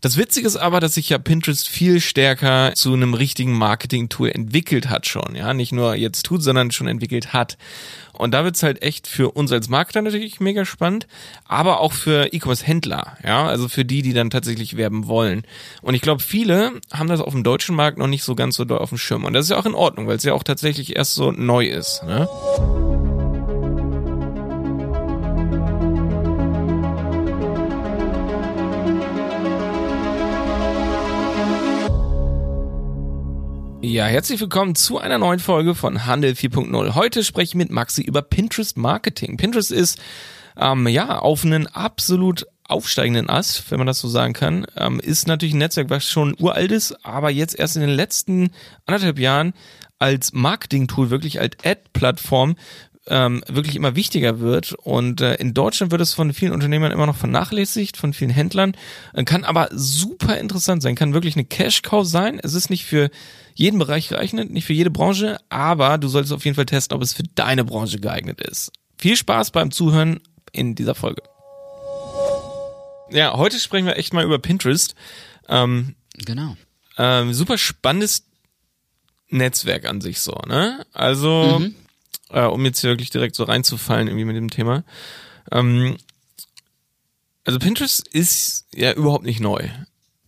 Das 0.00 0.16
Witzige 0.16 0.46
ist 0.46 0.56
aber, 0.56 0.80
dass 0.80 0.94
sich 0.94 1.08
ja 1.08 1.18
Pinterest 1.18 1.68
viel 1.68 2.00
stärker 2.00 2.72
zu 2.74 2.92
einem 2.92 3.14
richtigen 3.14 3.52
Marketing-Tool 3.52 4.30
entwickelt 4.30 4.88
hat 4.88 5.06
schon, 5.06 5.34
ja, 5.34 5.54
nicht 5.54 5.72
nur 5.72 5.94
jetzt 5.94 6.24
tut, 6.24 6.42
sondern 6.42 6.70
schon 6.70 6.88
entwickelt 6.88 7.32
hat. 7.32 7.56
Und 8.12 8.32
da 8.32 8.44
wird's 8.44 8.62
halt 8.62 8.82
echt 8.82 9.06
für 9.06 9.30
uns 9.32 9.52
als 9.52 9.68
Marketer 9.68 10.00
natürlich 10.02 10.40
mega 10.40 10.64
spannend, 10.64 11.06
aber 11.44 11.80
auch 11.80 11.92
für 11.92 12.32
E-Commerce-Händler, 12.32 13.18
ja, 13.24 13.46
also 13.46 13.68
für 13.68 13.84
die, 13.84 14.02
die 14.02 14.12
dann 14.12 14.30
tatsächlich 14.30 14.76
werben 14.76 15.06
wollen. 15.06 15.42
Und 15.82 15.94
ich 15.94 16.02
glaube, 16.02 16.22
viele 16.22 16.72
haben 16.92 17.08
das 17.08 17.20
auf 17.20 17.32
dem 17.32 17.44
deutschen 17.44 17.76
Markt 17.76 17.98
noch 17.98 18.06
nicht 18.06 18.24
so 18.24 18.34
ganz 18.34 18.56
so 18.56 18.64
doll 18.64 18.78
auf 18.78 18.88
dem 18.88 18.98
Schirm. 18.98 19.24
Und 19.24 19.34
das 19.34 19.46
ist 19.46 19.50
ja 19.50 19.58
auch 19.58 19.66
in 19.66 19.74
Ordnung, 19.74 20.06
weil 20.06 20.16
es 20.16 20.24
ja 20.24 20.32
auch 20.32 20.44
tatsächlich 20.44 20.96
erst 20.96 21.14
so 21.14 21.30
neu 21.32 21.66
ist. 21.66 22.02
Ne? 22.04 22.28
Ja, 33.88 34.06
herzlich 34.06 34.40
willkommen 34.40 34.74
zu 34.74 34.98
einer 34.98 35.16
neuen 35.16 35.38
Folge 35.38 35.76
von 35.76 36.06
Handel 36.06 36.32
4.0. 36.32 36.96
Heute 36.96 37.22
spreche 37.22 37.50
ich 37.50 37.54
mit 37.54 37.70
Maxi 37.70 38.02
über 38.02 38.20
Pinterest 38.20 38.76
Marketing. 38.76 39.36
Pinterest 39.36 39.70
ist 39.70 40.00
ähm, 40.56 40.88
ja 40.88 41.20
auf 41.20 41.44
einen 41.44 41.68
absolut 41.68 42.48
aufsteigenden 42.64 43.30
Ast, 43.30 43.70
wenn 43.70 43.78
man 43.78 43.86
das 43.86 44.00
so 44.00 44.08
sagen 44.08 44.32
kann. 44.32 44.66
Ähm, 44.76 44.98
ist 44.98 45.28
natürlich 45.28 45.54
ein 45.54 45.58
Netzwerk, 45.58 45.88
was 45.88 46.04
schon 46.04 46.34
uralt 46.40 46.72
ist, 46.72 47.06
aber 47.06 47.30
jetzt 47.30 47.56
erst 47.56 47.76
in 47.76 47.82
den 47.82 47.90
letzten 47.90 48.50
anderthalb 48.86 49.20
Jahren 49.20 49.54
als 50.00 50.32
Marketing-Tool, 50.32 51.10
wirklich 51.10 51.38
als 51.38 51.56
Ad-Plattform 51.64 52.56
ähm, 53.08 53.42
wirklich 53.48 53.76
immer 53.76 53.94
wichtiger 53.96 54.40
wird. 54.40 54.72
Und 54.72 55.20
äh, 55.20 55.34
in 55.34 55.54
Deutschland 55.54 55.92
wird 55.92 56.00
es 56.00 56.14
von 56.14 56.32
vielen 56.32 56.52
Unternehmern 56.52 56.92
immer 56.92 57.06
noch 57.06 57.16
vernachlässigt, 57.16 57.96
von 57.96 58.12
vielen 58.12 58.30
Händlern. 58.30 58.76
Äh, 59.12 59.24
kann 59.24 59.44
aber 59.44 59.68
super 59.72 60.38
interessant 60.38 60.82
sein, 60.82 60.94
kann 60.94 61.14
wirklich 61.14 61.36
eine 61.36 61.44
Cash-Cow 61.44 62.06
sein. 62.06 62.40
Es 62.42 62.54
ist 62.54 62.70
nicht 62.70 62.84
für 62.84 63.10
jeden 63.54 63.78
Bereich 63.78 64.08
geeignet, 64.08 64.50
nicht 64.50 64.66
für 64.66 64.72
jede 64.72 64.90
Branche, 64.90 65.38
aber 65.48 65.98
du 65.98 66.08
solltest 66.08 66.32
auf 66.32 66.44
jeden 66.44 66.56
Fall 66.56 66.66
testen, 66.66 66.96
ob 66.96 67.02
es 67.02 67.14
für 67.14 67.24
deine 67.34 67.64
Branche 67.64 67.98
geeignet 67.98 68.40
ist. 68.40 68.72
Viel 68.98 69.16
Spaß 69.16 69.50
beim 69.50 69.70
Zuhören 69.70 70.20
in 70.52 70.74
dieser 70.74 70.94
Folge. 70.94 71.22
Ja, 73.10 73.36
heute 73.36 73.60
sprechen 73.60 73.86
wir 73.86 73.96
echt 73.96 74.12
mal 74.12 74.24
über 74.24 74.38
Pinterest. 74.38 74.94
Ähm, 75.48 75.94
genau. 76.14 76.56
Ähm, 76.98 77.32
super 77.32 77.56
spannendes 77.56 78.24
Netzwerk 79.28 79.84
an 79.86 80.00
sich 80.00 80.20
so, 80.20 80.32
ne? 80.46 80.84
Also, 80.92 81.60
mhm. 81.60 81.74
Äh, 82.30 82.44
um 82.44 82.64
jetzt 82.64 82.80
hier 82.80 82.90
wirklich 82.90 83.10
direkt 83.10 83.36
so 83.36 83.44
reinzufallen 83.44 84.08
irgendwie 84.08 84.24
mit 84.24 84.36
dem 84.36 84.50
Thema. 84.50 84.84
Ähm, 85.52 85.96
also 87.44 87.58
Pinterest 87.58 88.06
ist 88.08 88.66
ja 88.74 88.92
überhaupt 88.92 89.24
nicht 89.24 89.40
neu. 89.40 89.68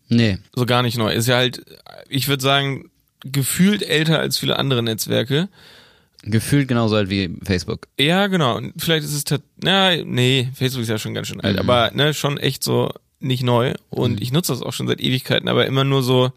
Nee. 0.09 0.39
So 0.55 0.67
gar 0.67 0.83
nicht 0.83 0.97
neu. 0.97 1.13
Ist 1.13 1.29
ja 1.29 1.37
halt, 1.37 1.65
ich 2.09 2.29
würde 2.29 2.43
sagen, 2.43 2.91
gefühlt 3.21 3.83
älter 3.83 4.19
als 4.19 4.39
viele 4.39 4.59
andere 4.59 4.83
Netzwerke. 4.83 5.49
Gefühlt 6.23 6.69
genauso 6.69 6.97
alt 6.97 7.11
wie 7.11 7.37
Facebook. 7.45 7.89
Ja, 7.99 8.27
genau. 8.27 8.57
Und 8.57 8.75
vielleicht 8.79 9.05
ist 9.05 9.31
es, 9.31 9.41
na, 9.63 9.97
nee, 9.97 10.49
Facebook 10.55 10.83
ist 10.83 10.89
ja 10.89 10.99
schon 10.99 11.15
ganz 11.15 11.29
schön 11.29 11.41
alt, 11.41 11.55
mhm. 11.55 11.61
aber 11.61 11.91
ne, 11.93 12.15
schon 12.15 12.39
echt 12.39 12.65
so 12.65 12.93
nicht 13.21 13.43
neu. 13.43 13.75
Und 13.91 14.13
mhm. 14.13 14.23
ich 14.23 14.33
nutze 14.33 14.53
das 14.53 14.63
auch 14.63 14.73
schon 14.73 14.89
seit 14.89 15.01
Ewigkeiten, 15.01 15.49
aber 15.49 15.67
immer 15.67 15.85
nur 15.85 16.03
so 16.03 16.33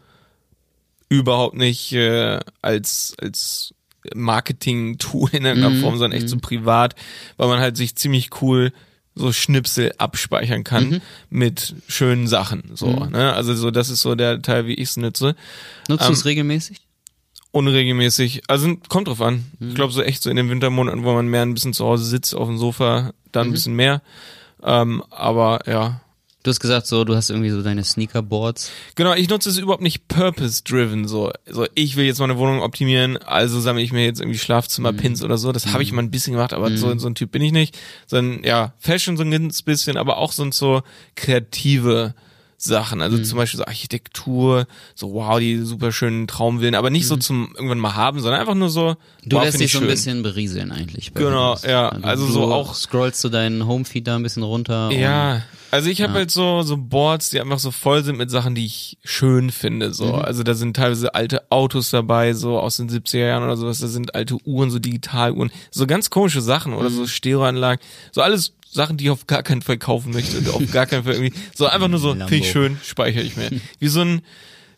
überhaupt 1.08 1.56
nicht 1.56 1.92
äh, 1.92 2.40
als 2.62 3.14
als 3.20 3.74
Marketing-Tool 4.14 5.30
in 5.32 5.44
irgendeiner 5.44 5.74
mhm. 5.74 5.80
Form, 5.80 5.98
sondern 5.98 6.18
echt 6.18 6.28
so 6.28 6.36
mhm. 6.36 6.40
privat, 6.40 6.94
weil 7.36 7.48
man 7.48 7.60
halt 7.60 7.76
sich 7.76 7.96
ziemlich 7.96 8.30
cool 8.42 8.72
so 9.14 9.32
Schnipsel 9.32 9.92
abspeichern 9.98 10.64
kann 10.64 10.88
mhm. 10.88 11.00
mit 11.28 11.74
schönen 11.86 12.26
Sachen. 12.26 12.70
So, 12.74 12.86
mhm. 12.86 13.10
ne? 13.10 13.32
Also 13.34 13.54
so, 13.54 13.70
das 13.70 13.90
ist 13.90 14.02
so 14.02 14.14
der 14.14 14.40
Teil, 14.40 14.66
wie 14.66 14.74
ich 14.74 14.90
es 14.90 14.96
nutze. 14.96 15.36
Nutzt 15.88 16.04
ähm, 16.04 16.08
du 16.08 16.12
es 16.14 16.24
regelmäßig? 16.24 16.80
Unregelmäßig. 17.50 18.42
Also 18.48 18.76
kommt 18.88 19.08
drauf 19.08 19.20
an. 19.20 19.44
Mhm. 19.58 19.68
Ich 19.68 19.74
glaube 19.74 19.92
so 19.92 20.02
echt 20.02 20.22
so 20.22 20.30
in 20.30 20.36
den 20.36 20.48
Wintermonaten, 20.48 21.04
wo 21.04 21.12
man 21.12 21.28
mehr 21.28 21.42
ein 21.42 21.54
bisschen 21.54 21.74
zu 21.74 21.84
Hause 21.84 22.04
sitzt 22.04 22.34
auf 22.34 22.48
dem 22.48 22.56
Sofa, 22.56 23.12
dann 23.30 23.46
ein 23.46 23.48
mhm. 23.48 23.52
bisschen 23.52 23.74
mehr. 23.74 24.02
Ähm, 24.62 25.02
aber 25.10 25.60
ja, 25.66 26.00
Du 26.42 26.50
hast 26.50 26.58
gesagt, 26.58 26.86
so, 26.86 27.04
du 27.04 27.14
hast 27.14 27.30
irgendwie 27.30 27.50
so 27.50 27.62
deine 27.62 27.84
Sneakerboards. 27.84 28.70
Genau, 28.96 29.14
ich 29.14 29.28
nutze 29.28 29.48
es 29.48 29.58
überhaupt 29.58 29.82
nicht 29.82 30.08
purpose-driven. 30.08 31.06
So, 31.06 31.30
so, 31.48 31.66
ich 31.74 31.96
will 31.96 32.04
jetzt 32.04 32.18
meine 32.18 32.36
Wohnung 32.36 32.62
optimieren, 32.62 33.16
also 33.16 33.60
sammle 33.60 33.82
ich 33.82 33.92
mir 33.92 34.04
jetzt 34.04 34.20
irgendwie 34.20 34.38
Schlafzimmer-Pins 34.38 35.20
mhm. 35.20 35.26
oder 35.26 35.38
so. 35.38 35.52
Das 35.52 35.66
mhm. 35.66 35.72
habe 35.74 35.82
ich 35.84 35.92
mal 35.92 36.02
ein 36.02 36.10
bisschen 36.10 36.32
gemacht, 36.32 36.52
aber 36.52 36.70
mhm. 36.70 36.76
so, 36.76 36.98
so 36.98 37.08
ein 37.08 37.14
Typ 37.14 37.30
bin 37.30 37.42
ich 37.42 37.52
nicht. 37.52 37.78
Sondern 38.06 38.42
ja, 38.44 38.74
Fashion 38.78 39.16
so 39.16 39.22
ein 39.22 39.30
ganz 39.30 39.62
bisschen, 39.62 39.96
aber 39.96 40.18
auch 40.18 40.32
so, 40.32 40.50
so 40.50 40.82
kreative 41.14 42.14
Sachen. 42.62 43.02
Also 43.02 43.16
mhm. 43.16 43.24
zum 43.24 43.38
Beispiel 43.38 43.58
so 43.58 43.64
Architektur, 43.64 44.66
so 44.94 45.12
wow, 45.12 45.38
die 45.38 45.58
super 45.58 45.92
schönen 45.92 46.26
Traumwillen, 46.26 46.74
aber 46.74 46.90
nicht 46.90 47.04
mhm. 47.04 47.08
so 47.08 47.16
zum 47.16 47.52
irgendwann 47.54 47.78
mal 47.78 47.94
haben, 47.94 48.20
sondern 48.20 48.40
einfach 48.40 48.54
nur 48.54 48.70
so. 48.70 48.96
Du 49.24 49.36
wow, 49.36 49.44
lässt 49.44 49.60
dich 49.60 49.72
so 49.72 49.80
ein 49.80 49.86
bisschen 49.86 50.22
berieseln 50.22 50.70
eigentlich. 50.72 51.12
Genau, 51.14 51.56
ja. 51.66 51.88
Also, 51.88 52.06
also 52.06 52.26
so 52.26 52.52
auch. 52.52 52.74
Scrollst 52.74 53.22
du 53.24 53.28
deinen 53.28 53.66
Homefeed 53.66 54.06
da 54.06 54.16
ein 54.16 54.22
bisschen 54.22 54.42
runter. 54.42 54.90
Ja. 54.92 55.42
Also 55.72 55.88
ich 55.88 56.02
habe 56.02 56.12
ja. 56.12 56.18
halt 56.18 56.30
so 56.30 56.62
so 56.62 56.76
Boards, 56.76 57.30
die 57.30 57.40
einfach 57.40 57.58
so 57.58 57.70
voll 57.70 58.04
sind 58.04 58.18
mit 58.18 58.30
Sachen, 58.30 58.54
die 58.54 58.66
ich 58.66 58.98
schön 59.04 59.50
finde. 59.50 59.94
So, 59.94 60.04
mhm. 60.04 60.14
also 60.16 60.42
da 60.42 60.52
sind 60.52 60.76
teilweise 60.76 61.14
alte 61.14 61.50
Autos 61.50 61.90
dabei, 61.90 62.34
so 62.34 62.58
aus 62.58 62.76
den 62.76 62.90
70er 62.90 63.26
Jahren 63.26 63.42
oder 63.42 63.56
sowas. 63.56 63.78
Da 63.78 63.88
sind 63.88 64.14
alte 64.14 64.36
Uhren, 64.44 64.70
so 64.70 64.78
Digitaluhren, 64.78 65.50
so 65.70 65.86
ganz 65.86 66.10
komische 66.10 66.42
Sachen 66.42 66.74
oder 66.74 66.90
mhm. 66.90 66.94
so 66.94 67.06
Stereoanlagen, 67.06 67.82
so 68.12 68.20
alles 68.20 68.52
Sachen, 68.72 68.96
die 68.96 69.04
ich 69.04 69.10
auf 69.10 69.26
gar 69.26 69.42
keinen 69.42 69.60
Fall 69.60 69.76
kaufen 69.76 70.12
möchte 70.12 70.38
und 70.38 70.48
auf 70.48 70.72
gar 70.72 70.86
keinen 70.86 71.04
Fall 71.04 71.12
irgendwie, 71.12 71.38
so 71.54 71.66
einfach 71.66 71.88
nur 71.88 72.00
so, 72.00 72.14
finde 72.14 72.36
ich 72.36 72.50
schön, 72.50 72.78
speichere 72.82 73.22
ich 73.22 73.36
mir. 73.36 73.50
Wie 73.78 73.88
so 73.88 74.00
ein, 74.00 74.22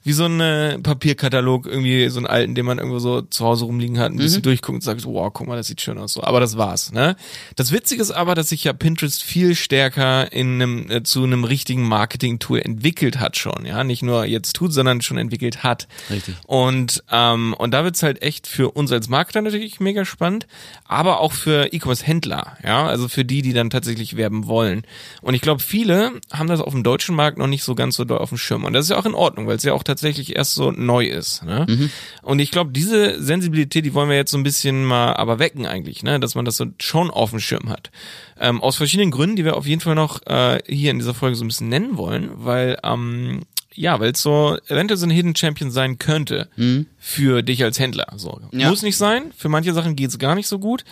wie 0.05 0.13
so 0.13 0.27
ein 0.27 0.39
äh, 0.39 0.79
Papierkatalog, 0.79 1.67
irgendwie 1.67 2.09
so 2.11 2.19
einen 2.19 2.27
alten, 2.27 2.55
den 2.55 2.67
man 2.67 2.77
irgendwo 2.77 2.99
so 2.99 3.23
zu 3.23 3.45
Hause 3.45 3.65
rumliegen 3.65 3.99
hat, 3.99 4.13
ein 4.13 4.19
bisschen 4.19 4.41
mhm. 4.41 4.45
durchguckt 4.45 4.77
und 4.77 4.83
sagt, 4.83 5.05
wow, 5.07 5.33
guck 5.33 5.47
mal, 5.47 5.57
das 5.57 5.67
sieht 5.67 5.81
schön 5.81 5.97
aus. 5.97 6.13
So, 6.13 6.23
aber 6.23 6.41
das 6.41 6.59
war's. 6.59 6.93
Ne? 6.93 7.17
Das 7.57 7.73
Witzige 7.73 8.03
ist 8.03 8.11
aber, 8.11 8.35
dass 8.35 8.51
sich 8.51 8.65
ja 8.65 8.75
Pinterest 8.75 9.23
viel 9.23 9.55
stärker 9.55 10.31
in 10.31 10.61
einem, 10.61 10.91
äh, 10.91 11.03
zu 11.03 11.25
einem 11.25 11.45
richtigen 11.45 11.89
Marketing-Tool 11.89 12.61
entwickelt 12.61 13.19
hat 13.19 13.39
schon. 13.39 13.65
Ja, 13.65 13.83
nicht 13.83 14.03
nur 14.03 14.27
jetzt 14.27 14.55
tut, 14.55 14.75
sondern 14.75 15.01
schon 15.01 15.17
entwickelt 15.17 15.63
hat. 15.63 15.89
Richtig. 16.11 16.35
Und 16.47 17.03
ähm, 17.11 17.55
und 17.55 17.71
da 17.73 17.83
wird's 17.83 18.03
halt 18.03 18.21
echt 18.21 18.47
für 18.47 18.73
uns 18.73 18.93
als 18.93 19.09
Marketer 19.09 19.41
natürlich 19.41 19.81
mega 19.81 20.05
spannend, 20.05 20.47
aber 20.85 21.21
auch 21.21 21.33
für 21.33 21.73
E-Commerce-Händler. 21.73 22.59
Ja, 22.63 22.87
also 22.87 23.09
für 23.09 23.25
die, 23.25 23.41
die 23.41 23.55
dann 23.55 23.71
tatsächlich 23.71 24.17
werben 24.17 24.47
wollen. 24.47 24.83
Und 25.23 25.33
ich 25.33 25.41
glaube, 25.41 25.63
viele 25.63 26.13
haben 26.31 26.49
das 26.49 26.61
auf 26.61 26.75
dem 26.75 26.83
deutschen 26.83 27.17
Markt 27.17 27.39
noch 27.39 27.47
nicht 27.47 27.63
so 27.63 27.75
ganz 27.75 27.97
so 27.97 28.05
doll 28.05 28.19
auf 28.19 28.29
dem 28.29 28.37
Schirm. 28.37 28.65
Und 28.65 28.75
das 28.75 28.85
ist 28.85 28.91
ja 28.91 28.99
auch 28.99 29.07
in 29.07 29.15
Ordnung, 29.15 29.47
weil 29.47 29.57
es 29.57 29.63
ja 29.63 29.73
auch 29.73 29.83
tatsächlich 29.83 29.94
erst 30.03 30.55
so 30.55 30.71
neu 30.71 31.07
ist. 31.07 31.45
Ne? 31.45 31.67
Mhm. 31.69 31.91
Und 32.23 32.39
ich 32.39 32.51
glaube, 32.51 32.73
diese 32.73 33.23
Sensibilität, 33.23 33.85
die 33.85 33.95
wollen 33.95 34.09
wir 34.09 34.17
jetzt 34.17 34.31
so 34.31 34.39
ein 34.39 34.43
bisschen 34.43 34.85
mal 34.85 35.15
aber 35.15 35.39
wecken 35.39 35.67
eigentlich, 35.67 36.03
ne? 36.03 36.21
dass 36.21 36.35
man 36.35 36.45
das 36.45 36.57
so 36.57 36.67
schon 36.81 37.11
auf 37.11 37.31
dem 37.31 37.41
Schirm 37.41 37.69
hat. 37.69 37.91
Ähm, 38.39 38.61
aus 38.63 38.77
verschiedenen 38.77 39.11
Gründen, 39.11 39.37
die 39.37 39.45
wir 39.45 39.57
auf 39.57 39.67
jeden 39.67 39.81
Fall 39.81 39.95
noch 39.95 40.27
äh, 40.27 40.61
hier 40.67 40.91
in 40.91 40.99
dieser 40.99 41.15
Folge 41.15 41.37
so 41.37 41.45
ein 41.45 41.49
bisschen 41.49 41.69
nennen 41.69 41.97
wollen, 41.97 42.31
weil 42.35 42.79
ähm, 42.83 43.43
ja, 43.75 43.99
weil 43.99 44.13
es 44.13 44.23
so 44.23 44.57
eventuell 44.69 44.99
so 44.99 45.07
ein 45.07 45.11
Hidden 45.11 45.37
Champion 45.37 45.71
sein 45.71 45.99
könnte 45.99 46.49
mhm. 46.57 46.87
für 46.99 47.43
dich 47.43 47.63
als 47.65 47.79
Händler. 47.79 48.07
So. 48.17 48.41
Ja. 48.53 48.71
Muss 48.71 48.83
nicht 48.83 48.97
sein, 48.97 49.33
für 49.37 49.49
manche 49.49 49.75
Sachen 49.75 49.97
geht's 49.97 50.19
gar 50.19 50.35
nicht 50.35 50.47
so 50.47 50.59
gut, 50.59 50.85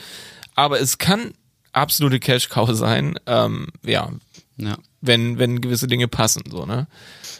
aber 0.54 0.80
es 0.80 0.98
kann 0.98 1.32
absolute 1.72 2.20
Cash 2.20 2.48
Cow 2.48 2.68
sein, 2.72 3.18
ähm, 3.26 3.68
ja, 3.84 4.10
ja, 4.56 4.76
wenn 5.00 5.38
wenn 5.38 5.60
gewisse 5.60 5.86
Dinge 5.86 6.08
passen, 6.08 6.42
so 6.50 6.66
ne. 6.66 6.86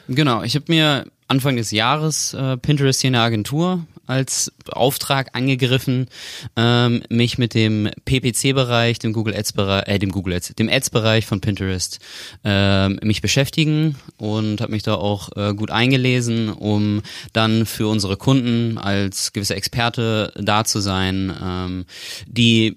Genau, 0.09 0.43
ich 0.43 0.55
habe 0.55 0.65
mir 0.69 1.07
Anfang 1.33 1.57
des 1.57 1.71
Jahres 1.71 2.35
äh, 2.35 2.59
Pinterest 2.59 3.01
hier 3.01 3.09
in 3.09 3.15
der 3.15 3.23
Agentur 3.23 3.87
als 4.07 4.53
Auftrag 4.69 5.31
angegriffen, 5.33 6.09
ähm, 6.57 7.03
mich 7.09 7.39
mit 7.39 7.55
dem 7.55 7.89
PPC-Bereich, 8.05 8.99
dem 8.99 9.15
Google 9.15 9.35
Ads-Bereich, 9.35 9.89
äh, 9.89 9.99
dem 9.99 10.11
Google 10.11 10.35
Ads, 10.35 10.57
dem 10.57 10.69
Ads-Bereich 10.69 11.25
von 11.25 11.41
Pinterest 11.41 12.01
ähm, 12.45 13.01
mich 13.03 13.23
beschäftigen 13.23 13.97
und 14.19 14.61
habe 14.61 14.73
mich 14.73 14.83
da 14.83 14.97
auch 14.97 15.35
äh, 15.37 15.55
gut 15.55 15.71
eingelesen, 15.71 16.51
um 16.51 17.01
dann 17.33 17.65
für 17.65 17.89
unsere 17.89 18.19
Kunden 18.19 18.77
als 18.77 19.33
gewisser 19.33 19.57
Experte 19.57 20.35
da 20.37 20.65
zu 20.65 20.81
sein, 20.81 21.35
ähm, 21.43 21.87
die 22.27 22.77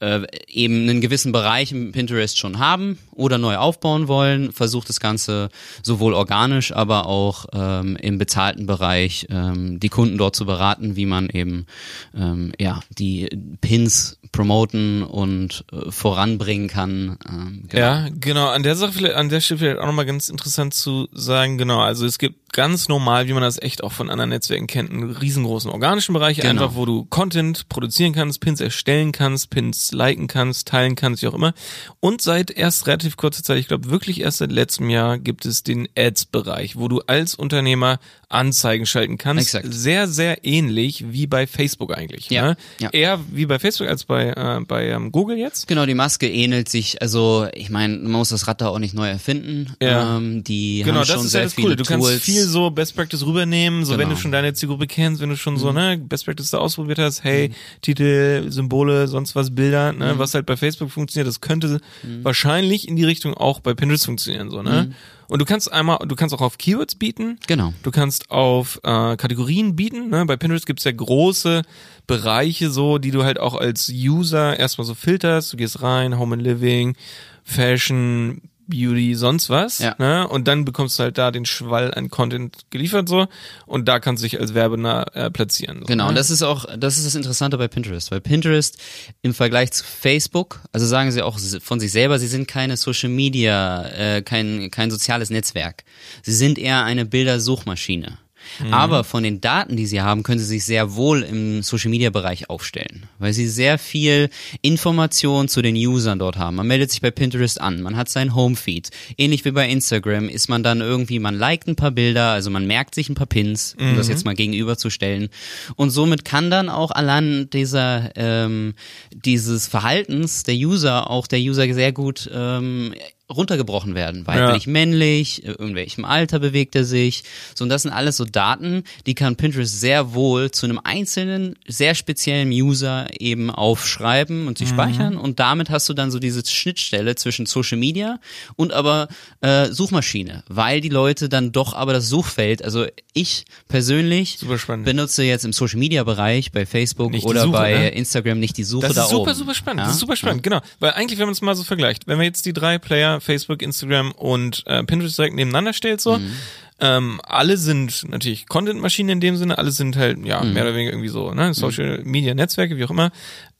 äh, 0.00 0.22
eben 0.48 0.88
einen 0.88 1.00
gewissen 1.00 1.32
Bereich 1.32 1.72
im 1.72 1.92
Pinterest 1.92 2.38
schon 2.38 2.58
haben 2.58 2.98
oder 3.12 3.38
neu 3.38 3.56
aufbauen 3.56 4.08
wollen, 4.08 4.52
versucht 4.52 4.88
das 4.88 5.00
Ganze 5.00 5.48
sowohl 5.82 6.12
organisch, 6.12 6.72
aber 6.72 7.06
auch 7.06 7.46
ähm, 7.52 7.96
im 7.96 8.18
bezahlten 8.18 8.66
Bereich 8.66 9.26
ähm, 9.30 9.80
die 9.80 9.88
Kunden 9.88 10.18
dort 10.18 10.36
zu 10.36 10.46
beraten, 10.46 10.96
wie 10.96 11.06
man 11.06 11.28
eben 11.30 11.66
ähm, 12.14 12.52
ja 12.58 12.80
die 12.98 13.28
Pins 13.60 14.18
promoten 14.32 15.02
und 15.02 15.64
äh, 15.72 15.90
voranbringen 15.90 16.68
kann. 16.68 17.18
Ähm, 17.28 17.64
genau. 17.68 17.82
Ja, 17.82 18.08
genau. 18.10 18.48
An 18.48 18.62
der 18.62 18.76
Sache, 18.76 19.16
an 19.16 19.28
der 19.28 19.40
Stelle 19.40 19.58
vielleicht 19.58 19.78
auch 19.78 19.86
nochmal 19.86 20.06
ganz 20.06 20.28
interessant 20.28 20.74
zu 20.74 21.08
sagen, 21.12 21.56
genau, 21.56 21.80
also 21.80 22.04
es 22.04 22.18
gibt 22.18 22.45
ganz 22.56 22.88
normal, 22.88 23.28
wie 23.28 23.34
man 23.34 23.42
das 23.42 23.60
echt 23.60 23.84
auch 23.84 23.92
von 23.92 24.08
anderen 24.08 24.30
Netzwerken 24.30 24.66
kennt, 24.66 24.90
einen 24.90 25.10
riesengroßen 25.10 25.70
organischen 25.70 26.14
Bereich, 26.14 26.38
Genau. 26.38 26.48
einfach 26.64 26.74
wo 26.74 26.86
du 26.86 27.04
Content 27.04 27.68
produzieren 27.68 28.14
kannst, 28.14 28.40
Pins 28.40 28.62
erstellen 28.62 29.12
kannst, 29.12 29.50
Pins 29.50 29.92
liken 29.92 30.26
kannst, 30.26 30.66
teilen 30.66 30.94
kannst, 30.94 31.22
wie 31.22 31.28
auch 31.28 31.34
immer. 31.34 31.52
Und 32.00 32.22
seit 32.22 32.50
erst 32.50 32.86
relativ 32.86 33.18
kurzer 33.18 33.42
Zeit, 33.42 33.58
ich 33.58 33.68
glaube 33.68 33.90
wirklich 33.90 34.22
erst 34.22 34.38
seit 34.38 34.50
letztem 34.50 34.88
Jahr, 34.88 35.18
gibt 35.18 35.44
es 35.44 35.64
den 35.64 35.86
Ads-Bereich, 35.98 36.76
wo 36.76 36.88
du 36.88 37.00
als 37.06 37.34
Unternehmer 37.34 37.98
Anzeigen 38.28 38.86
schalten 38.86 39.18
kannst. 39.18 39.54
Exakt. 39.54 39.72
Sehr, 39.72 40.08
sehr 40.08 40.44
ähnlich 40.44 41.04
wie 41.12 41.28
bei 41.28 41.46
Facebook 41.46 41.96
eigentlich. 41.96 42.28
Ja, 42.28 42.42
Ne? 42.48 42.56
ja. 42.80 42.90
Eher 42.90 43.20
wie 43.30 43.46
bei 43.46 43.60
Facebook 43.60 43.86
als 43.88 44.04
bei, 44.04 44.30
äh, 44.30 44.60
bei 44.66 44.88
ähm, 44.88 45.12
Google 45.12 45.38
jetzt. 45.38 45.68
Genau, 45.68 45.86
die 45.86 45.94
Maske 45.94 46.28
ähnelt 46.28 46.68
sich, 46.68 47.00
also 47.00 47.46
ich 47.54 47.70
meine, 47.70 47.96
man 47.98 48.10
muss 48.12 48.30
das 48.30 48.48
Rad 48.48 48.60
da 48.60 48.68
auch 48.68 48.80
nicht 48.80 48.94
neu 48.94 49.08
erfinden. 49.08 49.74
Ja. 49.80 50.16
Ähm, 50.16 50.42
die 50.42 50.82
Genau, 50.82 50.96
haben 50.96 51.00
das 51.02 51.08
schon 51.16 51.24
ist 51.26 51.30
sehr 51.30 51.42
ja 51.42 51.46
das 51.46 51.54
Coole. 51.54 51.76
Du 51.76 51.84
Tools. 51.84 51.88
kannst 52.08 52.24
viel 52.24 52.42
so 52.42 52.70
Best 52.70 52.96
Practice 52.96 53.24
rübernehmen, 53.24 53.84
so 53.84 53.92
wenn 53.92 53.98
Genau. 54.00 54.10
Mhm. 54.10 54.14
du 54.16 54.20
schon 54.22 54.32
deine 54.32 54.52
Zielgruppe 54.54 54.88
kennst, 54.88 55.20
wenn 55.20 55.28
du 55.28 55.36
schon 55.36 55.56
so, 55.56 55.70
ne, 55.72 55.96
Best 55.96 56.24
Practice 56.24 56.50
da 56.50 56.58
ausprobiert 56.58 56.98
hast, 56.98 57.22
hey, 57.22 57.52
Titel, 57.80 58.50
Symbole, 58.50 59.06
sonst 59.06 59.36
was, 59.36 59.54
Bilder, 59.54 59.92
ne, 59.92 60.14
Mhm. 60.14 60.18
was 60.18 60.34
halt 60.34 60.46
bei 60.46 60.56
Facebook 60.56 60.90
funktioniert, 60.90 61.28
das 61.28 61.40
könnte 61.40 61.80
wahrscheinlich 62.22 62.88
in 62.88 62.96
die 62.96 63.04
Richtung 63.04 63.34
auch 63.34 63.60
bei 63.60 63.74
Pinterest 63.74 64.06
funktionieren, 64.06 64.50
so, 64.50 64.58
Mhm. 64.58 64.64
ne. 64.64 64.90
Und 65.28 65.40
du 65.40 65.44
kannst 65.44 65.72
einmal, 65.72 65.98
du 66.06 66.14
kannst 66.16 66.34
auch 66.34 66.40
auf 66.40 66.58
Keywords 66.58 66.94
bieten. 66.94 67.38
Genau. 67.46 67.72
Du 67.82 67.90
kannst 67.90 68.30
auf 68.30 68.80
äh, 68.84 69.16
Kategorien 69.16 69.76
bieten. 69.76 70.08
Ne? 70.08 70.24
Bei 70.26 70.36
Pinterest 70.36 70.66
gibt's 70.66 70.84
ja 70.84 70.92
große 70.92 71.62
Bereiche, 72.06 72.70
so, 72.70 72.98
die 72.98 73.10
du 73.10 73.24
halt 73.24 73.38
auch 73.40 73.54
als 73.54 73.88
User 73.88 74.58
erstmal 74.58 74.86
so 74.86 74.94
filterst. 74.94 75.52
Du 75.52 75.56
gehst 75.56 75.82
rein, 75.82 76.18
Home 76.18 76.34
and 76.34 76.42
Living, 76.42 76.96
Fashion, 77.44 78.42
Beauty, 78.66 79.14
sonst 79.14 79.50
was. 79.50 79.78
Ja. 79.78 79.94
Ne? 79.98 80.26
Und 80.28 80.48
dann 80.48 80.64
bekommst 80.64 80.98
du 80.98 81.04
halt 81.04 81.18
da 81.18 81.30
den 81.30 81.46
Schwall 81.46 81.92
an 81.94 82.10
Content 82.10 82.56
geliefert 82.70 83.08
so 83.08 83.26
und 83.66 83.88
da 83.88 84.00
kannst 84.00 84.22
du 84.22 84.28
dich 84.28 84.40
als 84.40 84.54
Werbenah 84.54 85.02
äh, 85.14 85.30
platzieren. 85.30 85.80
So, 85.80 85.86
Genau, 85.86 86.04
ne? 86.04 86.10
und 86.10 86.14
das 86.16 86.30
ist 86.30 86.42
auch, 86.42 86.66
das 86.76 86.96
ist 86.98 87.06
das 87.06 87.14
Interessante 87.14 87.58
bei 87.58 87.68
Pinterest, 87.68 88.10
weil 88.10 88.20
Pinterest 88.20 88.78
im 89.22 89.34
Vergleich 89.34 89.72
zu 89.72 89.84
Facebook, 89.84 90.60
also 90.72 90.86
sagen 90.86 91.10
sie 91.12 91.22
auch 91.22 91.38
von 91.62 91.80
sich 91.80 91.92
selber, 91.92 92.18
sie 92.18 92.28
sind 92.28 92.48
keine 92.48 92.76
Social 92.76 93.10
Media, 93.10 93.86
äh, 93.88 94.22
kein, 94.22 94.70
kein 94.70 94.90
soziales 94.90 95.30
Netzwerk. 95.30 95.84
Sie 96.22 96.32
sind 96.32 96.58
eher 96.58 96.84
eine 96.84 97.06
Bildersuchmaschine. 97.06 98.18
Mhm. 98.62 98.72
Aber 98.72 99.04
von 99.04 99.22
den 99.22 99.40
Daten, 99.40 99.76
die 99.76 99.86
sie 99.86 100.02
haben, 100.02 100.22
können 100.22 100.38
sie 100.38 100.46
sich 100.46 100.64
sehr 100.64 100.94
wohl 100.94 101.22
im 101.22 101.62
Social 101.62 101.90
Media 101.90 102.10
Bereich 102.10 102.50
aufstellen, 102.50 103.04
weil 103.18 103.32
sie 103.32 103.48
sehr 103.48 103.78
viel 103.78 104.30
Information 104.62 105.48
zu 105.48 105.62
den 105.62 105.76
Usern 105.76 106.18
dort 106.18 106.36
haben. 106.36 106.56
Man 106.56 106.66
meldet 106.66 106.90
sich 106.90 107.00
bei 107.00 107.10
Pinterest 107.10 107.60
an, 107.60 107.82
man 107.82 107.96
hat 107.96 108.08
sein 108.08 108.34
Homefeed. 108.34 108.90
Ähnlich 109.18 109.44
wie 109.44 109.50
bei 109.50 109.68
Instagram 109.68 110.28
ist 110.28 110.48
man 110.48 110.62
dann 110.62 110.80
irgendwie, 110.80 111.18
man 111.18 111.34
liked 111.34 111.68
ein 111.68 111.76
paar 111.76 111.90
Bilder, 111.90 112.30
also 112.30 112.50
man 112.50 112.66
merkt 112.66 112.94
sich 112.94 113.08
ein 113.08 113.14
paar 113.14 113.26
Pins, 113.26 113.76
um 113.78 113.96
das 113.96 114.08
jetzt 114.08 114.24
mal 114.24 114.34
gegenüberzustellen. 114.34 115.28
Und 115.76 115.90
somit 115.90 116.24
kann 116.24 116.50
dann 116.50 116.68
auch 116.68 116.90
allein 116.90 117.48
dieser 117.50 118.10
ähm, 118.16 118.74
dieses 119.10 119.66
Verhaltens 119.66 120.42
der 120.44 120.54
User 120.54 121.10
auch 121.10 121.26
der 121.26 121.40
User 121.40 121.72
sehr 121.72 121.92
gut 121.92 122.30
ähm, 122.32 122.94
runtergebrochen 123.30 123.94
werden. 123.94 124.26
Weiblich, 124.26 124.66
männlich, 124.66 125.42
in 125.42 125.50
irgendwelchem 125.50 126.04
Alter 126.04 126.38
bewegt 126.38 126.76
er 126.76 126.84
sich. 126.84 127.24
So, 127.54 127.64
und 127.64 127.70
das 127.70 127.82
sind 127.82 127.90
alles 127.90 128.16
so 128.16 128.24
Daten, 128.24 128.84
die 129.06 129.14
kann 129.14 129.36
Pinterest 129.36 129.80
sehr 129.80 130.14
wohl 130.14 130.50
zu 130.52 130.66
einem 130.66 130.80
einzelnen, 130.82 131.56
sehr 131.66 131.94
speziellen 131.94 132.50
User 132.50 133.08
eben 133.18 133.50
aufschreiben 133.50 134.46
und 134.46 134.58
sich 134.58 134.68
speichern. 134.68 135.16
Und 135.16 135.40
damit 135.40 135.70
hast 135.70 135.88
du 135.88 135.94
dann 135.94 136.10
so 136.10 136.18
diese 136.18 136.46
Schnittstelle 136.46 137.16
zwischen 137.16 137.46
Social 137.46 137.78
Media 137.78 138.20
und 138.54 138.72
aber 138.72 139.08
äh, 139.40 139.66
Suchmaschine, 139.66 140.44
weil 140.48 140.80
die 140.80 140.88
Leute 140.88 141.28
dann 141.28 141.50
doch 141.52 141.74
aber 141.74 141.92
das 141.92 142.08
Suchfeld, 142.08 142.62
also 142.62 142.86
ich 143.12 143.44
persönlich 143.68 144.38
Super 144.38 144.76
benutze 144.76 145.24
jetzt 145.24 145.44
im 145.44 145.52
Social 145.52 145.78
Media 145.78 146.04
Bereich 146.04 146.52
bei 146.52 146.66
Facebook 146.66 147.10
Nicht 147.10 147.24
oder 147.24 147.42
Suche, 147.42 147.52
bei 147.52 147.72
ne? 147.72 147.88
Instagram 147.88 148.38
nicht 148.38 148.56
die 148.56 148.64
Suche 148.64 148.86
Das 148.86 148.94
da 148.94 149.04
ist 149.04 149.10
super, 149.10 149.30
oben. 149.30 149.34
super 149.34 149.54
spannend. 149.54 149.80
Ja? 149.80 149.86
Das 149.86 149.94
ist 149.94 150.00
super 150.00 150.16
spannend, 150.16 150.42
genau. 150.42 150.60
Weil 150.78 150.92
eigentlich, 150.92 151.18
wenn 151.18 151.26
man 151.26 151.32
es 151.32 151.40
mal 151.40 151.56
so 151.56 151.64
vergleicht, 151.64 152.06
wenn 152.06 152.18
man 152.18 152.24
jetzt 152.26 152.44
die 152.46 152.52
drei 152.52 152.78
Player, 152.78 153.15
Facebook, 153.20 153.62
Instagram 153.62 154.12
und 154.12 154.62
äh, 154.66 154.82
Pinterest 154.84 155.18
direkt 155.18 155.34
nebeneinander 155.36 155.72
stellt, 155.72 156.00
so, 156.00 156.18
Mhm. 156.18 156.32
ähm, 156.80 157.20
alle 157.24 157.56
sind 157.56 158.04
natürlich 158.08 158.46
Content-Maschinen 158.46 159.10
in 159.10 159.20
dem 159.20 159.36
Sinne, 159.36 159.58
alle 159.58 159.70
sind 159.70 159.96
halt, 159.96 160.24
ja, 160.24 160.42
Mhm. 160.42 160.52
mehr 160.52 160.62
oder 160.64 160.74
weniger 160.74 160.90
irgendwie 160.92 161.08
so, 161.08 161.32
ne, 161.32 161.54
Social 161.54 162.02
Media 162.04 162.34
Netzwerke, 162.34 162.76
wie 162.76 162.84
auch 162.84 162.90
immer. 162.90 163.10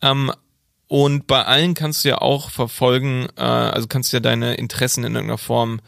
Ähm, 0.03 0.31
und 0.89 1.27
bei 1.27 1.43
allen 1.45 1.75
kannst 1.75 2.05
du 2.05 2.11
ja 2.11 2.19
auch 2.19 2.51
verfolgen, 2.51 3.27
äh, 3.37 3.41
also 3.43 3.89
kannst 3.89 4.13
du 4.13 4.19
ja 4.19 4.21
deine 4.21 4.55
Interessen 4.55 5.03
in 5.05 5.15
irgendeiner 5.15 5.39
Form 5.39 5.81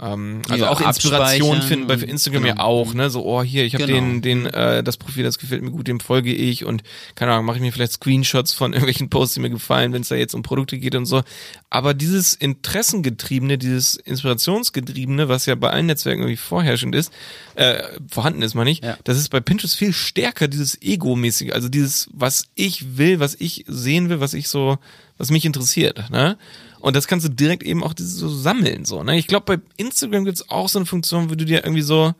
ähm, 0.00 0.42
also 0.48 0.64
Ja, 0.64 0.70
auch 0.70 0.80
Inspiration 0.80 1.62
finden, 1.62 1.86
bei 1.86 1.94
Instagram 1.94 2.44
ja 2.46 2.52
genau. 2.52 2.64
auch, 2.64 2.94
ne? 2.94 3.10
So, 3.10 3.24
oh 3.24 3.42
hier, 3.42 3.64
ich 3.64 3.74
habe 3.74 3.86
Genau. 3.86 3.98
den, 3.98 4.22
den, 4.22 4.46
äh, 4.46 4.82
das 4.82 4.96
Profil, 4.96 5.22
das 5.24 5.38
gefällt 5.38 5.62
mir 5.62 5.70
gut, 5.70 5.86
dem 5.86 6.00
folge 6.00 6.32
ich 6.34 6.64
und 6.64 6.82
keine 7.14 7.32
Ahnung, 7.32 7.46
mache 7.46 7.56
ich 7.56 7.62
mir 7.62 7.72
vielleicht 7.72 7.92
Screenshots 7.92 8.52
von 8.52 8.72
irgendwelchen 8.74 9.08
Posts, 9.10 9.34
die 9.34 9.40
mir 9.40 9.50
gefallen, 9.50 9.92
wenn 9.92 10.02
es 10.02 10.08
da 10.08 10.16
jetzt 10.16 10.34
um 10.34 10.42
Produkte 10.42 10.78
geht 10.78 10.94
und 10.96 11.06
so. 11.06 11.22
Aber 11.70 11.94
dieses 11.94 12.34
Interessengetriebene, 12.34 13.56
dieses 13.58 13.96
Inspirationsgetriebene, 13.96 15.28
was 15.28 15.46
ja 15.46 15.54
bei 15.54 15.70
allen 15.70 15.86
Netzwerken 15.86 16.22
irgendwie 16.22 16.36
vorherrschend 16.36 16.94
ist, 16.94 17.12
äh, 17.54 17.82
vorhanden 18.10 18.42
ist, 18.42 18.54
meine 18.54 18.70
ich, 18.70 18.80
Ja. 18.82 18.96
das 19.04 19.18
ist 19.18 19.28
bei 19.30 19.40
Pinterest 19.40 19.76
viel 19.76 19.92
stärker, 19.92 20.48
dieses 20.48 20.80
Ego-mäßige, 20.82 21.52
also 21.52 21.68
dieses, 21.68 22.08
was 22.12 22.46
ich 22.54 22.96
will, 22.98 23.20
was 23.20 23.36
ich 23.38 23.64
sehen 23.68 24.08
will, 24.08 24.20
was 24.20 24.34
ich 24.34 24.48
so, 24.48 24.78
was 25.18 25.30
mich 25.30 25.44
interessiert, 25.44 26.10
ne? 26.10 26.36
Und 26.84 26.94
das 26.94 27.06
kannst 27.08 27.26
du 27.26 27.30
direkt 27.30 27.62
eben 27.62 27.82
auch 27.82 27.94
so 27.96 28.28
sammeln, 28.28 28.84
so, 28.84 29.02
ne? 29.02 29.16
Ich 29.16 29.26
glaube, 29.26 29.56
bei 29.56 29.62
Instagram 29.78 30.24
gibt's 30.26 30.50
auch 30.50 30.68
so 30.68 30.78
eine 30.78 30.84
Funktion, 30.86 31.30
wo 31.30 31.34
du 31.34 31.46
dir 31.46 31.64
irgendwie 31.64 31.80
so 31.82 32.12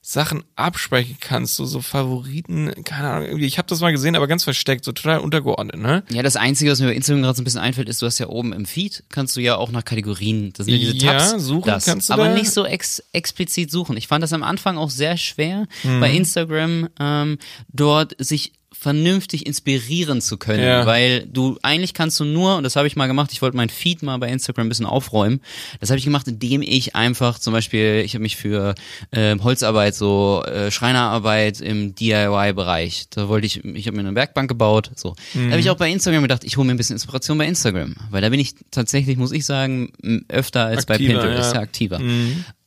Sachen 0.00 0.42
abspeichern 0.56 1.16
kannst, 1.20 1.56
so, 1.56 1.64
so 1.64 1.80
Favoriten, 1.80 2.72
keine 2.84 3.08
Ahnung, 3.08 3.26
irgendwie, 3.28 3.46
ich 3.46 3.58
habe 3.58 3.66
das 3.68 3.80
mal 3.80 3.90
gesehen, 3.92 4.14
aber 4.16 4.26
ganz 4.26 4.44
versteckt, 4.44 4.84
so 4.84 4.92
total 4.92 5.18
untergeordnet, 5.20 5.80
ne? 5.80 6.02
Ja, 6.10 6.22
das 6.22 6.36
Einzige, 6.36 6.70
was 6.70 6.80
mir 6.80 6.86
bei 6.86 6.94
Instagram 6.94 7.22
gerade 7.22 7.36
so 7.36 7.42
ein 7.42 7.44
bisschen 7.44 7.60
einfällt, 7.60 7.88
ist, 7.88 8.00
du 8.02 8.06
hast 8.06 8.18
ja 8.20 8.28
oben 8.28 8.52
im 8.52 8.64
Feed, 8.66 9.04
kannst 9.10 9.36
du 9.36 9.40
ja 9.40 9.56
auch 9.56 9.70
nach 9.72 9.84
Kategorien, 9.84 10.52
das 10.56 10.66
sind 10.66 10.74
ja 10.74 10.80
diese 10.92 10.96
Ja, 11.04 11.18
Tabs, 11.18 11.42
suchen 11.44 11.66
das, 11.66 11.84
kannst 11.84 12.08
du 12.08 12.14
aber 12.14 12.26
da. 12.28 12.34
nicht 12.34 12.50
so 12.50 12.64
ex 12.64 13.02
explizit 13.12 13.70
suchen. 13.70 13.96
Ich 13.96 14.08
fand 14.08 14.22
das 14.22 14.32
am 14.32 14.42
Anfang 14.42 14.76
auch 14.78 14.90
sehr 14.90 15.16
schwer, 15.16 15.66
Mhm. 15.84 16.00
bei 16.00 16.12
Instagram 16.12 16.88
ähm, 17.00 17.38
dort 17.72 18.14
sich 18.18 18.52
vernünftig 18.72 19.46
inspirieren 19.46 20.20
zu 20.20 20.36
können, 20.36 20.62
Ja. 20.64 20.86
weil 20.86 21.26
du 21.26 21.58
eigentlich 21.62 21.94
kannst 21.94 22.18
du 22.20 22.24
nur, 22.24 22.56
und 22.56 22.64
das 22.64 22.76
habe 22.76 22.86
ich 22.86 22.96
mal 22.96 23.06
gemacht, 23.06 23.30
ich 23.32 23.42
wollte 23.42 23.56
mein 23.56 23.68
Feed 23.68 24.02
mal 24.02 24.16
bei 24.18 24.28
Instagram 24.28 24.66
ein 24.66 24.68
bisschen 24.68 24.86
aufräumen, 24.86 25.40
das 25.80 25.90
habe 25.90 25.98
ich 25.98 26.04
gemacht, 26.04 26.26
indem 26.28 26.62
ich 26.62 26.96
einfach 26.96 27.38
zum 27.38 27.52
Beispiel, 27.52 28.02
ich 28.04 28.14
habe 28.14 28.22
mich 28.22 28.36
für 28.36 28.74
ähm, 29.12 29.42
Holzarbeit, 29.44 29.94
so 29.94 30.42
äh, 30.44 30.70
Schreinerarbeit 30.70 31.60
im 31.60 31.94
DIY-Bereich, 31.94 33.06
da 33.10 33.28
wollte 33.28 33.46
ich, 33.46 33.64
ich 33.64 33.86
habe 33.86 33.96
mir 33.96 34.06
eine 34.06 34.14
Werkbank 34.14 34.48
gebaut, 34.48 34.90
so. 34.96 35.14
Da 35.34 35.40
habe 35.50 35.60
ich 35.60 35.70
auch 35.70 35.76
bei 35.76 35.90
Instagram 35.90 36.22
gedacht, 36.22 36.44
ich 36.44 36.56
hole 36.56 36.66
mir 36.66 36.74
ein 36.74 36.76
bisschen 36.76 36.96
Inspiration 36.96 37.38
bei 37.38 37.46
Instagram, 37.46 37.94
weil 38.10 38.22
da 38.22 38.28
bin 38.28 38.40
ich 38.40 38.54
tatsächlich, 38.70 39.16
muss 39.16 39.32
ich 39.32 39.44
sagen, 39.44 39.92
öfter 40.28 40.64
als 40.66 40.86
bei 40.86 40.94
Aktiver, 40.94 41.20
Pinterest, 41.20 41.52
ja. 41.52 41.58
ja, 41.58 41.62
aktiver. 41.62 42.00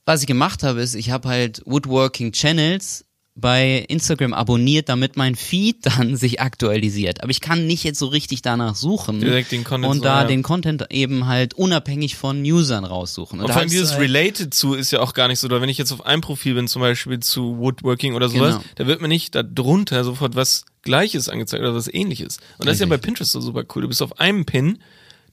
Was 0.06 0.22
ich 0.22 0.28
gemacht 0.28 0.62
habe, 0.64 0.82
ist, 0.82 0.94
ich 0.96 1.10
habe 1.10 1.28
halt 1.28 1.62
Woodworking 1.66 2.32
Channels 2.32 3.06
bei 3.38 3.80
Instagram 3.90 4.34
abonniert, 4.34 4.88
damit 4.88 5.18
mein 5.18 5.36
Feed 5.36 5.86
dann 5.86 6.16
sich 6.18 6.40
aktualisiert. 6.40 7.22
Aber 7.22 7.32
ich 7.32 7.42
kann 7.42 7.68
nicht 7.68 7.84
jetzt 7.84 8.00
so 8.00 8.08
richtig 8.08 8.42
danach 8.42 8.76
suchen 8.76 9.20
Direkt 9.20 9.52
den 9.52 9.66
Content 9.66 9.92
und 9.92 9.98
so, 9.98 10.04
da 10.04 10.22
ja. 10.22 10.28
den 10.28 10.42
Content 10.42 10.86
eben 10.90 11.26
halt 11.28 11.54
unabhängig 11.54 12.16
von 12.16 12.42
Usern 12.44 12.86
raussuchen. 12.86 13.40
Und 13.42 13.48
da 13.48 13.54
vor 13.54 13.62
allem 13.62 13.70
dieses 13.70 13.92
halt- 13.92 14.02
Related 14.04 14.54
zu 14.54 14.74
ist 14.74 14.92
ja 14.92 15.02
auch 15.02 15.14
gar 15.14 15.28
nicht 15.28 15.40
so, 15.40 15.50
da 15.50 15.60
wenn 15.60 15.68
ich 15.68 15.78
jetzt 15.78 15.92
auf 15.92 16.06
einem 16.06 16.22
Profil 16.22 16.54
bin, 16.56 16.70
zum 16.70 16.82
Beispiel 16.82 17.20
zu 17.20 17.58
Woodworking 17.58 18.14
oder 18.16 18.30
sowas, 18.30 18.56
Genau. 18.56 18.66
da 18.76 18.88
wird 18.88 19.02
mir 19.02 19.10
nicht 19.10 19.36
da 19.36 19.44
drunter 19.44 20.04
sofort 20.06 20.36
was 20.36 20.64
Gleiches 20.84 21.28
angezeigt 21.28 21.62
oder 21.62 21.76
was 21.76 21.94
ähnliches. 21.94 22.38
Und 22.58 22.68
das 22.68 22.76
ist 22.76 22.80
ja 22.82 22.86
bei 22.86 22.98
Pinterest 22.98 23.34
so 23.34 23.42
super 23.42 23.64
cool. 23.76 23.82
Du 23.82 23.88
bist 23.90 24.02
auf 24.02 24.18
einem 24.20 24.46
Pin, 24.46 24.78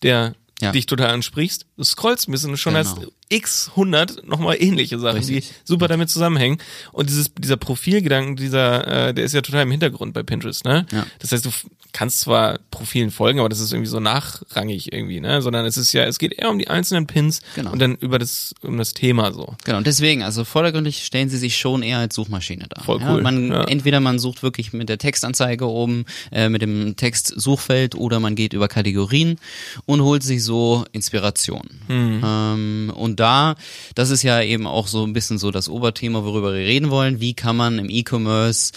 der 0.03 0.35
Ja. 0.61 0.73
dich 0.73 0.87
total 0.87 1.11
ansprichst, 1.11 1.67
du 1.76 1.85
scrollst 1.85 2.29
ein 2.29 2.33
bisschen 2.33 2.50
und 2.50 2.57
schon 2.57 2.75
Genau. 2.75 2.85
hast 2.88 3.07
x 3.33 3.71
100 3.71 4.27
nochmal 4.27 4.57
ähnliche 4.61 4.99
Sachen, 4.99 5.19
Richtig. 5.19 5.49
die 5.49 5.55
super 5.65 5.89
damit 5.89 6.11
zusammenhängen. 6.11 6.59
Und 6.93 7.09
dieses, 7.09 7.33
dieser 7.35 7.57
Profilgedanken, 7.57 8.37
dieser, 8.37 9.09
äh, 9.09 9.15
der 9.15 9.25
ist 9.25 9.33
ja 9.35 9.41
total 9.43 9.62
im 9.62 9.71
Hintergrund 9.71 10.12
bei 10.12 10.23
Pinterest, 10.23 10.65
ne? 10.65 10.87
Ja. 10.93 11.07
Das 11.19 11.33
heißt, 11.33 11.45
du 11.45 11.51
kannst 11.93 12.21
zwar 12.21 12.59
Profilen 12.71 13.11
folgen, 13.11 13.39
aber 13.41 13.49
das 13.51 13.61
ist 13.61 13.73
irgendwie 13.73 13.89
so 13.91 14.01
nachrangig 14.01 14.93
irgendwie, 14.93 15.21
ne? 15.21 15.43
Sondern 15.43 15.67
es 15.67 15.77
ist 15.77 15.93
ja, 15.93 16.05
es 16.05 16.19
geht 16.19 16.33
eher 16.33 16.51
um 16.51 16.59
die 16.59 16.69
einzelnen 16.69 17.07
Pins 17.07 17.41
Genau. 17.55 17.73
und 17.73 17.79
dann 17.81 17.97
über 17.97 18.19
das, 18.19 18.55
um 18.62 18.79
das 18.79 18.95
Thema 18.95 19.33
so. 19.33 19.57
Genau, 19.65 19.79
und 19.79 19.87
deswegen, 19.87 20.23
also 20.23 20.45
vordergründig 20.45 21.05
stellen 21.05 21.29
sie 21.29 21.37
sich 21.39 21.57
schon 21.57 21.83
eher 21.83 21.99
als 21.99 22.15
Suchmaschine 22.15 22.67
dar. 22.69 22.83
Voll 22.85 23.01
Ja, 23.01 23.15
cool, 23.15 23.23
man, 23.23 23.49
ja. 23.51 23.65
Entweder 23.65 24.01
man 24.01 24.19
sucht 24.19 24.43
wirklich 24.43 24.73
mit 24.73 24.89
der 24.89 24.99
Textanzeige 24.99 25.67
oben, 25.69 26.05
äh, 26.31 26.49
mit 26.49 26.62
dem 26.62 26.97
Textsuchfeld 26.97 27.95
oder 27.95 28.21
man 28.21 28.35
geht 28.35 28.53
über 28.55 28.69
Kategorien 28.69 29.39
und 29.85 30.03
holt 30.03 30.23
sich 30.23 30.43
so 30.45 30.85
Inspiration. 30.93 31.62
Mhm. 31.89 32.23
Ähm, 32.25 32.93
und 32.95 33.21
da, 33.23 33.55
das 33.95 34.11
ist 34.11 34.23
ja 34.23 34.43
eben 34.43 34.67
auch 34.67 34.87
so 34.87 35.07
ein 35.07 35.12
bisschen 35.12 35.38
so 35.38 35.50
das 35.50 35.69
Oberthema, 35.69 36.25
worüber 36.25 36.52
wir 36.52 36.61
reden 36.61 36.91
wollen. 36.91 37.21
Wie 37.21 37.35
kann 37.35 37.57
man 37.57 37.79
im 37.79 37.88
E-Commerce 37.88 38.73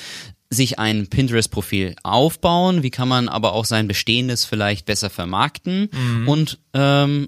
sich 0.49 0.79
ein 0.79 1.07
Pinterest-Profil 1.07 1.95
aufbauen? 2.03 2.83
Wie 2.83 2.91
kann 2.91 3.07
man 3.07 3.27
aber 3.27 3.53
auch 3.53 3.65
sein 3.65 3.87
bestehendes 3.87 4.45
vielleicht 4.45 4.85
besser 4.85 5.09
vermarkten? 5.09 5.89
Und 6.27 6.59
ähm, 6.73 7.27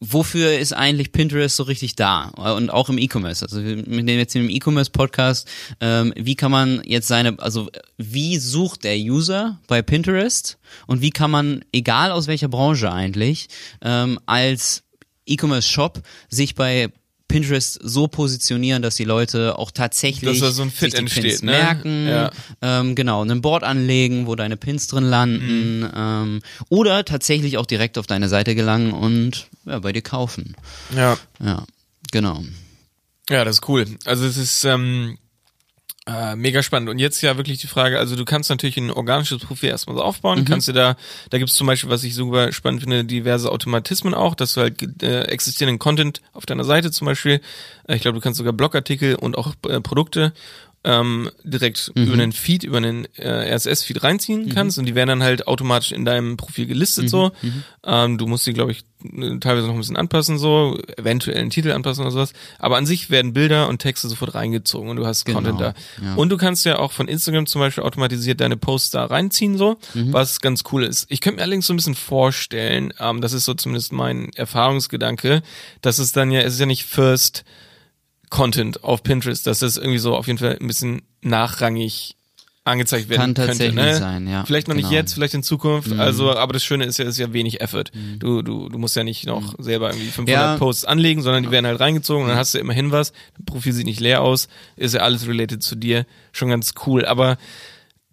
wofür 0.00 0.58
ist 0.58 0.72
eigentlich 0.72 1.12
Pinterest 1.12 1.56
so 1.56 1.64
richtig 1.64 1.96
da? 1.96 2.28
Und 2.28 2.70
auch 2.70 2.88
im 2.88 2.98
E-Commerce. 2.98 3.44
Also 3.44 3.60
mit 3.60 4.08
dem 4.08 4.18
jetzt 4.18 4.34
im 4.34 4.50
E-Commerce-Podcast, 4.50 5.48
ähm, 5.80 6.12
wie 6.16 6.34
kann 6.34 6.50
man 6.50 6.82
jetzt 6.84 7.08
seine, 7.08 7.38
also 7.38 7.70
wie 7.98 8.38
sucht 8.38 8.84
der 8.84 8.96
User 8.96 9.60
bei 9.68 9.82
Pinterest 9.82 10.58
und 10.86 11.02
wie 11.02 11.10
kann 11.10 11.30
man, 11.30 11.64
egal 11.72 12.10
aus 12.10 12.26
welcher 12.26 12.48
Branche 12.48 12.92
eigentlich, 12.92 13.48
ähm, 13.82 14.18
als 14.26 14.84
E-Commerce-Shop 15.26 16.02
sich 16.28 16.54
bei 16.54 16.88
Pinterest 17.28 17.78
so 17.82 18.08
positionieren, 18.08 18.82
dass 18.82 18.96
die 18.96 19.04
Leute 19.04 19.58
auch 19.58 19.70
tatsächlich 19.70 20.38
Dass 20.40 20.50
da 20.50 20.52
so 20.54 20.62
ein 20.62 20.70
Fit 20.70 20.92
entsteht, 20.92 21.22
Pins 21.22 21.42
ne? 21.42 21.50
merken, 21.52 22.06
Ja. 22.06 22.30
ähm, 22.60 22.94
genau, 22.94 23.24
ein 23.24 23.40
Board 23.40 23.64
anlegen, 23.64 24.26
wo 24.26 24.34
deine 24.36 24.58
Pins 24.58 24.86
drin 24.86 25.04
landen 25.04 25.80
Mhm. 25.80 25.90
ähm, 25.96 26.42
oder 26.68 27.04
tatsächlich 27.06 27.56
auch 27.56 27.64
direkt 27.64 27.96
auf 27.96 28.06
deine 28.06 28.28
Seite 28.28 28.54
gelangen 28.54 28.92
und 28.92 29.46
ja, 29.64 29.78
bei 29.78 29.92
dir 29.92 30.02
kaufen. 30.02 30.56
Ja. 30.94 31.16
Ja, 31.42 31.64
genau. 32.10 32.42
Ja, 33.30 33.44
das 33.46 33.56
ist 33.60 33.68
cool. 33.68 33.86
Also 34.04 34.26
es 34.26 34.36
ist 34.36 34.64
ähm, 34.64 35.16
äh, 36.06 36.34
mega 36.34 36.62
spannend. 36.62 36.90
Und 36.90 36.98
jetzt 36.98 37.20
ja 37.22 37.36
wirklich 37.36 37.60
die 37.60 37.68
Frage, 37.68 37.98
also 37.98 38.16
du 38.16 38.24
kannst 38.24 38.50
natürlich 38.50 38.76
ein 38.76 38.90
organisches 38.90 39.38
Profil 39.38 39.68
erstmal 39.68 39.96
so 39.96 40.02
aufbauen, 40.02 40.44
kannst 40.44 40.66
du 40.66 40.72
da, 40.72 40.96
da 41.30 41.38
gibt's 41.38 41.54
zum 41.54 41.68
Beispiel, 41.68 41.90
was 41.90 42.02
ich 42.02 42.14
super 42.14 42.52
spannend 42.52 42.82
finde, 42.82 43.04
diverse 43.04 43.50
Automatismen 43.50 44.12
auch, 44.12 44.34
dass 44.34 44.54
du 44.54 44.62
halt 44.62 45.02
äh, 45.02 45.22
existierenden 45.22 45.78
Content 45.78 46.20
auf 46.32 46.44
deiner 46.44 46.64
Seite 46.64 46.90
zum 46.90 47.06
Beispiel, 47.06 47.40
äh, 47.86 47.94
ich 47.94 48.02
glaube, 48.02 48.16
du 48.18 48.22
kannst 48.22 48.38
sogar 48.38 48.52
Blogartikel 48.52 49.14
und 49.14 49.38
auch 49.38 49.54
äh, 49.68 49.80
Produkte 49.80 50.32
ähm, 50.84 51.30
direkt 51.44 51.92
über 51.94 52.14
einen 52.14 52.32
Feed, 52.32 52.64
über 52.64 52.78
einen 52.78 53.06
äh, 53.16 53.54
RSS-Feed 53.54 54.02
reinziehen 54.02 54.48
kannst 54.52 54.78
und 54.78 54.84
die 54.86 54.94
werden 54.96 55.08
dann 55.10 55.22
halt 55.22 55.46
automatisch 55.46 55.92
in 55.92 56.04
deinem 56.04 56.36
Profil 56.36 56.66
gelistet 56.66 57.08
so. 57.08 57.30
Ähm, 57.84 58.18
du 58.18 58.26
musst 58.26 58.46
die, 58.46 58.52
glaube 58.52 58.72
ich, 58.72 58.80
äh, 59.04 59.38
teilweise 59.38 59.66
noch 59.68 59.74
ein 59.74 59.78
bisschen 59.80 59.96
anpassen 59.96 60.38
so, 60.38 60.78
eventuell 60.96 61.38
einen 61.38 61.50
Titel 61.50 61.70
anpassen 61.70 62.02
oder 62.02 62.10
sowas. 62.10 62.32
Aber 62.58 62.76
an 62.78 62.86
sich 62.86 63.10
werden 63.10 63.32
Bilder 63.32 63.68
und 63.68 63.78
Texte 63.78 64.08
sofort 64.08 64.34
reingezogen 64.34 64.88
und 64.90 64.96
du 64.96 65.06
hast 65.06 65.24
Genau, 65.24 65.38
Content 65.38 65.60
da. 65.60 65.74
ja. 66.04 66.14
Und 66.16 66.30
du 66.30 66.36
kannst 66.36 66.64
ja 66.64 66.80
auch 66.80 66.90
von 66.90 67.06
Instagram 67.06 67.46
zum 67.46 67.60
Beispiel 67.60 67.84
automatisiert 67.84 68.40
deine 68.40 68.56
Posts 68.56 68.90
da 68.90 69.04
reinziehen 69.04 69.56
so, 69.56 69.78
Mhm. 69.94 70.12
was 70.12 70.40
ganz 70.40 70.64
cool 70.72 70.82
ist. 70.82 71.06
Ich 71.08 71.20
könnte 71.20 71.36
mir 71.36 71.42
allerdings 71.42 71.66
so 71.68 71.72
ein 71.74 71.76
bisschen 71.76 71.94
vorstellen, 71.94 72.92
ähm, 72.98 73.20
das 73.20 73.32
ist 73.34 73.44
so 73.44 73.54
zumindest 73.54 73.92
mein 73.92 74.30
Erfahrungsgedanke, 74.34 75.42
dass 75.80 75.98
es 75.98 76.10
dann 76.12 76.30
ja, 76.32 76.40
es 76.40 76.54
ist 76.54 76.60
ja 76.60 76.66
nicht 76.66 76.84
First 76.84 77.44
Content 78.32 78.82
auf 78.82 79.02
Pinterest, 79.02 79.46
dass 79.46 79.58
das 79.60 79.76
irgendwie 79.76 79.98
so 79.98 80.16
auf 80.16 80.26
jeden 80.26 80.38
Fall 80.38 80.56
ein 80.58 80.66
bisschen 80.66 81.02
nachrangig 81.20 82.16
angezeigt 82.64 83.08
werden 83.08 83.20
Kann 83.20 83.34
könnte. 83.34 83.46
tatsächlich 83.48 83.74
Ne? 83.74 83.96
sein, 83.96 84.26
ja, 84.28 84.44
Vielleicht 84.46 84.68
noch 84.68 84.74
nicht 84.76 84.84
genau. 84.84 84.92
Mhm. 84.92 84.96
jetzt, 84.96 85.14
vielleicht 85.14 85.34
in 85.34 85.42
Zukunft. 85.42 85.92
Also, 85.98 86.30
aber 86.32 86.52
das 86.52 86.64
Schöne 86.64 86.84
ist 86.84 86.96
ja, 86.98 87.04
es 87.04 87.12
ist 87.12 87.18
ja 87.18 87.32
wenig 87.32 87.60
Effort. 87.60 87.84
Du, 88.20 88.40
du, 88.42 88.68
du 88.68 88.78
musst 88.78 88.94
ja 88.96 89.02
nicht 89.04 89.26
noch 89.26 89.54
selber 89.58 89.90
irgendwie 89.90 90.06
500 90.06 90.28
Ja. 90.32 90.56
Posts 90.58 90.84
anlegen, 90.84 91.20
sondern 91.22 91.42
die 91.42 91.50
werden 91.50 91.66
halt 91.66 91.80
reingezogen 91.80 92.22
und 92.22 92.28
dann 92.30 92.38
hast 92.38 92.54
du 92.54 92.58
immerhin 92.58 92.90
was. 92.92 93.12
Dein 93.36 93.44
Profil 93.46 93.72
sieht 93.72 93.86
nicht 93.86 94.00
leer 94.00 94.22
aus, 94.22 94.48
ist 94.76 94.94
ja 94.94 95.00
alles 95.00 95.26
related 95.26 95.62
zu 95.62 95.74
dir. 95.76 96.06
Schon 96.30 96.48
ganz 96.50 96.72
cool. 96.86 97.04
Aber 97.04 97.36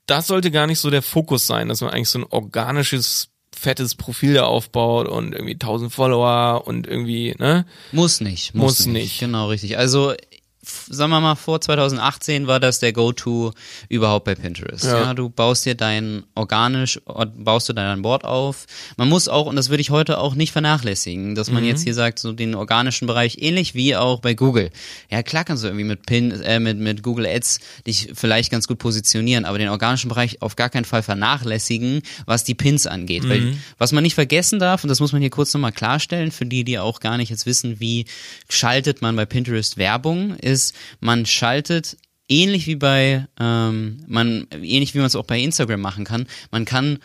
das 0.08 0.26
sollte 0.28 0.50
gar 0.52 0.66
nicht 0.68 0.80
so 0.80 0.90
der 0.90 1.04
Fokus 1.04 1.46
sein, 1.46 1.70
dass 1.70 1.82
man 1.82 1.92
eigentlich 1.92 2.10
so 2.10 2.18
ein 2.20 2.26
organisches 2.30 3.30
fettes 3.60 3.96
Profil 3.96 4.34
da 4.34 4.46
aufbaut 4.46 5.08
und 5.08 5.34
irgendwie 5.34 5.54
1000 5.54 5.92
Follower 5.92 6.66
und 6.66 6.88
irgendwie, 6.88 7.36
ne? 7.38 7.66
Muss 7.92 8.22
nicht. 8.22 8.56
Muss 8.56 8.80
Muss, 8.80 8.86
nicht. 8.88 9.20
Genau, 9.20 9.48
richtig. 9.48 9.78
Also, 9.78 10.13
sagen 10.62 11.10
wir 11.12 11.22
mal, 11.22 11.36
vor 11.36 11.62
2018 11.62 12.46
war 12.48 12.60
das 12.60 12.80
der 12.80 12.92
Go-To 12.94 13.54
überhaupt 13.88 14.25
bei 14.25 14.36
Pinterest. 14.36 14.84
Ja. 14.86 15.00
Ja. 15.04 15.13
du 15.13 15.30
baust 15.30 15.66
dir 15.66 15.75
dein 15.75 16.24
organisch, 16.36 17.00
baust 17.38 17.70
du 17.70 17.74
dein 17.74 18.01
Board 18.01 18.25
auf. 18.25 18.66
Man 18.98 19.08
muss 19.08 19.28
auch, 19.30 19.46
und 19.46 19.56
das 19.56 19.70
würde 19.70 19.82
ich 19.82 19.89
heute 19.89 20.18
auch 20.20 20.36
nicht 20.36 20.51
vernachlässigen, 20.51 21.34
dass 21.36 21.48
Mhm. 21.48 21.54
man 21.56 21.63
jetzt 21.66 21.84
hier 21.84 21.94
sagt, 21.94 22.20
so 22.20 22.34
den 22.34 22.56
organischen 22.56 23.08
Bereich, 23.08 23.38
ähnlich 23.42 23.74
wie 23.74 23.96
auch 23.96 24.20
bei 24.20 24.34
Google. 24.34 24.70
Ja, 25.10 25.24
klar 25.24 25.46
kannst 25.46 25.63
du 25.63 25.68
irgendwie 25.68 25.86
mit 25.86 26.06
Pin, 26.06 26.32
äh, 26.42 26.60
mit, 26.60 26.78
mit 26.78 27.04
Google 27.04 27.25
Ads 27.25 27.60
dich 27.88 28.10
vielleicht 28.13 28.51
ganz 28.51 28.68
gut 28.68 28.80
positionieren, 28.80 29.46
aber 29.46 29.58
den 29.60 29.70
organischen 29.70 30.10
Bereich 30.10 30.42
auf 30.42 30.56
gar 30.58 30.70
keinen 30.70 30.86
Fall 30.86 31.04
vernachlässigen, 31.04 32.01
was 32.25 32.44
die 32.44 32.56
Pins 32.56 32.86
angeht. 32.86 33.24
Mhm. 33.24 33.30
Weil, 33.30 33.54
was 33.78 33.92
man 33.94 34.04
nicht 34.04 34.16
vergessen 34.16 34.60
darf, 34.60 34.84
und 34.84 34.89
das 34.89 35.00
muss 35.00 35.13
man 35.13 35.22
hier 35.22 35.30
kurz 35.32 35.54
nochmal 35.54 35.72
klarstellen, 35.72 36.32
für 36.32 36.46
die, 36.46 36.63
die 36.66 36.80
auch 36.80 37.00
gar 37.00 37.18
nicht 37.18 37.30
jetzt 37.30 37.46
wissen, 37.46 37.80
wie 37.80 38.06
schaltet 38.50 39.01
man 39.01 39.16
bei 39.16 39.25
Pinterest 39.25 39.78
Werbung, 39.78 40.36
ist, 40.50 40.75
man 41.00 41.25
schaltet 41.25 41.96
ähnlich 42.27 42.68
wie 42.68 42.75
bei, 42.75 43.27
ähm, 43.39 44.03
man, 44.08 44.48
ähnlich 44.62 44.94
wie 44.94 44.98
man 45.00 45.08
es 45.08 45.15
auch 45.15 45.25
bei 45.25 45.39
Instagram 45.39 45.79
machen 45.82 46.03
kann, 46.03 46.27
man 46.51 46.65
kann 46.65 47.00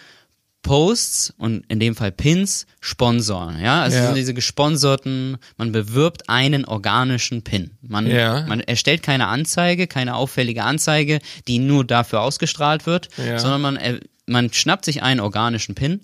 Posts 0.62 1.34
und 1.36 1.64
in 1.68 1.78
dem 1.78 1.94
Fall 1.94 2.10
Pins 2.10 2.66
sponsoren, 2.80 3.60
ja, 3.60 3.82
also 3.82 3.98
Ja. 3.98 4.06
sind 4.06 4.16
diese 4.16 4.32
gesponserten, 4.32 5.36
man 5.58 5.72
bewirbt 5.72 6.30
einen 6.30 6.64
organischen 6.64 7.42
Pin. 7.42 7.72
Man, 7.82 8.06
Ja. 8.10 8.46
man 8.46 8.60
erstellt 8.60 9.02
keine 9.02 9.26
Anzeige, 9.26 9.86
keine 9.86 10.14
auffällige 10.16 10.64
Anzeige, 10.64 11.20
die 11.48 11.58
nur 11.58 11.84
dafür 11.84 12.22
ausgestrahlt 12.22 12.86
wird, 12.86 13.10
Ja. 13.18 13.38
sondern 13.38 13.60
man, 13.60 13.76
äh, 13.76 14.00
man 14.26 14.50
schnappt 14.54 14.86
sich 14.86 15.02
einen 15.02 15.20
organischen 15.20 15.74
Pin 15.74 16.00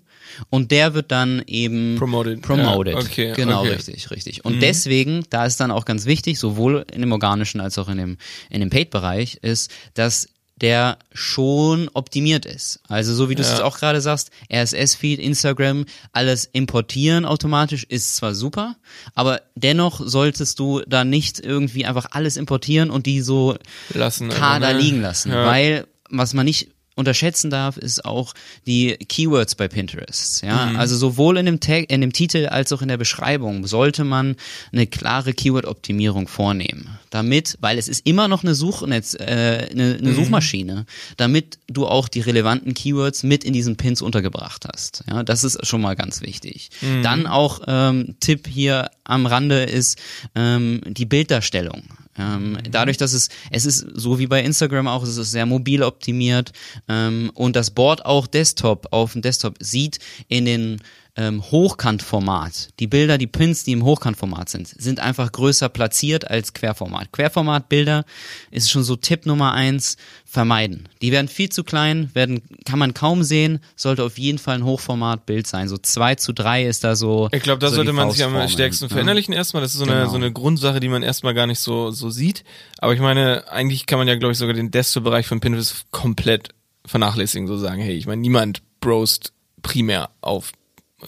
und 0.48 0.70
der 0.70 0.94
wird 0.94 1.10
dann 1.10 1.42
eben 1.46 1.96
Promoted. 1.98 2.42
promoted. 2.42 2.94
Ja, 2.94 3.00
okay, 3.00 3.32
genau, 3.34 3.60
okay. 3.60 3.68
Mhm. 3.70 3.74
richtig, 3.76 4.10
richtig. 4.10 4.44
Und 4.44 4.60
deswegen, 4.60 5.24
da 5.30 5.46
ist 5.46 5.58
dann 5.60 5.70
auch 5.70 5.84
ganz 5.84 6.06
wichtig, 6.06 6.38
sowohl 6.38 6.84
in 6.92 7.00
dem 7.00 7.12
organischen 7.12 7.60
als 7.60 7.78
auch 7.78 7.88
in 7.88 7.98
dem, 7.98 8.16
in 8.50 8.60
dem 8.60 8.70
Paid-Bereich, 8.70 9.36
ist, 9.42 9.70
dass 9.94 10.28
der 10.60 10.98
schon 11.14 11.88
optimiert 11.94 12.44
ist. 12.44 12.80
Also 12.86 13.14
so 13.14 13.30
wie 13.30 13.34
du 13.34 13.40
es 13.40 13.48
Ja. 13.48 13.54
jetzt 13.54 13.62
auch 13.62 13.78
gerade 13.78 14.02
sagst, 14.02 14.30
RSS-Feed, 14.52 15.18
Instagram, 15.18 15.86
alles 16.12 16.44
importieren 16.52 17.24
automatisch 17.24 17.84
ist 17.84 18.16
zwar 18.16 18.34
super, 18.34 18.76
aber 19.14 19.40
dennoch 19.54 20.02
solltest 20.04 20.58
du 20.58 20.82
da 20.86 21.02
nicht 21.04 21.40
irgendwie 21.40 21.86
einfach 21.86 22.08
alles 22.10 22.36
importieren 22.36 22.90
und 22.90 23.06
die 23.06 23.22
so 23.22 23.56
Lassen. 23.94 24.28
K 24.28 24.48
also, 24.54 24.66
da 24.66 24.72
ne? 24.74 24.78
liegen 24.78 25.00
lassen, 25.00 25.32
Ja. 25.32 25.46
weil 25.46 25.86
was 26.10 26.34
man 26.34 26.44
nicht 26.44 26.68
unterschätzen 26.96 27.50
darf, 27.50 27.76
ist 27.78 28.04
auch 28.04 28.34
die 28.66 28.96
Keywords 28.96 29.54
bei 29.54 29.68
Pinterest. 29.68 30.42
Ja, 30.42 30.66
Mhm. 30.66 30.76
also 30.76 30.96
sowohl 30.96 31.38
in 31.38 31.46
dem 31.46 31.60
Tag, 31.60 31.90
in 31.90 32.00
dem 32.02 32.12
Titel 32.12 32.46
als 32.46 32.72
auch 32.72 32.82
in 32.82 32.88
der 32.88 32.98
Beschreibung 32.98 33.66
sollte 33.66 34.04
man 34.04 34.36
eine 34.72 34.86
klare 34.86 35.32
Keyword-Optimierung 35.32 36.28
vornehmen, 36.28 36.98
damit, 37.08 37.56
weil 37.60 37.78
es 37.78 37.88
ist 37.88 38.06
immer 38.06 38.28
noch 38.28 38.42
eine 38.44 38.54
Suchnetz, 38.54 39.14
äh, 39.14 39.68
eine, 39.70 39.94
Mhm. 39.94 39.98
eine 40.00 40.14
Suchmaschine, 40.14 40.84
damit 41.16 41.58
du 41.68 41.86
auch 41.86 42.08
die 42.08 42.20
relevanten 42.20 42.74
Keywords 42.74 43.22
mit 43.22 43.44
in 43.44 43.52
diesen 43.54 43.76
Pins 43.76 44.02
untergebracht 44.02 44.66
hast. 44.70 45.04
Ja, 45.08 45.22
das 45.22 45.42
ist 45.44 45.64
schon 45.66 45.80
mal 45.80 45.96
ganz 45.96 46.20
wichtig. 46.20 46.70
Mhm. 46.82 47.02
Dann 47.02 47.26
auch 47.26 47.60
ähm, 47.66 48.16
Tipp 48.20 48.46
hier 48.46 48.90
am 49.04 49.24
Rande 49.26 49.62
ist 49.62 49.98
ähm, 50.34 50.82
die 50.86 51.06
Bilddarstellung. 51.06 51.84
Ähm, 52.20 52.58
dadurch, 52.70 52.96
dass 52.96 53.12
es, 53.12 53.28
es 53.50 53.64
ist 53.64 53.86
so 53.94 54.18
wie 54.18 54.26
bei 54.26 54.42
Instagram 54.42 54.86
auch, 54.88 55.02
es 55.02 55.16
ist 55.16 55.30
sehr 55.30 55.46
mobil 55.46 55.82
optimiert 55.82 56.52
ähm, 56.88 57.30
und 57.34 57.56
das 57.56 57.70
Board 57.70 58.04
auch 58.04 58.26
Desktop 58.26 58.88
auf 58.90 59.12
dem 59.12 59.22
Desktop 59.22 59.56
sieht 59.60 59.98
in 60.28 60.44
den 60.44 60.82
ähm, 61.20 61.42
Hochkantformat. 61.42 62.70
Die 62.80 62.86
Bilder, 62.86 63.18
die 63.18 63.26
Pins, 63.26 63.62
die 63.64 63.72
im 63.72 63.84
Hochkantformat 63.84 64.48
sind, 64.48 64.68
sind 64.68 65.00
einfach 65.00 65.30
größer 65.30 65.68
platziert 65.68 66.30
als 66.30 66.54
Querformat. 66.54 67.12
Querformatbilder 67.12 68.06
ist 68.50 68.70
schon 68.70 68.82
so 68.82 68.96
Tipp 68.96 69.26
Nummer 69.26 69.52
eins, 69.52 69.98
vermeiden. 70.24 70.88
Die 71.02 71.12
werden 71.12 71.28
viel 71.28 71.50
zu 71.50 71.62
klein, 71.62 72.08
werden, 72.14 72.40
kann 72.64 72.78
man 72.78 72.94
kaum 72.94 73.22
sehen, 73.22 73.60
sollte 73.76 74.02
auf 74.02 74.18
jeden 74.18 74.38
Fall 74.38 74.54
ein 74.54 74.64
Hochformatbild 74.64 75.46
sein. 75.46 75.68
So 75.68 75.76
zwei 75.76 76.14
zu 76.14 76.32
drei 76.32 76.64
ist 76.64 76.84
da 76.84 76.96
so. 76.96 77.28
Ich 77.32 77.42
glaube, 77.42 77.58
da 77.58 77.68
so 77.68 77.76
sollte 77.76 77.92
man 77.92 78.10
sich 78.10 78.24
am 78.24 78.48
stärksten 78.48 78.86
ne? 78.86 78.90
verinnerlichen 78.90 79.34
erstmal. 79.34 79.62
Das 79.62 79.72
ist 79.72 79.78
so 79.78 79.84
eine, 79.84 80.00
Genau. 80.00 80.10
so 80.10 80.16
eine 80.16 80.32
Grundsache, 80.32 80.80
die 80.80 80.88
man 80.88 81.02
erstmal 81.02 81.34
gar 81.34 81.46
nicht 81.46 81.60
so, 81.60 81.90
so 81.90 82.08
sieht. 82.08 82.44
Aber 82.78 82.94
ich 82.94 83.00
meine, 83.00 83.50
eigentlich 83.50 83.84
kann 83.84 83.98
man 83.98 84.08
ja, 84.08 84.14
glaube 84.14 84.32
ich, 84.32 84.38
sogar 84.38 84.54
den 84.54 84.70
Desktop-Bereich 84.70 85.26
von 85.26 85.40
Pinterest 85.40 85.84
komplett 85.90 86.48
vernachlässigen, 86.86 87.46
so 87.46 87.58
sagen, 87.58 87.82
hey, 87.82 87.94
ich 87.94 88.06
meine, 88.06 88.22
niemand 88.22 88.62
browst 88.80 89.34
primär 89.62 90.08
auf 90.22 90.52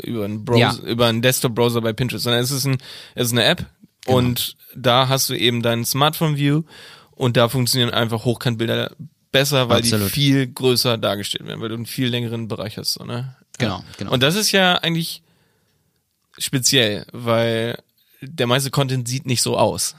über 0.02 0.24
einen 0.24 0.44
Browser, 0.44 0.58
Ja. 0.58 0.90
über 0.90 1.06
einen 1.06 1.22
Desktop-Browser 1.22 1.80
bei 1.80 1.92
Pinterest, 1.92 2.24
sondern 2.24 2.42
es 2.42 2.50
ist 2.50 2.64
ein, 2.66 2.78
es 3.14 3.26
ist 3.26 3.32
eine 3.32 3.44
App 3.44 3.66
Genau. 4.04 4.18
und 4.18 4.56
da 4.74 5.08
hast 5.08 5.28
du 5.28 5.34
eben 5.34 5.62
deinen 5.62 5.84
Smartphone-View 5.84 6.62
und 7.12 7.36
da 7.36 7.48
funktionieren 7.48 7.90
einfach 7.90 8.24
Hochkantbilder 8.24 8.92
besser, 9.30 9.68
weil 9.68 9.78
Absolut. 9.78 10.08
die 10.08 10.12
viel 10.12 10.46
größer 10.46 10.98
dargestellt 10.98 11.46
werden, 11.46 11.60
weil 11.60 11.68
du 11.68 11.74
einen 11.76 11.86
viel 11.86 12.08
längeren 12.08 12.48
Bereich 12.48 12.78
hast, 12.78 12.94
so, 12.94 13.04
ne? 13.04 13.36
Genau, 13.58 13.82
genau. 13.98 14.10
Und 14.12 14.22
das 14.22 14.34
ist 14.34 14.50
ja 14.52 14.74
eigentlich 14.76 15.22
speziell, 16.38 17.06
weil 17.12 17.78
der 18.20 18.46
meiste 18.46 18.70
Content 18.70 19.06
sieht 19.08 19.26
nicht 19.26 19.42
so 19.42 19.56
aus. 19.58 19.94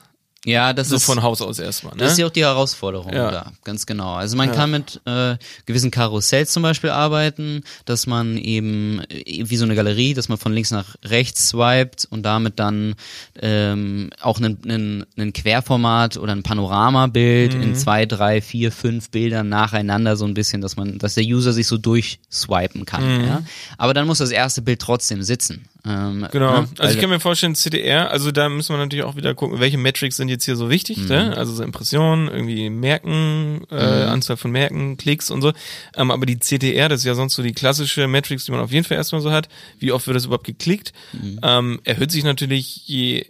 Ja, 0.46 0.74
das 0.74 0.90
So 0.90 0.98
ist 0.98 1.06
von 1.06 1.22
Haus 1.24 1.42
aus 1.42 1.58
erstmal. 1.60 1.94
Ne? 1.94 2.00
Das 2.00 2.12
ist 2.14 2.18
ja 2.18 2.26
auch 2.26 2.30
die 2.32 2.44
Herausforderung 2.44 3.14
Ja. 3.14 3.32
da, 3.32 3.52
ganz 3.64 3.86
genau. 3.86 4.14
Also 4.16 4.36
man 4.36 4.52
kann 4.52 4.72
mit 4.72 5.00
äh, 5.06 5.38
gewissen 5.66 5.90
Karussells 5.90 6.52
zum 6.52 6.64
Beispiel 6.64 6.90
arbeiten, 6.90 7.64
dass 7.86 8.08
man 8.08 8.38
eben 8.38 9.00
äh, 9.10 9.44
wie 9.50 9.56
so 9.56 9.64
eine 9.64 9.74
Galerie, 9.76 10.14
dass 10.14 10.28
man 10.28 10.38
von 10.38 10.52
links 10.54 10.72
nach 10.72 10.96
rechts 11.06 11.48
swiped 11.48 12.06
und 12.10 12.24
damit 12.24 12.60
dann 12.60 12.96
ähm, 13.42 14.10
auch 14.20 14.40
einen 14.42 15.06
Querformat 15.34 16.18
oder 16.18 16.34
ein 16.34 16.44
Panoramabild 16.44 17.54
Mhm. 17.56 17.62
in 17.62 17.76
zwei, 17.76 18.06
drei, 18.06 18.42
vier, 18.42 18.72
fünf 18.72 19.10
Bildern 19.12 19.48
nacheinander 19.50 20.18
so 20.18 20.26
ein 20.26 20.34
bisschen, 20.34 20.60
dass 20.62 20.76
man, 20.76 20.98
dass 20.98 21.14
der 21.14 21.24
User 21.24 21.54
sich 21.54 21.68
so 21.68 21.78
durchswipen 21.78 22.86
kann. 22.86 23.20
Mhm. 23.22 23.26
Ja? 23.28 23.44
Aber 23.78 23.94
dann 23.94 24.08
muss 24.08 24.18
das 24.18 24.32
erste 24.32 24.62
Bild 24.62 24.82
trotzdem 24.82 25.24
sitzen. 25.24 25.66
Ähm, 25.86 26.26
Genau. 26.32 26.62
ne? 26.62 26.68
Also 26.80 26.96
ich 26.96 27.02
kann 27.02 27.10
mir 27.10 27.20
vorstellen, 27.20 27.56
CDR, 27.56 28.10
also 28.10 28.32
da 28.32 28.48
müssen 28.48 28.74
wir 28.74 28.78
natürlich 28.78 29.04
auch 29.04 29.18
wieder 29.18 29.34
gucken, 29.36 29.60
welche 29.60 29.78
Metrics 29.78 30.16
sind 30.16 30.30
jetzt 30.30 30.46
hier 30.46 30.56
so 30.56 30.70
wichtig, 30.70 30.98
Mhm. 31.00 31.08
ne? 31.08 31.38
Also 31.38 31.54
so 31.54 31.62
Impressionen, 31.64 32.30
irgendwie 32.30 32.70
Merken, 32.70 33.66
äh, 33.70 33.76
Anzahl 33.76 34.38
von 34.38 34.52
Merken, 34.52 34.96
Klicks 34.96 35.30
und 35.30 35.42
so. 35.42 35.52
Ähm, 35.98 36.10
aber 36.12 36.26
die 36.26 36.40
CTR, 36.40 36.88
das 36.88 37.02
ist 37.02 37.06
ja 37.06 37.16
sonst 37.16 37.34
so 37.36 37.44
die 37.44 37.52
klassische 37.52 38.08
Metrics, 38.08 38.46
die 38.46 38.52
man 38.52 38.62
auf 38.62 38.72
jeden 38.72 38.86
Fall 38.86 38.96
erstmal 38.96 39.20
so 39.22 39.32
hat. 39.32 39.50
Wie 39.80 39.92
oft 39.92 40.08
wird 40.08 40.16
das 40.16 40.26
überhaupt 40.26 40.46
geklickt? 40.48 40.94
Mhm. 41.12 41.40
Ähm, 41.44 41.82
erhöht 41.84 42.12
sich 42.12 42.24
natürlich, 42.24 42.88
je 42.88 43.26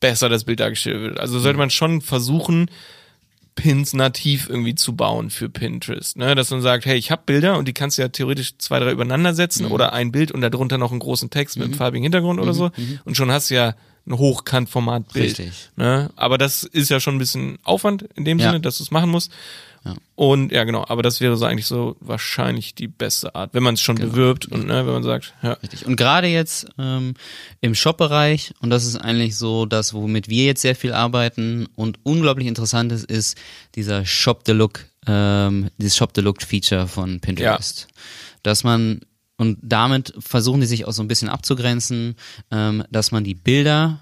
besser 0.00 0.28
das 0.30 0.44
Bild 0.44 0.60
dargestellt 0.60 1.00
wird. 1.00 1.20
Also 1.20 1.38
Mhm. 1.38 1.42
sollte 1.42 1.58
man 1.58 1.70
schon 1.70 2.00
versuchen, 2.00 2.70
Pins 3.54 3.92
nativ 3.94 4.48
irgendwie 4.48 4.74
zu 4.74 4.96
bauen 4.96 5.30
für 5.30 5.48
Pinterest. 5.48 6.16
Ne? 6.16 6.34
Dass 6.34 6.50
man 6.50 6.60
sagt, 6.60 6.86
hey, 6.86 6.96
ich 6.96 7.10
habe 7.10 7.22
Bilder 7.24 7.56
und 7.56 7.68
die 7.68 7.72
kannst 7.72 7.98
du 7.98 8.02
ja 8.02 8.08
theoretisch 8.08 8.58
zwei, 8.58 8.80
drei 8.80 8.90
übereinander 8.90 9.30
Mhm. 9.32 9.36
setzen 9.36 9.66
oder 9.66 9.92
ein 9.92 10.10
Bild 10.12 10.32
und 10.32 10.40
darunter 10.40 10.76
noch 10.78 10.90
einen 10.90 11.00
großen 11.00 11.30
Text 11.30 11.56
mit 11.56 11.66
einem 11.66 11.74
farbigen 11.74 12.02
Hintergrund 12.02 12.40
oder 12.40 12.52
so. 12.54 12.70
Und 13.04 13.16
schon 13.16 13.30
hast 13.30 13.50
du 13.50 13.54
ja 13.54 13.74
ein 14.06 14.18
Hochkantformat-Bild. 14.18 15.38
Mhm, 15.38 15.44
Richtig. 15.44 15.70
Ne? 15.76 16.10
Aber 16.16 16.36
das 16.38 16.64
ist 16.64 16.90
ja 16.90 17.00
schon 17.00 17.14
ein 17.16 17.18
bisschen 17.18 17.58
Aufwand 17.62 18.02
in 18.16 18.24
dem 18.24 18.38
Ja. 18.38 18.46
Sinne, 18.48 18.60
dass 18.60 18.78
du 18.78 18.82
es 18.84 18.90
machen 18.90 19.10
musst. 19.10 19.30
Ja. 19.84 19.94
Und 20.14 20.50
ja, 20.52 20.64
genau, 20.64 20.84
aber 20.88 21.02
das 21.02 21.20
wäre 21.20 21.36
so 21.36 21.44
eigentlich 21.44 21.66
so 21.66 21.96
wahrscheinlich 22.00 22.74
die 22.74 22.88
beste 22.88 23.34
Art, 23.34 23.52
wenn 23.52 23.62
man 23.62 23.74
es 23.74 23.80
schon 23.80 23.96
Genau. 23.96 24.10
bewirbt 24.12 24.46
und 24.46 24.66
ne, 24.66 24.86
wenn 24.86 24.92
man 24.94 25.02
sagt, 25.02 25.34
ja. 25.42 25.52
Richtig. 25.54 25.84
Und 25.86 25.96
gerade 25.96 26.26
jetzt 26.28 26.66
ähm, 26.78 27.14
im 27.60 27.74
Shop-Bereich, 27.74 28.54
und 28.60 28.70
das 28.70 28.84
ist 28.86 28.96
eigentlich 28.96 29.36
so 29.36 29.66
das, 29.66 29.92
womit 29.92 30.28
wir 30.28 30.46
jetzt 30.46 30.62
sehr 30.62 30.74
viel 30.74 30.92
arbeiten 30.92 31.66
und 31.76 31.98
unglaublich 32.02 32.46
interessant 32.46 32.92
ist, 32.92 33.04
ist 33.04 33.36
dieser 33.74 34.06
Shop 34.06 34.42
the 34.46 34.52
Look, 34.52 34.86
ähm, 35.06 35.68
dieses 35.76 35.96
Shop 35.96 36.12
the 36.14 36.22
Look 36.22 36.40
Feature 36.42 36.86
von 36.86 37.20
Pinterest. 37.20 37.88
Dass 38.42 38.64
man, 38.64 39.00
und 39.36 39.58
damit 39.62 40.14
versuchen 40.18 40.60
die 40.60 40.66
sich 40.66 40.86
auch 40.86 40.92
so 40.92 41.02
ein 41.02 41.08
bisschen 41.08 41.28
abzugrenzen, 41.28 42.16
ähm, 42.50 42.84
dass 42.90 43.10
man 43.10 43.24
die 43.24 43.34
Bilder 43.34 44.00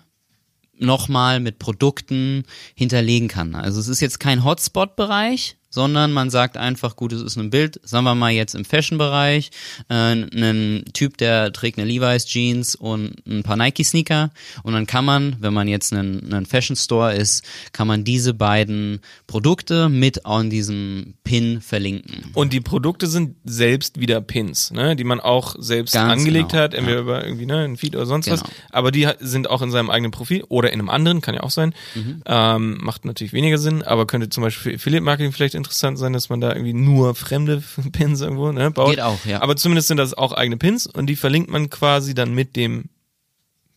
nochmal 0.78 1.40
mit 1.40 1.58
Produkten 1.58 2.44
hinterlegen 2.74 3.28
kann. 3.28 3.54
Also 3.54 3.78
es 3.80 3.88
ist 3.88 4.00
jetzt 4.00 4.18
kein 4.20 4.44
Hotspot-Bereich, 4.44 5.56
sondern 5.72 6.12
man 6.12 6.30
sagt 6.30 6.56
einfach, 6.56 6.96
gut, 6.96 7.12
es 7.12 7.22
ist 7.22 7.36
ein 7.36 7.50
Bild, 7.50 7.80
sagen 7.82 8.04
wir 8.04 8.14
mal 8.14 8.30
jetzt 8.30 8.54
im 8.54 8.64
Fashion-Bereich, 8.64 9.50
äh, 9.88 9.94
ein 9.94 10.84
Typ, 10.92 11.16
der 11.16 11.52
trägt 11.52 11.78
eine 11.78 11.88
Levi's 11.88 12.26
Jeans 12.26 12.74
und 12.74 13.14
ein 13.26 13.42
paar 13.42 13.56
Nike-Sneaker 13.56 14.30
und 14.62 14.74
dann 14.74 14.86
kann 14.86 15.04
man, 15.04 15.36
wenn 15.40 15.54
man 15.54 15.66
jetzt 15.66 15.92
ein, 15.92 16.32
ein 16.32 16.46
Fashion-Store 16.46 17.14
ist, 17.14 17.44
kann 17.72 17.88
man 17.88 18.04
diese 18.04 18.34
beiden 18.34 19.00
Produkte 19.26 19.88
mit 19.88 20.26
an 20.26 20.50
diesem 20.50 21.14
Pin 21.24 21.62
verlinken. 21.62 22.30
Und 22.34 22.52
die 22.52 22.60
Produkte 22.60 23.06
sind 23.06 23.36
selbst 23.44 23.98
wieder 23.98 24.20
Pins, 24.20 24.70
ne, 24.72 24.94
die 24.94 25.04
man 25.04 25.20
auch 25.20 25.56
selbst 25.58 25.94
Ganz 25.94 26.12
angelegt 26.12 26.50
genau, 26.50 26.62
hat, 26.64 26.74
entweder 26.74 27.00
über 27.00 27.24
irgendwie 27.24 27.46
ne, 27.46 27.64
ein 27.64 27.76
Feed 27.78 27.96
oder 27.96 28.06
sonst 28.06 28.30
was. 28.30 28.42
Genau. 28.42 28.54
Aber 28.70 28.92
die 28.92 29.08
sind 29.20 29.48
auch 29.48 29.62
in 29.62 29.70
seinem 29.70 29.88
eigenen 29.88 30.10
Profil 30.12 30.44
oder 30.48 30.70
in 30.70 30.80
einem 30.80 30.90
anderen, 30.90 31.22
kann 31.22 31.34
ja 31.34 31.42
auch 31.42 31.50
sein. 31.50 31.74
Mhm. 31.94 32.22
Ähm, 32.26 32.78
macht 32.82 33.06
natürlich 33.06 33.32
weniger 33.32 33.56
Sinn, 33.56 33.82
aber 33.82 34.06
könnte 34.06 34.28
zum 34.28 34.42
Beispiel 34.42 34.72
für 34.72 34.76
Affiliate-Marketing 34.76 35.32
vielleicht 35.32 35.54
interessant 35.62 35.98
sein, 35.98 36.12
dass 36.12 36.28
man 36.28 36.40
da 36.40 36.52
irgendwie 36.52 36.74
nur 36.74 37.14
fremde 37.14 37.62
Pins 37.92 38.20
irgendwo 38.20 38.52
ne, 38.52 38.70
baut. 38.70 38.90
Geht 38.90 39.00
auch, 39.00 39.24
ja. 39.24 39.40
Aber 39.42 39.56
zumindest 39.56 39.88
sind 39.88 39.96
das 39.96 40.14
auch 40.14 40.32
eigene 40.32 40.56
Pins 40.56 40.86
und 40.86 41.06
die 41.06 41.16
verlinkt 41.16 41.50
man 41.50 41.70
quasi 41.70 42.14
dann 42.14 42.34
mit 42.34 42.56
dem 42.56 42.84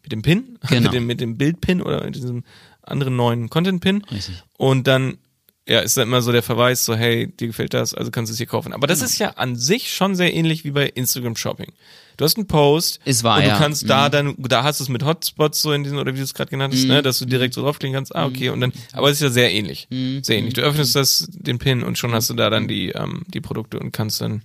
mit 0.04 0.12
dem 0.12 0.22
Pin, 0.22 0.60
Genau. 0.70 0.82
mit 0.84 0.94
dem 0.94 1.06
mit 1.08 1.22
dem 1.22 1.38
Bildpin 1.38 1.82
oder 1.82 2.04
mit 2.04 2.16
diesem 2.16 2.44
anderen 2.82 3.16
neuen 3.16 3.50
Content-Pin. 3.50 4.04
Und 4.58 4.86
dann 4.88 5.18
ja, 5.68 5.80
ist 5.80 5.98
dann 5.98 6.08
immer 6.08 6.22
so 6.22 6.32
der 6.32 6.44
Verweis, 6.44 6.86
so 6.86 6.96
hey, 6.96 7.28
dir 7.28 7.48
gefällt 7.48 7.74
das, 7.74 7.94
also 7.94 8.12
kannst 8.12 8.30
du 8.30 8.34
es 8.34 8.38
hier 8.38 8.46
kaufen. 8.48 8.72
Aber 8.74 8.86
das 8.88 9.00
Genau. 9.00 9.10
ist 9.10 9.18
ja 9.20 9.30
an 9.32 9.56
sich 9.56 9.92
schon 9.94 10.16
sehr 10.16 10.34
ähnlich 10.34 10.64
wie 10.64 10.72
bei 10.72 10.88
Instagram 10.88 11.36
Shopping. 11.36 11.72
Du 12.18 12.24
hast 12.24 12.38
einen 12.38 12.48
Post 12.48 13.00
Ist 13.04 13.24
wahr, 13.24 13.38
und 13.38 13.44
du 13.44 13.50
ja. 13.50 13.58
kannst 13.58 13.90
da 13.90 14.08
dann, 14.10 14.36
da 14.38 14.64
hast 14.64 14.80
du 14.80 14.84
es 14.86 14.90
mit 14.90 15.04
Hotspots 15.04 15.62
so 15.62 15.74
in 15.74 15.84
diesen, 15.84 15.98
oder 15.98 16.14
wie 16.14 16.18
du 16.20 16.24
es 16.24 16.34
gerade 16.34 16.50
genannt 16.50 16.74
hast, 16.74 16.84
Mhm. 16.84 16.88
ne, 16.90 17.02
dass 17.02 17.20
du 17.20 17.26
direkt 17.26 17.54
so 17.54 17.62
draufklicken 17.62 17.94
kannst, 17.96 18.16
ah, 18.16 18.26
okay, 18.26 18.50
und 18.50 18.62
dann, 18.62 18.72
aber 18.94 19.10
es 19.10 19.18
ist 19.18 19.22
ja 19.22 19.30
sehr 19.32 19.52
ähnlich. 19.52 19.88
Sehr 20.22 20.38
ähnlich. 20.38 20.54
Du 20.54 20.62
öffnest 20.62 20.96
das, 20.96 21.28
den 21.32 21.58
Pin 21.60 21.84
und 21.84 21.98
schon 21.98 22.14
hast 22.14 22.30
du 22.30 22.34
da 22.36 22.50
dann 22.50 22.68
die, 22.70 22.90
ähm, 22.92 23.24
die 23.28 23.42
Produkte 23.42 23.80
und 23.80 23.92
kannst 23.92 24.22
dann 24.22 24.44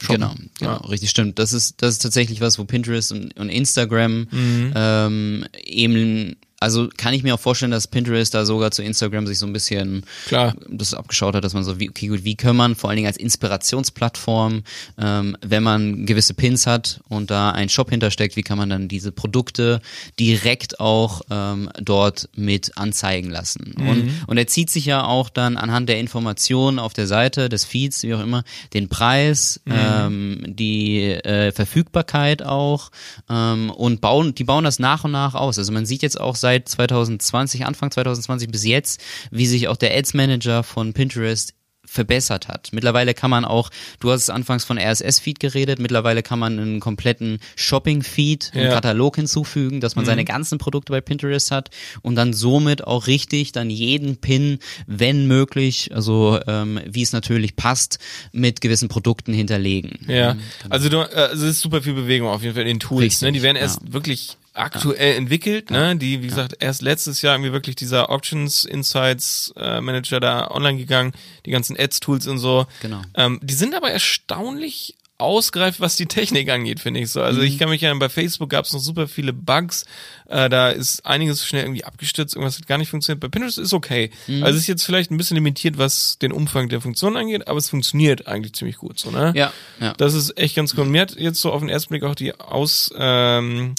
shoppen. 0.00 0.20
Genau, 0.20 0.34
genau, 0.58 0.88
richtig, 0.88 1.10
stimmt. 1.10 1.38
Das 1.38 1.52
ist, 1.52 1.80
das 1.80 1.92
ist 1.94 1.98
tatsächlich 2.02 2.40
was, 2.40 2.58
wo 2.58 2.64
Pinterest 2.64 3.12
und, 3.12 3.36
und 3.38 3.50
Instagram 3.50 4.26
Mhm. 4.32 4.72
ähm, 4.74 5.46
eben, 5.64 6.36
also 6.62 6.88
kann 6.96 7.12
ich 7.12 7.22
mir 7.22 7.34
auch 7.34 7.40
vorstellen, 7.40 7.72
dass 7.72 7.88
Pinterest 7.88 8.32
da 8.32 8.44
sogar 8.44 8.70
zu 8.70 8.82
Instagram 8.82 9.26
sich 9.26 9.38
so 9.38 9.46
ein 9.46 9.52
bisschen 9.52 10.04
Klar. 10.26 10.54
das 10.68 10.94
abgeschaut 10.94 11.34
hat, 11.34 11.44
dass 11.44 11.54
man 11.54 11.64
so, 11.64 11.78
wie, 11.78 11.90
okay, 11.90 12.06
gut, 12.06 12.24
wie 12.24 12.36
kann 12.36 12.56
man 12.56 12.74
vor 12.74 12.88
allen 12.88 12.96
Dingen 12.96 13.08
als 13.08 13.16
Inspirationsplattform, 13.16 14.62
ähm, 14.98 15.36
wenn 15.42 15.62
man 15.62 16.06
gewisse 16.06 16.34
Pins 16.34 16.66
hat 16.66 17.00
und 17.08 17.30
da 17.30 17.50
ein 17.50 17.68
Shop 17.68 17.90
hintersteckt, 17.90 18.36
wie 18.36 18.42
kann 18.42 18.58
man 18.58 18.70
dann 18.70 18.88
diese 18.88 19.12
Produkte 19.12 19.80
direkt 20.18 20.80
auch 20.80 21.22
ähm, 21.30 21.68
dort 21.80 22.28
mit 22.34 22.78
anzeigen 22.78 23.30
lassen? 23.30 23.74
Und, 23.78 24.10
und 24.26 24.38
er 24.38 24.46
zieht 24.46 24.70
sich 24.70 24.86
ja 24.86 25.04
auch 25.04 25.28
dann 25.28 25.56
anhand 25.56 25.88
der 25.88 25.98
Informationen 25.98 26.78
auf 26.78 26.92
der 26.92 27.06
Seite 27.06 27.48
des 27.48 27.64
Feeds, 27.64 28.02
wie 28.04 28.14
auch 28.14 28.22
immer, 28.22 28.44
den 28.72 28.88
Preis, 28.88 29.60
ähm, 29.66 30.42
die 30.46 31.02
äh, 31.02 31.52
Verfügbarkeit 31.52 32.42
auch 32.42 32.90
ähm, 33.28 33.70
und 33.70 34.00
bauen, 34.00 34.34
die 34.34 34.44
bauen 34.44 34.64
das 34.64 34.78
nach 34.78 35.04
und 35.04 35.12
nach 35.12 35.34
aus. 35.34 35.58
Also 35.58 35.72
man 35.72 35.86
sieht 35.86 36.02
jetzt 36.02 36.20
auch 36.20 36.36
seit 36.36 36.51
2020, 36.60 37.66
Anfang 37.66 37.90
2020 37.90 38.50
bis 38.50 38.64
jetzt, 38.64 39.00
wie 39.30 39.46
sich 39.46 39.68
auch 39.68 39.76
der 39.76 39.96
Ads 39.96 40.14
Manager 40.14 40.62
von 40.62 40.92
Pinterest 40.92 41.54
verbessert 41.84 42.48
hat. 42.48 42.70
Mittlerweile 42.72 43.12
kann 43.12 43.30
man 43.30 43.44
auch, 43.44 43.70
du 44.00 44.10
hast 44.10 44.30
anfangs 44.30 44.64
von 44.64 44.78
RSS-Feed 44.78 45.40
geredet, 45.40 45.78
mittlerweile 45.78 46.22
kann 46.22 46.38
man 46.38 46.58
einen 46.58 46.80
kompletten 46.80 47.38
Shopping-Feed, 47.56 48.52
einen 48.54 48.64
Ja. 48.64 48.74
Katalog 48.74 49.16
hinzufügen, 49.16 49.80
dass 49.80 49.94
man 49.96 50.04
seine 50.04 50.24
ganzen 50.24 50.58
Produkte 50.58 50.92
bei 50.92 51.00
Pinterest 51.00 51.50
hat 51.50 51.70
und 52.00 52.14
dann 52.14 52.32
somit 52.32 52.84
auch 52.86 53.08
richtig 53.08 53.52
dann 53.52 53.68
jeden 53.68 54.16
Pin, 54.16 54.58
wenn 54.86 55.26
möglich, 55.26 55.90
also 55.92 56.40
ähm, 56.46 56.80
wie 56.86 57.02
es 57.02 57.12
natürlich 57.12 57.56
passt, 57.56 57.98
mit 58.32 58.60
gewissen 58.60 58.88
Produkten 58.88 59.34
hinterlegen. 59.34 59.98
Ja, 60.08 60.36
also 60.70 60.88
du, 60.88 60.98
äh, 60.98 61.14
also 61.14 61.46
es 61.46 61.56
ist 61.56 61.60
super 61.60 61.82
viel 61.82 61.94
Bewegung 61.94 62.28
auf 62.28 62.42
jeden 62.42 62.54
Fall 62.54 62.62
in 62.62 62.68
den 62.68 62.80
Tools. 62.80 63.02
Richtig, 63.02 63.22
ne? 63.22 63.32
Die 63.32 63.42
werden 63.42 63.56
ja. 63.56 63.62
erst 63.62 63.92
wirklich 63.92 64.38
aktuell 64.54 65.16
entwickelt, 65.16 65.70
ne? 65.70 65.96
Die, 65.96 66.22
wie 66.22 66.26
gesagt, 66.26 66.56
erst 66.60 66.82
letztes 66.82 67.22
Jahr 67.22 67.34
irgendwie 67.34 67.52
wirklich 67.52 67.76
dieser 67.76 68.10
Options 68.10 68.64
Insights 68.64 69.52
äh, 69.56 69.80
Manager 69.80 70.20
da 70.20 70.50
online 70.50 70.78
gegangen, 70.78 71.12
die 71.46 71.50
ganzen 71.50 71.78
Ads-Tools 71.78 72.26
und 72.26 72.38
so. 72.38 72.66
Genau. 72.82 73.02
Ähm, 73.14 73.40
die 73.42 73.54
sind 73.54 73.74
aber 73.74 73.90
erstaunlich 73.90 74.96
ausgereift, 75.18 75.78
was 75.80 75.94
die 75.94 76.06
Technik 76.06 76.50
angeht, 76.50 76.80
finde 76.80 76.98
ich 76.98 77.08
so. 77.10 77.22
Also 77.22 77.40
Mhm. 77.40 77.46
ich 77.46 77.58
kann 77.58 77.68
mich 77.68 77.80
ja 77.80 77.94
bei 77.94 78.08
Facebook 78.08 78.50
gab 78.50 78.64
es 78.64 78.72
noch 78.72 78.80
super 78.80 79.06
viele 79.06 79.32
Bugs. 79.32 79.84
Äh, 80.28 80.48
da 80.50 80.70
ist 80.70 81.06
einiges 81.06 81.46
schnell 81.46 81.62
irgendwie 81.62 81.84
abgestürzt, 81.84 82.34
irgendwas 82.34 82.58
hat 82.58 82.66
gar 82.66 82.76
nicht 82.78 82.90
funktioniert. 82.90 83.20
Bei 83.20 83.28
Pinterest 83.28 83.58
ist 83.58 83.72
okay. 83.72 84.10
Mhm. 84.26 84.42
Also 84.42 84.56
es 84.56 84.62
ist 84.62 84.66
jetzt 84.68 84.82
vielleicht 84.82 85.12
ein 85.12 85.16
bisschen 85.18 85.36
limitiert, 85.36 85.78
was 85.78 86.18
den 86.18 86.32
Umfang 86.32 86.68
der 86.68 86.80
Funktion 86.80 87.16
angeht, 87.16 87.46
aber 87.46 87.58
es 87.58 87.68
funktioniert 87.70 88.26
eigentlich 88.26 88.54
ziemlich 88.54 88.78
gut 88.78 88.98
so, 88.98 89.12
ne? 89.12 89.32
Ja, 89.36 89.52
ja. 89.80 89.92
Das 89.96 90.14
ist 90.14 90.36
echt 90.36 90.56
ganz 90.56 90.74
cool. 90.76 90.86
Mir 90.86 91.02
hat 91.02 91.14
jetzt 91.14 91.40
so 91.40 91.52
auf 91.52 91.60
den 91.60 91.68
ersten 91.68 91.90
Blick 91.90 92.02
auch 92.02 92.16
die 92.16 92.34
Aus, 92.40 92.90
ähm, 92.98 93.76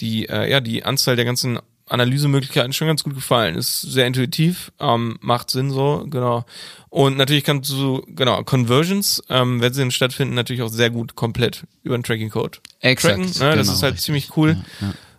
die, 0.00 0.28
äh, 0.28 0.50
ja, 0.50 0.60
die 0.60 0.84
Anzahl 0.84 1.16
der 1.16 1.24
ganzen 1.24 1.58
Analysemöglichkeiten 1.88 2.72
schon 2.72 2.86
ganz 2.88 3.04
gut 3.04 3.14
gefallen. 3.14 3.54
Ist 3.54 3.82
sehr 3.82 4.06
intuitiv, 4.06 4.72
ähm, 4.80 5.18
macht 5.20 5.50
Sinn 5.50 5.70
so, 5.70 6.06
genau. 6.08 6.44
Und 6.88 7.16
natürlich 7.16 7.44
kannst 7.44 7.70
du, 7.70 8.02
genau, 8.08 8.42
Conversions, 8.44 9.22
ähm, 9.28 9.60
wenn 9.60 9.72
sie 9.72 9.80
denn 9.82 9.90
stattfinden, 9.90 10.34
natürlich 10.34 10.62
auch 10.62 10.68
sehr 10.68 10.90
gut 10.90 11.16
komplett 11.16 11.64
über 11.82 11.96
den 11.98 12.02
Tracking-Code 12.02 12.58
Exakt, 12.80 13.16
tracken. 13.16 13.24
Ne? 13.26 13.56
Das 13.56 13.66
genau, 13.66 13.72
ist 13.76 13.82
halt 13.82 13.92
richtig. 13.94 14.04
ziemlich 14.06 14.36
cool. 14.36 14.56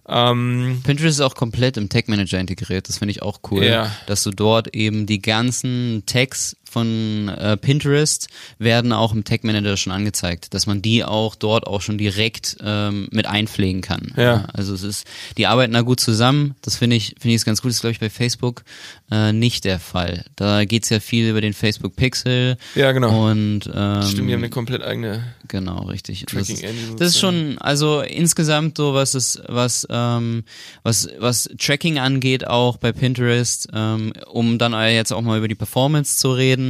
Ähm, 0.07 0.81
Pinterest 0.83 1.19
ist 1.19 1.21
auch 1.25 1.35
komplett 1.35 1.77
im 1.77 1.87
Tag 1.89 2.09
Manager 2.09 2.39
integriert. 2.39 2.89
Das 2.89 2.97
finde 2.97 3.11
ich 3.11 3.21
auch 3.21 3.39
cool, 3.51 3.63
Ja. 3.63 3.91
dass 4.07 4.23
du 4.23 4.31
dort 4.31 4.75
eben 4.75 5.05
die 5.05 5.21
ganzen 5.21 6.03
Tags 6.05 6.57
von 6.73 7.29
äh, 7.29 7.55
Pinterest 7.55 8.27
werden 8.59 8.91
auch 8.91 9.13
im 9.13 9.23
Tag 9.23 9.43
Manager 9.43 9.77
schon 9.77 9.93
angezeigt, 9.93 10.53
dass 10.53 10.65
man 10.65 10.81
die 10.81 11.03
auch 11.05 11.35
dort 11.35 11.67
auch 11.67 11.81
schon 11.81 11.97
direkt 11.97 12.57
ähm, 12.61 13.07
mit 13.11 13.25
einpflegen 13.27 13.81
kann. 13.81 14.11
Ja. 14.17 14.47
Also 14.53 14.73
es 14.73 14.83
ist, 14.83 15.07
die 15.37 15.47
arbeiten 15.47 15.73
da 15.73 15.81
gut 15.81 15.99
zusammen. 15.99 16.55
Das 16.61 16.75
finde 16.77 16.95
ich, 16.95 17.09
finde 17.19 17.29
ich 17.29 17.35
ist 17.35 17.45
ganz 17.45 17.61
gut. 17.61 17.69
Das 17.69 17.75
ist 17.75 17.81
glaube 17.81 17.91
ich 17.93 17.99
bei 17.99 18.09
Facebook 18.09 18.63
äh, 19.11 19.31
nicht 19.31 19.65
der 19.65 19.79
Fall. 19.79 20.25
Da 20.35 20.65
geht's 20.65 20.89
ja 20.89 20.99
viel 20.99 21.29
über 21.29 21.41
den 21.41 21.53
Facebook 21.53 21.95
Pixel. 21.95 22.57
Ja, 22.75 22.91
genau. 22.91 23.29
Und 23.29 23.69
ähm, 23.73 24.01
stimmt, 24.01 24.29
die 24.29 24.33
haben 24.33 24.39
eine 24.41 24.49
komplett 24.49 24.81
eigene 24.83 25.23
Genau, 25.47 25.83
richtig. 25.83 26.25
Das, 26.25 26.47
Tracking 26.47 26.63
ist- 26.65 26.99
das 26.99 27.07
ist 27.09 27.19
schon, 27.19 27.57
also 27.59 28.01
insgesamt 28.01 28.77
so, 28.77 28.93
was 28.95 29.13
es, 29.13 29.39
was, 29.47 29.85
ähm, 29.89 30.43
was, 30.81 31.07
was 31.19 31.47
Tracking 31.59 31.99
angeht, 31.99 32.47
auch 32.47 32.77
bei 32.77 32.91
Pinterest, 32.91 33.67
ähm, 33.73 34.13
um 34.31 34.57
dann 34.57 34.73
jetzt 34.91 35.13
auch 35.13 35.21
mal 35.21 35.37
über 35.37 35.47
die 35.47 35.53
Performance 35.55 36.17
zu 36.17 36.31
reden. 36.31 36.62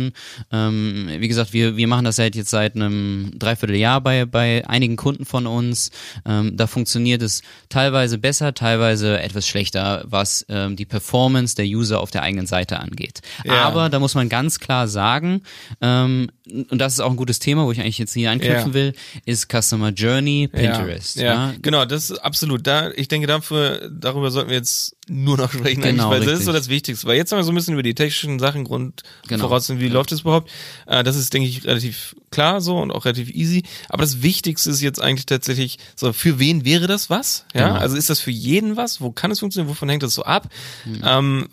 Ähm, 0.51 1.09
wie 1.19 1.27
gesagt, 1.27 1.53
wir, 1.53 1.77
wir 1.77 1.87
machen 1.87 2.05
das 2.05 2.17
halt 2.17 2.35
jetzt 2.35 2.49
seit 2.49 2.75
einem 2.75 3.31
Dreivierteljahr 3.37 4.01
bei, 4.01 4.25
bei 4.25 4.67
einigen 4.67 4.95
Kunden 4.95 5.25
von 5.25 5.47
uns. 5.47 5.91
Ähm, 6.25 6.55
da 6.57 6.67
funktioniert 6.67 7.21
es 7.21 7.41
teilweise 7.69 8.17
besser, 8.17 8.53
teilweise 8.53 9.19
etwas 9.19 9.47
schlechter, 9.47 10.03
was 10.05 10.45
ähm, 10.49 10.75
die 10.75 10.85
Performance 10.85 11.55
der 11.55 11.65
User 11.65 11.99
auf 11.99 12.11
der 12.11 12.23
eigenen 12.23 12.47
Seite 12.47 12.79
angeht. 12.79 13.21
Ja. 13.43 13.63
Aber 13.63 13.89
da 13.89 13.99
muss 13.99 14.15
man 14.15 14.29
ganz 14.29 14.59
klar 14.59 14.87
sagen, 14.87 15.41
ähm, 15.81 16.29
und 16.45 16.77
das 16.77 16.93
ist 16.93 16.99
auch 16.99 17.09
ein 17.09 17.15
gutes 17.15 17.39
Thema, 17.39 17.65
wo 17.65 17.71
ich 17.71 17.79
eigentlich 17.79 17.97
jetzt 17.97 18.13
hier 18.13 18.29
anknüpfen 18.29 18.67
Ja. 18.69 18.73
will, 18.73 18.93
ist 19.25 19.47
Customer 19.49 19.89
Journey, 19.91 20.49
Pinterest. 20.51 21.15
Ja, 21.15 21.23
ja. 21.51 21.53
genau, 21.61 21.85
das 21.85 22.09
ist 22.09 22.17
absolut. 22.19 22.67
Da, 22.67 22.91
ich 22.91 23.07
denke, 23.07 23.27
dafür, 23.27 23.89
darüber 23.89 24.29
sollten 24.29 24.49
wir 24.49 24.57
jetzt 24.57 24.97
nur 25.07 25.37
noch 25.37 25.53
sprechen, 25.53 25.81
Genau, 25.81 26.09
weil 26.09 26.19
das 26.19 26.27
ist 26.27 26.31
richtig. 26.33 26.45
so 26.45 26.51
das 26.51 26.67
Wichtigste. 26.69 27.07
Weil 27.07 27.15
jetzt 27.15 27.31
haben 27.31 27.39
wir 27.39 27.43
so 27.45 27.51
ein 27.51 27.55
bisschen 27.55 27.73
über 27.75 27.83
die 27.83 27.95
technischen 27.95 28.39
Sachen 28.39 28.65
Grund 28.65 29.03
Genau. 29.29 29.47
voraus, 29.47 29.69
wie 29.69 29.87
läuft 29.87 30.11
es 30.11 30.21
überhaupt. 30.21 30.51
Äh, 30.85 31.03
das 31.05 31.15
ist, 31.15 31.33
denke 31.33 31.47
ich, 31.47 31.63
relativ 31.65 32.13
klar 32.29 32.59
so 32.59 32.77
und 32.77 32.91
auch 32.91 33.05
relativ 33.05 33.29
easy. 33.29 33.63
Aber 33.87 34.01
das 34.03 34.21
Wichtigste 34.21 34.69
ist 34.69 34.81
jetzt 34.81 35.01
eigentlich 35.01 35.25
tatsächlich 35.25 35.77
so, 35.95 36.11
für 36.11 36.39
wen 36.39 36.65
wäre 36.65 36.87
das 36.87 37.09
was? 37.09 37.45
Ja, 37.53 37.67
Genau. 37.69 37.79
also 37.79 37.95
ist 37.95 38.09
das 38.09 38.19
für 38.19 38.31
jeden 38.31 38.75
was? 38.75 38.99
Wo 38.99 39.11
kann 39.11 39.31
es 39.31 39.39
funktionieren? 39.39 39.69
Wovon 39.69 39.87
hängt 39.87 40.03
das 40.03 40.13
so 40.13 40.23
ab? 40.23 40.49
Mhm. 40.83 41.01
Ähm, 41.05 41.47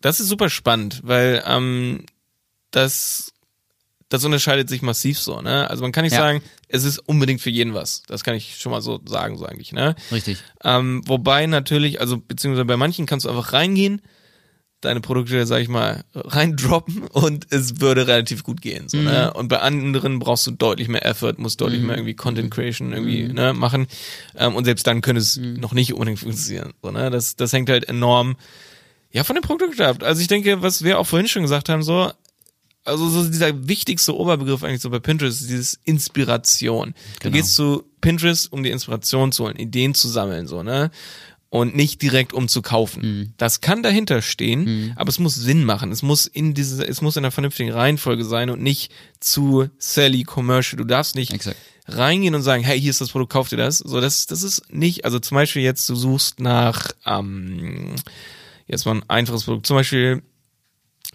das 0.00 0.20
ist 0.20 0.28
super 0.28 0.48
spannend, 0.48 1.00
weil 1.02 1.42
ähm, 1.46 2.04
das 2.70 3.32
das 4.08 4.24
unterscheidet 4.24 4.68
sich 4.68 4.82
massiv 4.82 5.18
so, 5.18 5.40
ne? 5.40 5.68
Also 5.68 5.82
man 5.82 5.92
kann 5.92 6.04
nicht 6.04 6.12
Ja. 6.12 6.18
sagen, 6.20 6.42
es 6.68 6.84
ist 6.84 6.98
unbedingt 6.98 7.40
für 7.40 7.50
jeden 7.50 7.74
was. 7.74 8.02
Das 8.06 8.22
kann 8.22 8.34
ich 8.34 8.56
schon 8.58 8.70
mal 8.72 8.80
so 8.80 9.00
sagen, 9.06 9.36
so 9.36 9.46
eigentlich, 9.46 9.72
ne? 9.72 9.96
Richtig. 10.12 10.38
Ähm, 10.62 11.02
wobei 11.06 11.46
natürlich, 11.46 12.00
also 12.00 12.18
beziehungsweise 12.18 12.64
bei 12.64 12.76
manchen 12.76 13.06
kannst 13.06 13.26
du 13.26 13.30
einfach 13.30 13.52
reingehen, 13.52 14.00
deine 14.80 15.00
Produkte, 15.00 15.46
sag 15.46 15.60
ich 15.60 15.68
mal, 15.68 16.04
reindroppen 16.14 17.04
und 17.08 17.46
es 17.50 17.80
würde 17.80 18.06
relativ 18.06 18.44
gut 18.44 18.60
gehen. 18.60 18.88
So, 18.88 18.98
ne? 18.98 19.32
Und 19.32 19.48
bei 19.48 19.58
anderen 19.58 20.18
brauchst 20.18 20.46
du 20.46 20.52
deutlich 20.52 20.88
mehr 20.88 21.04
Effort, 21.04 21.34
musst 21.38 21.60
deutlich 21.60 21.80
mehr 21.82 21.96
irgendwie 21.96 22.14
Content 22.14 22.50
Creation 22.52 22.92
irgendwie 22.92 23.24
ne, 23.24 23.54
machen. 23.54 23.88
Ähm, 24.36 24.54
und 24.54 24.64
selbst 24.66 24.86
dann 24.86 25.00
könnte 25.00 25.20
es 25.20 25.38
noch 25.38 25.72
nicht 25.72 25.94
unbedingt 25.94 26.20
funktionieren. 26.20 26.74
So, 26.82 26.90
ne? 26.92 27.10
das, 27.10 27.36
das 27.36 27.52
hängt 27.52 27.70
halt 27.70 27.88
enorm 27.88 28.36
ja, 29.10 29.24
von 29.24 29.34
dem 29.34 29.42
Produkt 29.42 29.80
ab. 29.80 30.02
Also 30.02 30.20
ich 30.20 30.28
denke, 30.28 30.62
was 30.62 30.84
wir 30.84 30.98
auch 30.98 31.06
vorhin 31.06 31.26
schon 31.26 31.42
gesagt 31.42 31.68
haben, 31.70 31.82
so, 31.82 32.12
also 32.86 33.08
so 33.08 33.28
dieser 33.28 33.68
wichtigste 33.68 34.14
Oberbegriff 34.16 34.62
eigentlich 34.62 34.80
so 34.80 34.90
bei 34.90 34.98
Pinterest 35.00 35.40
ist 35.42 35.50
dieses 35.50 35.80
Inspiration. 35.84 36.94
Du 37.14 37.20
Genau. 37.24 37.36
gehst 37.36 37.54
zu 37.54 37.84
Pinterest, 38.00 38.52
um 38.52 38.62
die 38.62 38.70
Inspiration 38.70 39.32
zu 39.32 39.44
holen, 39.44 39.56
Ideen 39.56 39.94
zu 39.94 40.08
sammeln, 40.08 40.46
so, 40.46 40.62
ne? 40.62 40.90
Und 41.48 41.76
nicht 41.76 42.02
direkt 42.02 42.32
um 42.32 42.48
zu 42.48 42.60
kaufen. 42.60 43.02
Mhm. 43.02 43.32
Das 43.36 43.60
kann 43.60 43.82
dahinter 43.82 44.20
stehen, 44.20 44.92
aber 44.96 45.08
es 45.08 45.18
muss 45.18 45.36
Sinn 45.36 45.64
machen. 45.64 45.92
Es 45.92 46.02
muss 46.02 46.26
in 46.26 46.54
diese, 46.54 46.86
es 46.86 47.00
muss 47.02 47.16
in 47.16 47.24
einer 47.24 47.30
vernünftigen 47.30 47.70
Reihenfolge 47.70 48.24
sein 48.24 48.50
und 48.50 48.60
nicht 48.62 48.92
zu 49.20 49.68
Sally 49.78 50.24
Commercial. 50.24 50.76
Du 50.76 50.84
darfst 50.84 51.14
nicht 51.14 51.32
Exakt. 51.32 51.56
reingehen 51.86 52.34
und 52.34 52.42
sagen, 52.42 52.64
hey, 52.64 52.78
hier 52.80 52.90
ist 52.90 53.00
das 53.00 53.10
Produkt, 53.10 53.32
kauf 53.32 53.48
dir 53.48 53.56
das. 53.56 53.78
So, 53.78 54.00
das, 54.00 54.26
das 54.26 54.42
ist 54.42 54.70
nicht, 54.72 55.04
also 55.04 55.18
zum 55.20 55.36
Beispiel 55.36 55.62
jetzt, 55.62 55.88
du 55.88 55.94
suchst 55.94 56.40
nach, 56.40 56.90
ähm, 57.06 57.94
jetzt 58.66 58.84
mal 58.84 58.96
ein 58.96 59.04
einfaches 59.08 59.44
Produkt, 59.44 59.66
zum 59.66 59.76
Beispiel 59.76 60.22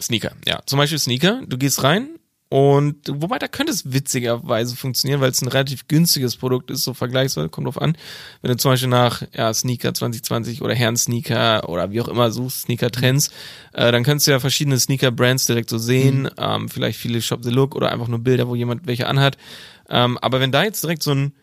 Sneaker. 0.02 0.34
Ja, 0.48 0.62
zum 0.66 0.78
Beispiel 0.78 1.00
Sneaker. 1.00 1.42
Du 1.48 1.58
gehst 1.58 1.84
rein 1.84 2.10
und 2.52 2.98
wobei 3.08 3.40
da 3.40 3.48
könnte 3.48 3.72
es 3.72 3.94
witzigerweise 3.94 4.76
funktionieren, 4.76 5.22
weil 5.22 5.32
es 5.32 5.42
ein 5.42 5.48
relativ 5.48 5.88
günstiges 5.88 6.36
Produkt 6.36 6.70
ist, 6.70 6.84
so 6.84 6.94
vergleichsweise, 6.94 7.48
kommt 7.48 7.66
drauf 7.66 7.82
an. 7.82 7.96
Wenn 8.42 8.52
du 8.52 8.58
zum 8.58 8.72
Beispiel 8.72 8.90
nach 8.90 9.24
ja, 9.34 9.54
Sneaker 9.54 9.94
2020 9.94 10.62
oder 10.62 10.76
Herren 10.76 10.98
Sneaker 10.98 11.70
oder 11.70 11.92
wie 11.92 12.02
auch 12.02 12.10
immer 12.10 12.30
suchst, 12.30 12.64
Sneaker 12.64 12.92
Trends, 12.92 13.32
äh, 13.72 13.94
dann 13.94 14.04
kannst 14.04 14.28
du 14.28 14.32
ja 14.32 14.42
verschiedene 14.42 14.78
Sneaker 14.78 15.12
Brands 15.12 15.46
direkt 15.46 15.70
so 15.70 15.78
sehen, 15.78 16.30
ähm, 16.38 16.68
vielleicht 16.68 17.00
viele 17.00 17.22
Shop 17.22 17.42
the 17.42 17.52
Look 17.52 17.74
oder 17.74 17.90
einfach 17.90 18.10
nur 18.10 18.20
Bilder, 18.20 18.50
wo 18.50 18.56
jemand 18.56 18.86
welche 18.86 19.08
anhat. 19.08 19.38
Ähm, 19.90 20.18
aber 20.18 20.42
wenn 20.42 20.52
da 20.52 20.66
jetzt 20.66 20.84
direkt 20.84 21.04
so 21.04 21.12
ein 21.12 21.34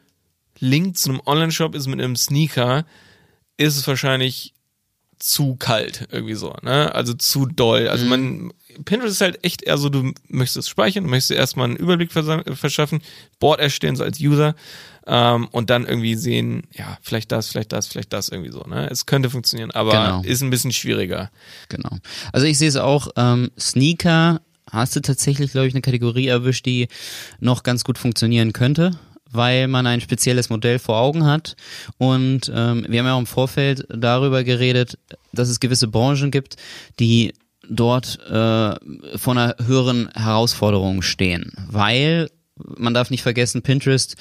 Link 0.59 0.99
zu 0.99 1.09
einem 1.09 1.23
Online-Shop 1.25 1.75
ist 1.75 1.87
mit 1.87 2.01
einem 2.01 2.17
Sneaker, 2.17 2.85
ist 3.57 3.79
es 3.79 3.89
wahrscheinlich 3.89 4.53
zu 5.19 5.57
kalt 5.57 6.09
irgendwie 6.11 6.35
so, 6.35 6.55
ne? 6.63 6.95
Also 6.95 7.15
zu 7.15 7.47
doll. 7.47 7.89
Also 7.89 8.07
man 8.07 8.53
Pinterest 8.85 9.15
ist 9.15 9.21
halt 9.21 9.45
echt 9.45 9.63
eher 9.63 9.79
so, 9.79 9.89
du 9.89 10.13
möchtest 10.29 10.57
es 10.57 10.69
speichern, 10.69 11.05
du 11.05 11.11
möchtest 11.11 11.33
erstmal 11.33 11.67
einen 11.67 11.77
Überblick 11.77 12.13
verschaffen, 12.13 13.01
Board 13.41 13.61
erstellen 13.61 13.97
so 13.97 14.05
als 14.05 14.21
User 14.21 14.55
ähm, 15.07 15.49
und 15.51 15.71
dann 15.71 15.87
irgendwie 15.87 16.15
sehen, 16.15 16.65
ja, 16.73 16.99
vielleicht 17.03 17.33
das, 17.33 17.49
vielleicht 17.49 17.73
das, 17.73 17.89
vielleicht 17.89 18.13
das 18.13 18.29
irgendwie 18.29 18.53
so, 18.53 18.61
ne? 18.61 18.89
Es 18.91 19.07
könnte 19.07 19.31
funktionieren, 19.31 19.71
aber 19.73 19.93
Genau. 19.93 20.23
ist 20.23 20.43
ein 20.43 20.51
bisschen 20.51 20.73
schwieriger. 20.73 21.31
Genau. 21.69 21.91
Also 22.33 22.47
ich 22.47 22.59
sehe 22.59 22.69
es 22.69 22.77
auch, 22.77 23.09
ähm, 23.17 23.51
Sneaker 23.59 24.41
hast 24.71 24.95
du 24.95 25.01
tatsächlich, 25.01 25.53
glaube 25.53 25.67
ich, 25.67 25.75
eine 25.75 25.81
Kategorie 25.81 26.27
erwischt, 26.29 26.67
die 26.67 26.89
noch 27.41 27.63
ganz 27.63 27.85
gut 27.85 27.99
funktionieren 27.99 28.53
könnte, 28.53 28.99
weil 29.31 29.69
man 29.69 29.87
ein 29.87 30.01
spezielles 30.01 30.51
Modell 30.51 30.79
vor 30.79 30.99
Augen 30.99 31.27
hat. 31.27 31.57
Und 31.99 32.51
ähm, 32.55 32.87
wir 32.89 33.01
haben 33.01 33.07
ja 33.07 33.15
auch 33.15 33.21
im 33.21 33.27
Vorfeld 33.27 33.87
darüber 33.89 34.45
geredet, 34.45 34.99
dass 35.33 35.49
es 35.49 35.61
gewisse 35.61 35.89
Branchen 35.89 36.31
gibt, 36.31 36.57
die 36.99 37.33
dort 37.69 38.19
äh, 38.27 38.75
vor 39.19 39.33
einer 39.33 39.55
höheren 39.65 40.09
Herausforderung 40.15 41.03
stehen, 41.03 41.53
weil 41.69 42.29
man 42.77 42.95
darf 42.95 43.11
nicht 43.11 43.23
vergessen, 43.23 43.63
Pinterest 43.63 44.17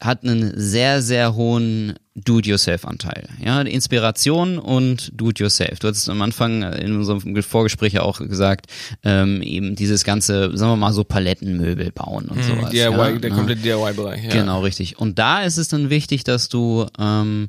hat 0.00 0.22
einen 0.24 0.52
sehr, 0.56 1.02
sehr 1.02 1.34
hohen 1.34 1.94
Do-it-yourself-Anteil. 2.14 3.28
Ja, 3.42 3.62
Inspiration 3.62 4.58
und 4.58 5.12
Do-it-yourself. 5.14 5.78
Du 5.78 5.88
hattest 5.88 6.08
am 6.10 6.20
Anfang 6.22 6.62
in 6.62 6.96
unserem 6.96 7.42
Vorgespräch 7.42 7.94
ja 7.94 8.02
auch 8.02 8.18
gesagt, 8.18 8.66
ähm, 9.02 9.40
eben 9.42 9.74
dieses 9.76 10.04
ganze, 10.04 10.56
sagen 10.56 10.72
wir 10.72 10.76
mal 10.76 10.92
so 10.92 11.04
Palettenmöbel 11.04 11.90
bauen 11.92 12.26
und 12.26 12.44
sowas. 12.44 12.70
DIY, 12.70 12.78
ja, 12.80 13.12
der 13.18 13.30
ne? 13.30 13.36
komplette 13.36 13.62
DIY-Bereich. 13.62 14.24
Ja. 14.24 14.30
Genau, 14.30 14.60
richtig. 14.60 14.98
Und 14.98 15.18
da 15.18 15.42
ist 15.42 15.56
es 15.56 15.68
dann 15.68 15.88
wichtig, 15.88 16.24
dass 16.24 16.48
du 16.48 16.86
ähm, 16.98 17.48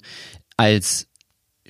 als 0.56 1.08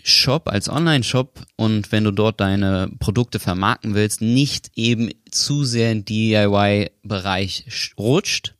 Shop, 0.05 0.49
als 0.49 0.67
Online-Shop 0.69 1.39
und 1.55 1.91
wenn 1.93 2.03
du 2.03 2.11
dort 2.11 2.41
deine 2.41 2.91
Produkte 2.99 3.39
vermarkten 3.39 3.95
willst, 3.95 4.21
nicht 4.21 4.69
eben 4.75 5.09
zu 5.31 5.63
sehr 5.63 5.93
in 5.93 6.03
DIY-Bereich 6.05 7.65
sch- 7.69 7.97
rutscht 7.97 8.53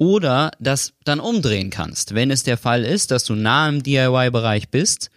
oder 0.00 0.50
das 0.58 0.94
dann 1.04 1.20
umdrehen 1.20 1.68
kannst. 1.68 2.14
Wenn 2.14 2.30
es 2.30 2.42
der 2.42 2.56
Fall 2.56 2.84
ist, 2.84 3.10
dass 3.10 3.24
du 3.24 3.34
nah 3.34 3.68
im 3.68 3.82
DIY-Bereich 3.82 4.70
bist, 4.70 5.10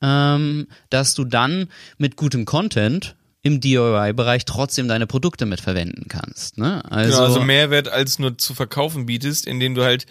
ähm, 0.00 0.66
dass 0.88 1.14
du 1.14 1.24
dann 1.26 1.68
mit 1.98 2.16
gutem 2.16 2.46
Content 2.46 3.16
im 3.42 3.60
DIY-Bereich 3.60 4.46
trotzdem 4.46 4.88
deine 4.88 5.06
Produkte 5.06 5.44
mitverwenden 5.44 6.06
kannst. 6.08 6.56
Ne? 6.56 6.82
Also, 6.90 7.18
Genau, 7.18 7.24
also 7.26 7.40
Mehrwert 7.42 7.88
als 7.88 8.18
nur 8.18 8.38
zu 8.38 8.54
verkaufen 8.54 9.04
bietest, 9.04 9.46
indem 9.46 9.74
du 9.74 9.84
halt 9.84 10.06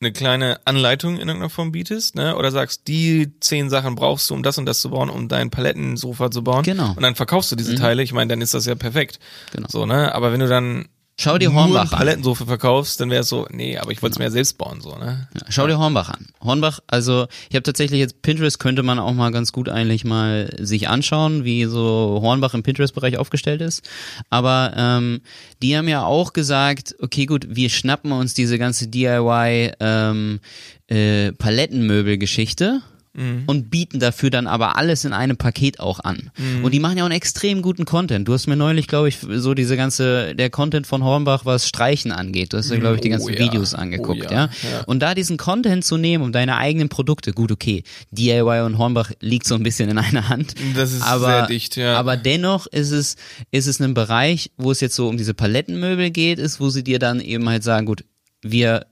eine 0.00 0.12
kleine 0.12 0.58
Anleitung 0.64 1.14
in 1.14 1.28
irgendeiner 1.28 1.50
Form 1.50 1.70
bietest, 1.70 2.14
ne? 2.14 2.36
Oder 2.36 2.52
sagst, 2.52 2.86
die 2.86 3.32
zehn 3.40 3.68
Sachen 3.68 3.96
brauchst 3.96 4.30
du, 4.30 4.34
um 4.34 4.44
das 4.44 4.58
und 4.58 4.66
das 4.66 4.80
zu 4.80 4.90
bauen, 4.90 5.08
um 5.10 5.28
dein 5.28 5.50
Palettensofa 5.50 6.30
zu 6.30 6.42
bauen. 6.42 6.62
Genau. 6.62 6.90
Und 6.90 7.02
dann 7.02 7.16
verkaufst 7.16 7.50
du 7.50 7.56
diese 7.56 7.74
Teile. 7.74 8.02
Ich 8.04 8.12
meine, 8.12 8.28
dann 8.28 8.40
ist 8.40 8.54
das 8.54 8.66
ja 8.66 8.76
perfekt. 8.76 9.18
Genau. 9.52 9.66
So, 9.68 9.86
ne? 9.86 10.14
Aber 10.14 10.32
wenn 10.32 10.38
du 10.38 10.48
dann 10.48 10.86
schau 11.18 11.36
dir 11.36 11.52
Hornbach 11.52 11.92
an. 11.92 11.98
Palettensofa 11.98 12.46
verkaufst, 12.46 13.00
dann 13.00 13.10
wäre 13.10 13.22
es 13.22 13.28
so, 13.28 13.46
nee, 13.50 13.76
aber 13.76 13.90
ich 13.90 14.00
wollte 14.02 14.14
es 14.14 14.18
mir 14.18 14.26
ja 14.26 14.30
selbst 14.30 14.56
bauen, 14.56 14.80
so, 14.80 14.96
ne? 14.96 15.28
Ja, 15.34 15.40
Schau 15.48 15.66
dir 15.66 15.78
Hornbach 15.78 16.10
an. 16.10 16.26
Hornbach, 16.42 16.80
also 16.86 17.26
ich 17.50 17.56
habe 17.56 17.64
tatsächlich 17.64 18.00
jetzt 18.00 18.22
Pinterest 18.22 18.58
könnte 18.58 18.82
man 18.82 18.98
auch 18.98 19.12
mal 19.12 19.30
ganz 19.32 19.52
gut 19.52 19.68
eigentlich 19.68 20.04
mal 20.04 20.54
sich 20.58 20.88
anschauen, 20.88 21.44
wie 21.44 21.64
so 21.64 22.20
Hornbach 22.22 22.54
im 22.54 22.62
Pinterest-Bereich 22.62 23.18
aufgestellt 23.18 23.60
ist. 23.60 23.88
Aber 24.30 24.72
ähm, 24.76 25.20
die 25.60 25.76
haben 25.76 25.88
ja 25.88 26.04
auch 26.04 26.32
gesagt, 26.32 26.94
okay 27.00 27.26
gut, 27.26 27.46
wir 27.48 27.68
schnappen 27.68 28.12
uns 28.12 28.34
diese 28.34 28.58
ganze 28.58 28.86
DIY 28.88 29.72
ähm, 29.80 30.40
äh, 30.86 31.32
Palettenmöbel-Geschichte 31.32 32.82
und 33.46 33.70
bieten 33.70 33.98
dafür 33.98 34.30
dann 34.30 34.46
aber 34.46 34.76
alles 34.76 35.04
in 35.04 35.12
einem 35.12 35.36
Paket 35.36 35.80
auch 35.80 36.00
an. 36.00 36.30
Und 36.62 36.72
die 36.72 36.80
machen 36.80 36.98
ja 36.98 37.04
auch 37.04 37.08
einen 37.08 37.16
extrem 37.16 37.62
guten 37.62 37.84
Content. 37.84 38.28
Du 38.28 38.32
hast 38.32 38.46
mir 38.46 38.56
neulich, 38.56 38.86
glaube 38.86 39.08
ich, 39.08 39.18
so 39.20 39.54
diese 39.54 39.76
ganze, 39.76 40.34
der 40.34 40.50
Content 40.50 40.86
von 40.86 41.02
Hornbach, 41.02 41.44
was 41.44 41.66
Streichen 41.66 42.12
angeht. 42.12 42.52
Du 42.52 42.58
hast 42.58 42.70
ja, 42.70 42.76
glaube 42.78 42.96
ich, 42.96 43.00
die 43.00 43.08
Oh 43.08 43.12
ganzen 43.12 43.32
ja. 43.32 43.38
Videos 43.40 43.74
Oh 43.74 43.78
angeguckt, 43.78 44.24
ja. 44.24 44.30
ja? 44.30 44.50
Ja. 44.70 44.84
Und 44.86 45.00
da 45.00 45.14
diesen 45.14 45.36
Content 45.36 45.84
zu 45.84 45.96
nehmen, 45.96 46.22
um 46.22 46.32
deine 46.32 46.56
eigenen 46.56 46.88
Produkte, 46.88 47.32
gut, 47.32 47.50
okay, 47.50 47.82
DIY 48.12 48.62
und 48.62 48.78
Hornbach 48.78 49.10
liegt 49.20 49.46
so 49.46 49.54
ein 49.54 49.62
bisschen 49.62 49.88
in 49.88 49.98
einer 49.98 50.28
Hand. 50.28 50.54
Das 50.76 50.92
ist 50.92 51.02
aber, 51.02 51.26
sehr 51.26 51.46
dicht, 51.46 51.76
ja. 51.76 51.96
Aber 51.98 52.16
dennoch 52.16 52.66
ist 52.66 52.90
es, 52.90 53.16
ist 53.50 53.66
es 53.66 53.80
ein 53.80 53.94
Bereich, 53.94 54.50
wo 54.56 54.70
es 54.70 54.80
jetzt 54.80 54.94
so 54.94 55.08
um 55.08 55.16
diese 55.16 55.34
Palettenmöbel 55.34 56.10
geht, 56.10 56.38
ist, 56.38 56.60
wo 56.60 56.68
sie 56.70 56.84
dir 56.84 56.98
dann 56.98 57.20
eben 57.20 57.48
halt 57.48 57.64
sagen, 57.64 57.86
gut, 57.86 58.04
wir 58.42 58.86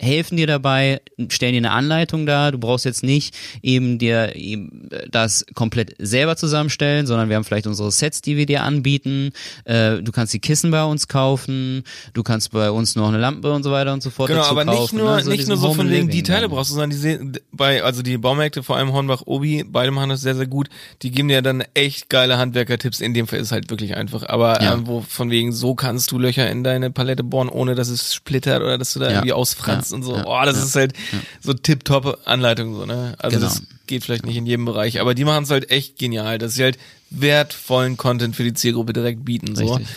helfen 0.00 0.36
dir 0.36 0.46
dabei, 0.46 1.00
stellen 1.28 1.52
dir 1.52 1.58
eine 1.58 1.72
Anleitung 1.72 2.24
dar. 2.26 2.52
Du 2.52 2.58
brauchst 2.58 2.84
jetzt 2.84 3.02
nicht 3.02 3.36
eben 3.62 3.98
dir 3.98 4.34
eben 4.34 4.88
das 5.10 5.44
komplett 5.54 5.94
selber 5.98 6.36
zusammenstellen, 6.36 7.06
sondern 7.06 7.28
wir 7.28 7.36
haben 7.36 7.44
vielleicht 7.44 7.66
unsere 7.66 7.90
Sets, 7.92 8.22
die 8.22 8.36
wir 8.36 8.46
dir 8.46 8.62
anbieten. 8.62 9.32
Äh, 9.64 9.98
du 10.02 10.10
kannst 10.12 10.32
die 10.32 10.38
Kissen 10.40 10.70
bei 10.70 10.82
uns 10.84 11.06
kaufen. 11.08 11.84
Du 12.14 12.22
kannst 12.22 12.50
bei 12.52 12.70
uns 12.70 12.96
noch 12.96 13.08
eine 13.08 13.18
Lampe 13.18 13.52
und 13.52 13.62
so 13.62 13.70
weiter 13.70 13.92
und 13.92 14.02
so 14.02 14.10
fort 14.10 14.28
Genau, 14.28 14.42
aber 14.44 14.64
kaufen. 14.64 14.80
nicht 14.80 14.92
nur, 14.94 15.16
ne? 15.16 15.24
nicht 15.24 15.38
diesen 15.40 15.48
nur 15.50 15.58
so 15.58 15.74
von 15.74 15.90
wegen 15.90 16.08
die 16.08 16.22
Teile 16.22 16.42
dann. 16.42 16.50
brauchst 16.50 16.70
du, 16.70 16.74
sondern 16.74 16.90
die 16.90 16.96
sehen, 16.96 17.38
bei, 17.52 17.82
also 17.82 18.02
die 18.02 18.16
Baumärkte, 18.18 18.62
vor 18.62 18.76
allem 18.76 18.92
Hornbach 18.92 19.22
Obi, 19.26 19.64
beide 19.68 19.90
machen 19.92 20.08
das 20.10 20.22
sehr, 20.22 20.34
sehr 20.34 20.46
gut. 20.46 20.68
Die 21.02 21.10
geben 21.10 21.28
dir 21.28 21.42
dann 21.42 21.62
echt 21.74 22.08
geile 22.08 22.38
Handwerker-Tipps. 22.38 23.00
In 23.00 23.12
dem 23.14 23.26
Fall 23.26 23.38
ist 23.40 23.46
es 23.48 23.52
halt 23.52 23.70
wirklich 23.70 23.96
einfach. 23.96 24.26
Aber 24.28 24.62
Ja. 24.62 24.74
ähm, 24.74 24.86
wo 24.86 25.02
von 25.02 25.30
wegen, 25.30 25.52
so 25.52 25.74
kannst 25.74 26.10
du 26.12 26.18
Löcher 26.18 26.48
in 26.50 26.64
deine 26.64 26.90
Palette 26.90 27.22
bohren, 27.22 27.48
ohne 27.48 27.74
dass 27.74 27.88
es 27.88 28.14
splittert 28.14 28.62
oder 28.62 28.78
dass 28.78 28.92
du 28.94 29.00
da 29.00 29.06
Ja. 29.06 29.12
irgendwie 29.16 29.32
ausfranst 29.32 29.89
Ja. 29.89 29.89
Und 29.92 30.02
so. 30.02 30.16
Ja. 30.16 30.22
Boah, 30.22 30.44
das 30.46 30.56
Ja. 30.58 30.64
ist 30.64 30.76
halt 30.76 30.92
so 31.40 31.52
tip-top 31.52 32.18
Anleitung 32.24 32.74
so, 32.74 32.86
ne? 32.86 33.14
Also 33.18 33.36
Genau. 33.38 33.48
das 33.48 33.62
geht 33.86 34.04
vielleicht 34.04 34.24
nicht 34.26 34.36
in 34.36 34.46
jedem 34.46 34.64
Bereich, 34.64 35.00
aber 35.00 35.14
die 35.14 35.24
machen 35.24 35.44
es 35.44 35.50
halt 35.50 35.70
echt 35.70 35.98
genial, 35.98 36.38
dass 36.38 36.54
sie 36.54 36.62
halt 36.62 36.78
wertvollen 37.10 37.96
Content 37.96 38.36
für 38.36 38.44
die 38.44 38.54
Zielgruppe 38.54 38.92
direkt 38.92 39.24
bieten, 39.24 39.54
so. 39.56 39.74
Richtig. 39.74 39.94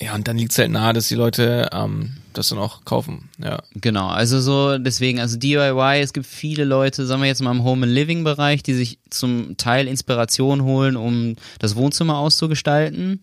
Ja, 0.00 0.14
und 0.14 0.28
dann 0.28 0.38
liegt's 0.38 0.56
halt 0.58 0.70
nahe, 0.70 0.92
dass 0.92 1.08
die 1.08 1.16
Leute 1.16 1.68
ähm, 1.72 2.16
das 2.38 2.48
dann 2.48 2.58
auch 2.58 2.84
kaufen. 2.84 3.28
Ja. 3.42 3.58
Genau, 3.74 4.08
also 4.08 4.40
so 4.40 4.78
deswegen, 4.78 5.20
also 5.20 5.36
DIY, 5.36 6.00
es 6.00 6.12
gibt 6.12 6.26
viele 6.26 6.64
Leute, 6.64 7.06
sagen 7.06 7.20
wir 7.20 7.28
jetzt 7.28 7.42
mal 7.42 7.50
im 7.50 7.64
Home 7.64 7.86
and 7.86 7.94
Living 7.94 8.24
Bereich, 8.24 8.62
die 8.62 8.74
sich 8.74 8.98
zum 9.10 9.56
Teil 9.56 9.88
Inspiration 9.88 10.62
holen, 10.62 10.96
um 10.96 11.36
das 11.58 11.76
Wohnzimmer 11.76 12.18
auszugestalten. 12.18 13.22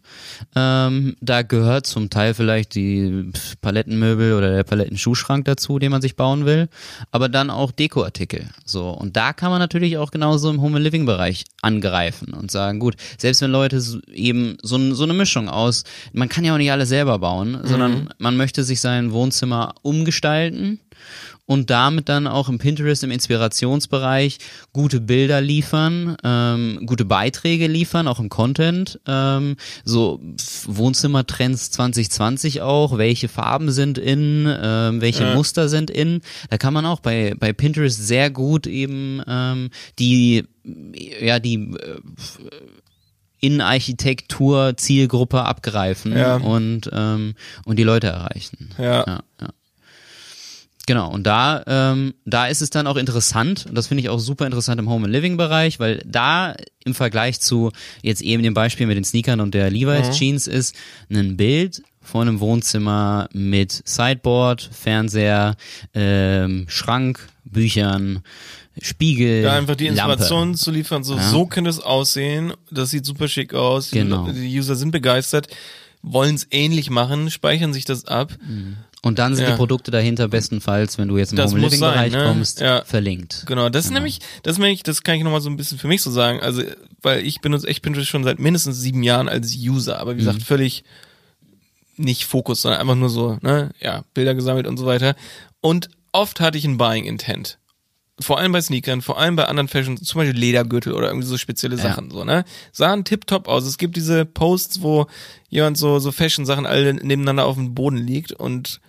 Ähm, 0.56 1.15
da 1.21 1.41
gehört 1.41 1.86
zum 1.86 2.10
Teil 2.10 2.34
vielleicht 2.34 2.75
die 2.75 3.32
Palettenmöbel 3.62 4.34
oder 4.34 4.51
der 4.54 4.63
Palettenschuhschrank 4.63 5.45
dazu, 5.45 5.80
den 5.80 5.91
man 5.91 6.01
sich 6.01 6.15
bauen 6.15 6.45
will, 6.45 6.69
aber 7.12 7.30
dann 7.30 7.49
auch 7.49 7.71
Dekoartikel. 7.71 8.49
So 8.65 8.89
und 8.89 9.15
da 9.15 9.34
kann 9.34 9.51
man 9.51 9.60
natürlich 9.60 9.97
auch 9.97 10.12
genauso 10.12 10.49
im 10.49 10.62
Home 10.62 10.78
and 10.78 10.84
Living 10.84 11.06
Bereich 11.06 11.45
angreifen 11.62 12.34
und 12.34 12.51
sagen, 12.51 12.80
gut, 12.80 12.95
selbst 13.17 13.41
wenn 13.41 13.51
Leute 13.51 13.82
eben 14.12 14.58
so, 14.62 14.93
so 14.93 15.04
eine 15.04 15.13
Mischung 15.13 15.49
aus, 15.49 15.84
man 16.13 16.30
kann 16.30 16.43
ja 16.43 16.54
auch 16.54 16.58
nicht 16.58 16.71
alles 16.71 16.89
selber 16.89 17.19
bauen, 17.19 17.54
mhm. 17.62 17.67
sondern 17.67 18.10
man 18.17 18.36
möchte 18.36 18.63
sich 18.63 18.82
sein 18.82 19.05
Wohnzimmer 19.12 19.76
umgestalten 19.82 20.80
und 21.46 21.70
damit 21.70 22.10
dann 22.10 22.28
auch 22.28 22.50
im 22.50 22.58
Pinterest 22.58 23.04
im 23.04 23.12
Inspirationsbereich 23.12 24.39
gute 24.74 25.00
Bilder 25.00 25.41
liefern, 25.41 26.18
ähm, 26.24 26.82
gute 26.86 27.06
Beiträge 27.06 27.68
liefern, 27.68 28.08
auch 28.08 28.20
im 28.20 28.30
Content, 28.30 29.00
ähm, 29.08 29.56
so 29.84 30.20
Wohnzimmertrends 30.65 31.72
2020 31.72 32.62
auch, 32.62 32.98
welche 32.98 33.28
Farben 33.28 33.72
sind 33.72 33.98
in, 33.98 34.52
ähm, 34.62 35.02
welche 35.02 35.24
ja. 35.24 35.36
Muster 35.36 35.70
sind 35.70 35.91
in. 35.91 36.22
Da 36.50 36.58
kann 36.58 36.74
man 36.74 36.86
auch 36.86 37.00
bei 37.00 37.36
bei 37.38 37.54
Pinterest 37.54 38.08
sehr 38.08 38.30
gut 38.30 38.65
eben 38.68 39.22
ähm, 39.28 39.70
die 40.00 40.46
ja 41.20 41.39
die 41.39 41.56
äh, 41.56 42.00
Innenarchitektur 43.39 44.78
Zielgruppe 44.78 45.43
abgreifen 45.43 46.17
ja. 46.17 46.38
und 46.38 46.89
ähm, 46.91 47.36
und 47.65 47.78
die 47.78 47.84
Leute 47.84 48.08
erreichen. 48.08 48.69
Ja. 48.78 49.04
ja, 49.06 49.19
ja. 49.41 49.50
Genau, 50.88 51.10
und 51.10 51.26
da, 51.26 51.63
ähm, 51.65 52.13
da 52.26 52.45
ist 52.45 52.62
es 52.62 52.69
dann 52.69 52.86
auch 52.86 52.95
interessant, 52.95 53.65
und 53.67 53.76
das 53.76 53.88
finde 53.88 54.02
ich 54.02 54.10
auch 54.10 54.19
super 54.19 54.45
interessant 54.45 54.80
im 54.80 54.88
Home 54.88 55.06
and 55.06 55.13
Living 55.13 55.36
Bereich, 55.36 55.80
weil 55.80 56.04
da 56.06 56.56
im 56.84 56.93
Vergleich 56.93 57.39
zu 57.39 57.71
jetzt 58.04 58.21
eben 58.21 58.43
dem 58.43 58.54
Beispiel 58.54 58.86
mit 58.86 58.95
den 58.95 59.04
Sneakern 59.04 59.39
und 59.39 59.56
der 59.56 59.71
Levi's 59.71 60.10
mhm. 60.10 60.13
Jeans 60.13 60.48
ist 60.48 60.76
ein 61.10 61.38
Bild 61.38 61.82
von 62.02 62.28
einem 62.28 62.39
Wohnzimmer 62.39 63.28
mit 63.34 63.82
Sideboard, 63.86 64.69
Fernseher, 64.71 65.56
ähm, 65.95 66.65
Schrank, 66.67 67.30
Büchern, 67.43 68.21
Spiegel. 68.82 69.44
Ja, 69.44 69.54
einfach 69.54 69.76
die 69.76 69.90
Lampe. 69.90 70.56
zu 70.56 70.72
liefern, 70.72 71.04
so, 71.04 71.16
ja. 71.16 71.30
so 71.30 71.46
könnte 71.46 71.70
es 71.70 71.80
aussehen, 71.80 72.54
das 72.72 72.90
sieht 72.90 73.06
super 73.06 73.28
schick 73.28 73.54
aus, 73.54 73.92
genau. 73.92 74.28
die, 74.28 74.34
die 74.34 74.60
User 74.60 74.76
sind 74.76 74.92
begeistert, 74.92 75.48
wollen 76.02 76.36
es 76.36 76.48
ähnlich 76.52 76.90
machen, 76.90 77.32
speichern 77.32 77.74
sich 77.74 77.86
das 77.86 78.06
ab. 78.06 78.34
Mhm. 78.46 78.78
Und 79.02 79.20
dann 79.20 79.36
sind 79.36 79.46
ja. 79.46 79.52
die 79.52 79.58
Produkte 79.58 79.92
dahinter 79.92 80.28
bestenfalls, 80.28 80.98
wenn 80.98 81.08
du 81.08 81.18
jetzt 81.18 81.32
im 81.32 81.40
Home 81.40 81.60
Living 81.60 81.80
Bereich 81.80 82.12
ne? 82.12 82.24
kommst, 82.26 82.60
ja. 82.60 82.84
verlinkt. 82.86 83.44
Genau, 83.46 83.70
das 83.70 83.86
ist 83.86 83.90
genau. 83.90 84.00
nämlich, 84.00 84.20
das 84.42 84.58
nämlich, 84.58 84.82
das 84.82 85.04
kann 85.04 85.16
ich 85.16 85.24
nochmal 85.24 85.42
so 85.42 85.50
ein 85.50 85.58
bisschen 85.58 85.78
für 85.78 85.88
mich 85.88 86.02
so 86.02 86.10
sagen. 86.10 86.40
Also, 86.40 86.64
weil 87.04 87.24
ich 87.24 87.40
benutze 87.40 87.68
echt 87.68 87.84
Pinterest 87.84 88.10
schon 88.10 88.24
seit 88.24 88.40
mindestens 88.40 88.80
sieben 88.80 89.04
Jahren 89.04 89.30
als 89.30 89.56
User, 89.56 90.00
aber 90.00 90.14
wie 90.14 90.16
mhm. 90.16 90.26
gesagt, 90.26 90.42
völlig 90.42 90.84
nicht 91.98 92.26
Fokus, 92.26 92.64
sondern 92.64 92.82
einfach 92.82 92.96
nur 92.96 93.10
so, 93.10 93.38
ne, 93.42 93.70
ja, 93.80 94.04
Bilder 94.16 94.34
gesammelt 94.34 94.66
und 94.66 94.78
so 94.78 94.88
weiter. 94.88 95.16
Und 95.62 95.90
oft 96.12 96.40
hatte 96.40 96.58
ich 96.58 96.66
ein 96.66 96.78
Buying 96.78 97.06
Intent. 97.06 97.60
Vor 98.19 98.39
allem 98.39 98.54
bei 98.54 98.62
Sneakern, 98.62 99.01
vor 99.01 99.19
allem 99.19 99.36
bei 99.36 99.45
anderen 99.45 99.67
Fashion, 99.67 99.97
zum 99.97 100.19
Beispiel 100.19 100.39
Ledergürtel 100.39 100.93
oder 100.93 101.08
irgendwie 101.08 101.28
so 101.28 101.38
spezielle 101.38 101.78
Sachen, 101.78 102.06
ja. 102.06 102.13
so, 102.13 102.23
ne? 102.23 102.45
Sahen 102.71 103.04
tipptopp 103.04 103.49
aus. 103.49 103.65
Es 103.65 103.78
gibt 103.78 103.97
diese 103.97 104.23
Posts, 104.25 104.82
wo 104.82 105.08
jemand 105.49 105.78
so, 105.78 105.99
so 105.99 106.13
Fashion-Sachen 106.13 106.65
alle 106.65 106.93
nebeneinander 106.93 107.45
auf 107.45 107.56
dem 107.56 107.75
Boden 107.75 107.97
liegt 107.97 108.32
und 108.32 108.80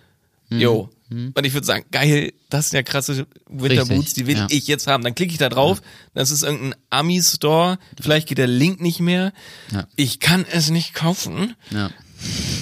Mhm. 0.49 0.59
Jo. 0.59 0.89
Mhm. 1.09 1.33
Und 1.35 1.45
ich 1.45 1.53
würde 1.53 1.65
sagen, 1.65 1.85
geil, 1.91 2.33
das 2.49 2.69
sind 2.69 2.77
ja 2.77 2.83
krasse 2.83 3.27
Winterboots, 3.47 4.13
die 4.13 4.27
will 4.27 4.37
ja. 4.37 4.47
ich 4.49 4.67
jetzt 4.67 4.87
haben. 4.87 5.03
Dann 5.03 5.15
klicke 5.15 5.31
ich 5.31 5.37
da 5.37 5.49
drauf, 5.49 5.79
ja. 5.81 5.87
das 6.15 6.31
ist 6.31 6.43
irgendein 6.43 6.75
Ami-Store, 6.89 7.79
vielleicht 7.99 8.27
geht 8.27 8.37
der 8.37 8.47
Link 8.47 8.81
nicht 8.81 8.99
mehr. 8.99 9.31
Ich 9.95 10.19
kann 10.19 10.45
es 10.49 10.69
nicht 10.69 10.93
kaufen. 10.93 11.55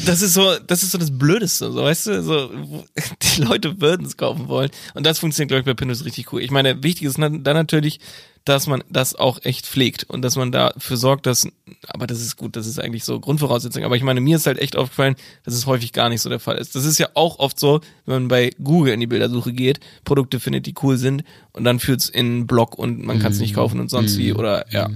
Das 0.05 0.21
ist 0.21 0.33
so, 0.33 0.55
das 0.67 0.83
ist 0.83 0.91
so 0.91 0.97
das 0.97 1.17
Blödeste, 1.17 1.71
so 1.71 1.83
weißt 1.83 2.07
du, 2.07 2.23
so 2.23 2.51
die 3.21 3.41
Leute 3.41 3.81
würden 3.81 4.05
es 4.05 4.17
kaufen 4.17 4.47
wollen. 4.47 4.69
Und 4.93 5.05
das 5.05 5.19
funktioniert, 5.19 5.49
glaube 5.49 5.61
ich, 5.61 5.65
bei 5.65 5.73
Pinterest 5.73 6.05
richtig 6.05 6.31
cool. 6.31 6.41
Ich 6.41 6.51
meine, 6.51 6.83
wichtig 6.83 7.07
ist 7.07 7.17
dann 7.17 7.41
natürlich, 7.41 7.99
dass 8.45 8.67
man 8.67 8.83
das 8.89 9.15
auch 9.15 9.39
echt 9.43 9.65
pflegt 9.65 10.03
und 10.03 10.21
dass 10.21 10.35
man 10.35 10.51
dafür 10.51 10.97
sorgt, 10.97 11.25
dass, 11.25 11.47
aber 11.87 12.05
das 12.05 12.21
ist 12.21 12.37
gut, 12.37 12.55
das 12.55 12.67
ist 12.67 12.79
eigentlich 12.79 13.03
so 13.03 13.19
Grundvoraussetzung. 13.19 13.83
Aber 13.83 13.95
ich 13.95 14.03
meine, 14.03 14.21
mir 14.21 14.35
ist 14.35 14.45
halt 14.45 14.59
echt 14.59 14.75
aufgefallen, 14.75 15.15
dass 15.43 15.55
es 15.55 15.65
häufig 15.65 15.93
gar 15.93 16.09
nicht 16.09 16.21
so 16.21 16.29
der 16.29 16.39
Fall 16.39 16.57
ist. 16.57 16.75
Das 16.75 16.85
ist 16.85 16.99
ja 16.99 17.09
auch 17.15 17.39
oft 17.39 17.59
so, 17.59 17.81
wenn 18.05 18.15
man 18.15 18.27
bei 18.27 18.51
Google 18.63 18.93
in 18.93 18.99
die 18.99 19.07
Bildersuche 19.07 19.51
geht, 19.51 19.79
Produkte 20.03 20.39
findet, 20.39 20.67
die 20.67 20.75
cool 20.83 20.97
sind 20.97 21.23
und 21.53 21.63
dann 21.63 21.79
führt's 21.79 22.07
in 22.07 22.25
einen 22.25 22.47
Blog 22.47 22.77
und 22.77 23.03
man 23.03 23.19
kann 23.19 23.31
es 23.31 23.39
nicht 23.39 23.53
mhm. 23.53 23.55
kaufen 23.55 23.79
und 23.79 23.89
sonst 23.89 24.17
wie 24.19 24.31
mhm. 24.31 24.39
oder 24.39 24.71
ja, 24.71 24.91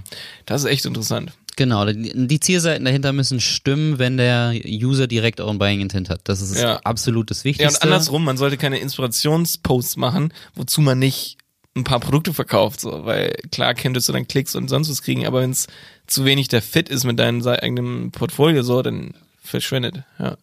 das 0.45 0.63
ist 0.63 0.69
echt 0.69 0.85
interessant. 0.85 1.33
Genau, 1.59 1.85
die 1.85 2.39
Zielseiten 2.39 2.85
dahinter 2.85 3.11
müssen 3.11 3.41
stimmen, 3.41 3.99
wenn 3.99 4.15
der 4.15 4.53
User 4.65 5.07
direkt 5.07 5.41
auch 5.41 5.49
ein 5.49 5.59
Buying 5.59 5.81
Intent 5.81 6.09
hat. 6.09 6.21
Das 6.23 6.39
ist 6.39 6.55
ja. 6.55 6.77
absolut 6.85 7.29
das 7.29 7.43
Wichtigste. 7.43 7.73
Ja, 7.73 7.77
und 7.77 7.83
andersrum, 7.83 8.23
man 8.23 8.37
sollte 8.37 8.55
keine 8.55 8.79
Inspirationsposts 8.79 9.97
machen, 9.97 10.33
wozu 10.55 10.79
man 10.79 10.99
nicht 10.99 11.35
ein 11.75 11.83
paar 11.83 11.99
Produkte 11.99 12.33
verkauft, 12.33 12.79
so, 12.79 13.03
weil 13.03 13.35
klar 13.51 13.73
könntest 13.73 14.07
du 14.07 14.13
dann 14.13 14.25
Klicks 14.25 14.55
und 14.55 14.69
sonst 14.69 14.89
was 14.89 15.01
kriegen, 15.01 15.27
aber 15.27 15.41
wenn 15.41 15.51
es 15.51 15.67
zu 16.07 16.23
wenig 16.23 16.47
der 16.47 16.61
Fit 16.61 16.87
ist 16.87 17.03
mit 17.03 17.19
deinem 17.19 17.45
eigenen 17.45 18.11
Portfolio, 18.11 18.63
so, 18.63 18.81
dann 18.81 19.13
verschwendet, 19.43 20.03
ja. 20.17 20.37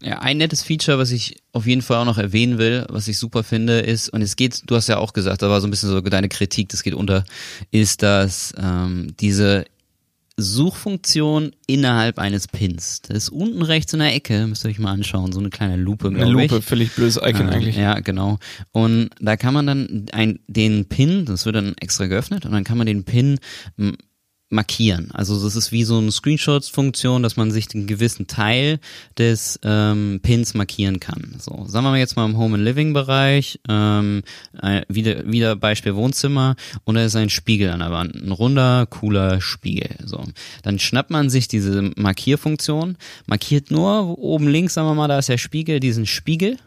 Ja, 0.00 0.20
ein 0.20 0.38
nettes 0.38 0.62
Feature, 0.62 0.98
was 0.98 1.10
ich 1.10 1.42
auf 1.52 1.66
jeden 1.66 1.82
Fall 1.82 1.98
auch 1.98 2.04
noch 2.06 2.18
erwähnen 2.18 2.56
will, 2.56 2.86
was 2.88 3.08
ich 3.08 3.18
super 3.18 3.44
finde, 3.44 3.80
ist, 3.80 4.08
und 4.08 4.22
es 4.22 4.36
geht, 4.36 4.62
du 4.64 4.74
hast 4.74 4.88
ja 4.88 4.96
auch 4.96 5.12
gesagt, 5.12 5.42
da 5.42 5.50
war 5.50 5.60
so 5.60 5.66
ein 5.66 5.70
bisschen 5.70 5.90
so 5.90 6.00
deine 6.00 6.30
Kritik, 6.30 6.70
das 6.70 6.82
geht 6.82 6.94
unter, 6.94 7.24
ist, 7.72 8.02
dass 8.02 8.54
ähm, 8.56 9.14
diese 9.20 9.66
Suchfunktion 10.38 11.50
innerhalb 11.66 12.18
eines 12.18 12.46
Pins. 12.46 13.02
Das 13.02 13.16
ist 13.24 13.28
unten 13.30 13.60
rechts 13.62 13.92
in 13.92 13.98
der 13.98 14.14
Ecke, 14.14 14.46
müsst 14.46 14.64
ihr 14.64 14.70
euch 14.70 14.78
mal 14.78 14.92
anschauen, 14.92 15.32
so 15.32 15.40
eine 15.40 15.50
kleine 15.50 15.76
Lupe, 15.76 16.08
Eine 16.08 16.24
Lupe, 16.26 16.58
ich. 16.58 16.64
völlig 16.64 16.94
blödes 16.94 17.16
Icon 17.16 17.48
äh, 17.48 17.52
eigentlich. 17.52 17.76
Ja, 17.76 17.98
genau. 18.00 18.38
Und 18.70 19.10
da 19.20 19.36
kann 19.36 19.52
man 19.52 19.66
dann 19.66 20.06
ein, 20.12 20.38
den 20.46 20.86
Pin, 20.86 21.24
das 21.24 21.44
wird 21.44 21.56
dann 21.56 21.74
extra 21.80 22.06
geöffnet, 22.06 22.46
und 22.46 22.52
dann 22.52 22.62
kann 22.64 22.78
man 22.78 22.86
den 22.86 23.04
Pin 23.04 23.40
markieren. 24.50 25.10
Also 25.12 25.42
das 25.42 25.56
ist 25.56 25.72
wie 25.72 25.84
so 25.84 25.98
eine 25.98 26.10
Screenshots-Funktion, 26.10 27.22
dass 27.22 27.36
man 27.36 27.50
sich 27.50 27.66
einen 27.74 27.86
gewissen 27.86 28.26
Teil 28.26 28.80
des 29.18 29.60
ähm, 29.62 30.20
Pins 30.22 30.54
markieren 30.54 31.00
kann. 31.00 31.36
So, 31.38 31.64
sagen 31.66 31.84
wir 31.84 31.90
mal 31.90 31.98
jetzt 31.98 32.16
mal 32.16 32.24
im 32.24 32.38
Home 32.38 32.56
and 32.56 32.64
Living 32.64 32.92
Bereich, 32.94 33.60
ähm, 33.68 34.22
äh, 34.62 34.82
wieder 34.88 35.30
wieder 35.30 35.56
Beispiel 35.56 35.94
Wohnzimmer 35.94 36.56
und 36.84 36.94
da 36.94 37.04
ist 37.04 37.16
ein 37.16 37.30
Spiegel 37.30 37.70
an 37.70 37.80
der 37.80 37.90
Wand, 37.90 38.14
ein 38.14 38.32
runder, 38.32 38.86
cooler 38.86 39.40
Spiegel. 39.40 39.96
So, 40.04 40.24
dann 40.62 40.78
schnappt 40.78 41.10
man 41.10 41.28
sich 41.28 41.48
diese 41.48 41.90
Markierfunktion, 41.96 42.96
markiert 43.26 43.70
nur 43.70 44.18
oben 44.18 44.48
links, 44.48 44.74
sagen 44.74 44.88
wir 44.88 44.94
mal, 44.94 45.08
da 45.08 45.18
ist 45.18 45.28
der 45.28 45.38
Spiegel, 45.38 45.80
diesen 45.80 46.06
Spiegel 46.06 46.58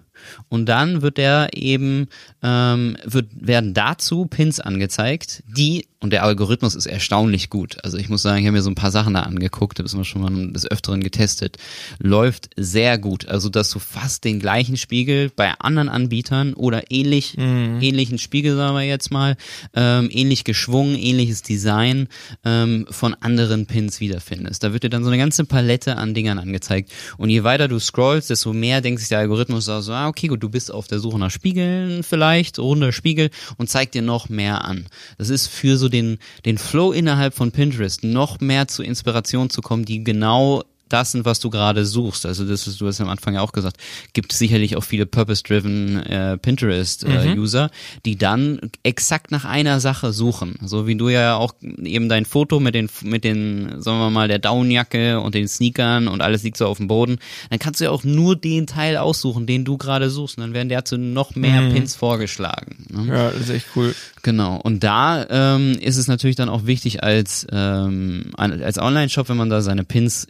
und 0.50 0.68
dann 0.68 1.02
wird 1.02 1.18
der 1.18 1.50
eben 1.54 2.08
ähm, 2.44 2.98
wird 3.06 3.28
werden 3.40 3.74
dazu 3.74 4.26
Pins 4.26 4.60
angezeigt, 4.60 5.44
die 5.48 5.86
und 6.02 6.10
der 6.12 6.24
Algorithmus 6.24 6.74
ist 6.74 6.88
erstaunlich 6.88 7.52
gut. 7.52 7.78
Also 7.84 7.98
ich 7.98 8.10
muss 8.10 8.24
sagen, 8.24 8.40
ich 8.40 8.46
habe 8.48 8.58
mir 8.58 8.64
so 8.64 8.72
ein 8.72 8.76
paar 8.76 8.90
Sachen 8.90 9.14
da 9.14 9.22
angeguckt, 9.22 9.78
habe 9.78 9.86
es 9.86 10.08
schon 10.08 10.22
mal 10.22 10.52
des 10.52 10.66
Öfteren 10.66 11.02
getestet. 11.02 11.58
Läuft 12.00 12.50
sehr 12.58 12.98
gut. 12.98 13.28
Also 13.28 13.50
dass 13.50 13.70
du 13.70 13.78
fast 13.78 14.24
den 14.24 14.40
gleichen 14.40 14.78
Spiegel 14.78 15.30
bei 15.30 15.54
anderen 15.60 15.90
Anbietern 15.90 16.56
oder 16.56 16.90
ähnlich, 16.90 17.38
mhm. 17.38 17.78
ähnlichen 17.82 18.18
Spiegel, 18.18 18.56
sagen 18.56 18.76
wir 18.76 18.82
jetzt 18.82 19.12
mal, 19.12 19.38
ähm, 19.76 20.10
ähnlich 20.12 20.44
geschwungen, 20.44 20.96
ähnliches 20.96 21.44
Design 21.44 22.08
ähm, 22.44 22.88
von 22.90 23.14
anderen 23.14 23.68
Pins 23.68 24.00
wiederfindest. 24.00 24.64
Da 24.64 24.74
wird 24.74 24.82
dir 24.82 24.90
dann 24.90 25.04
so 25.04 25.12
eine 25.12 25.20
ganze 25.20 25.46
Palette 25.46 25.98
an 25.98 26.16
Dingern 26.16 26.40
angezeigt. 26.40 26.92
Und 27.18 27.30
je 27.30 27.44
weiter 27.44 27.68
du 27.68 27.78
scrollst, 27.78 28.32
desto 28.32 28.54
mehr 28.54 28.82
denkt 28.82 29.02
sich 29.02 29.10
der 29.10 29.20
Algorithmus 29.20 29.66
so, 29.66 29.74
ah, 29.74 30.08
okay, 30.12 30.28
gut, 30.28 30.44
du 30.44 30.50
bist 30.50 30.72
auf 30.72 30.88
der 30.88 31.00
Suche 31.00 31.18
nach 31.18 31.32
Spiegeln 31.32 32.04
vielleicht, 32.04 32.60
runder 32.60 32.92
Spiegel 32.92 33.30
und 33.58 33.70
zeigt 33.70 33.94
dir 33.94 34.02
noch 34.02 34.28
mehr 34.28 34.66
an. 34.66 34.88
Das 35.18 35.30
ist 35.30 35.48
für 35.48 35.78
so 35.78 35.88
den, 35.88 36.20
den 36.46 36.58
Flow 36.58 36.92
innerhalb 36.92 37.34
von 37.34 37.52
Pinterest 37.52 38.04
noch 38.04 38.42
mehr 38.42 38.68
zu 38.68 38.84
Inspiration 38.84 39.50
zu 39.50 39.62
kommen, 39.62 39.86
die 39.86 40.04
genau 40.04 40.64
das 40.94 41.12
sind, 41.12 41.26
was 41.26 41.40
du 41.40 41.50
gerade 41.50 41.86
suchst. 41.86 42.26
Also 42.26 42.46
das 42.46 42.68
ist, 42.68 42.82
du 42.82 42.88
hast 42.88 43.02
am 43.02 43.10
Anfang 43.10 43.36
ja 43.36 43.42
auch 43.42 43.52
gesagt, 43.52 43.78
gibt 44.14 44.34
sicherlich 44.34 44.76
auch 44.76 44.84
viele 44.84 45.06
purpose-driven 45.06 45.98
äh, 46.06 46.38
Pinterest-User, 46.38 47.64
äh, 47.64 47.68
mhm. 47.68 48.02
die 48.06 48.18
dann 48.18 48.60
exakt 48.84 49.32
nach 49.32 49.46
einer 49.46 49.80
Sache 49.80 50.14
suchen. 50.14 50.56
So 50.64 50.88
wie 50.88 50.96
du 50.96 51.10
ja 51.10 51.36
auch 51.36 51.54
eben 51.62 52.10
dein 52.10 52.26
Foto 52.26 52.60
mit 52.60 52.76
den, 52.76 52.90
mit 53.04 53.24
den, 53.24 53.82
sagen 53.82 54.00
wir 54.00 54.10
mal, 54.10 54.28
der 54.28 54.40
Downjacke 54.40 55.20
und 55.20 55.36
den 55.36 55.48
Sneakern 55.48 56.08
und 56.08 56.22
alles 56.22 56.44
liegt 56.44 56.58
so 56.58 56.68
auf 56.68 56.78
dem 56.78 56.88
Boden. 56.88 57.18
Dann 57.50 57.60
kannst 57.60 57.80
du 57.80 57.86
ja 57.86 57.92
auch 57.92 58.04
nur 58.04 58.36
den 58.36 58.68
Teil 58.68 58.98
aussuchen, 58.98 59.46
den 59.46 59.66
du 59.66 59.78
gerade 59.78 60.10
suchst. 60.10 60.38
Und 60.38 60.44
dann 60.44 60.54
werden 60.54 60.70
dazu 60.70 60.98
noch 60.98 61.36
mehr 61.36 61.62
mhm. 61.62 61.74
Pins 61.74 61.96
vorgeschlagen. 61.96 62.86
Ne? 62.90 63.08
Ja, 63.08 63.32
das 63.32 63.42
ist 63.42 63.50
echt 63.50 63.68
cool. 63.76 63.96
Genau. 64.24 64.58
Und 64.58 64.84
da 64.84 65.26
ähm, 65.30 65.78
ist 65.80 65.98
es 65.98 66.08
natürlich 66.08 66.36
dann 66.36 66.50
auch 66.50 66.66
wichtig 66.66 67.04
als, 67.04 67.48
ähm, 67.52 68.32
als 68.38 68.78
Online-Shop, 68.78 69.30
wenn 69.30 69.38
man 69.38 69.50
da 69.50 69.62
seine 69.62 69.84
Pins 69.84 70.28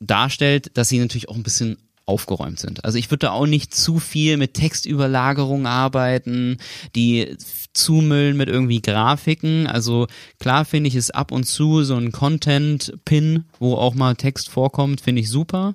darstellt, 0.00 0.76
dass 0.76 0.88
sie 0.88 0.98
natürlich 0.98 1.28
auch 1.28 1.36
ein 1.36 1.42
bisschen 1.42 1.78
aufgeräumt 2.06 2.58
sind. 2.58 2.84
Also 2.84 2.98
ich 2.98 3.10
würde 3.10 3.26
da 3.26 3.30
auch 3.32 3.46
nicht 3.46 3.74
zu 3.74 3.98
viel 3.98 4.36
mit 4.36 4.54
Textüberlagerung 4.54 5.66
arbeiten, 5.66 6.58
die 6.94 7.36
zumüllen 7.74 8.36
mit 8.36 8.48
irgendwie 8.48 8.80
Grafiken. 8.80 9.66
Also 9.66 10.06
klar 10.38 10.64
finde 10.64 10.88
ich 10.88 10.94
es 10.94 11.10
ab 11.10 11.32
und 11.32 11.44
zu 11.44 11.84
so 11.84 11.96
ein 11.96 12.12
Content-Pin, 12.12 13.44
wo 13.58 13.74
auch 13.74 13.94
mal 13.94 14.14
Text 14.14 14.48
vorkommt, 14.48 15.00
finde 15.00 15.20
ich 15.20 15.28
super. 15.28 15.74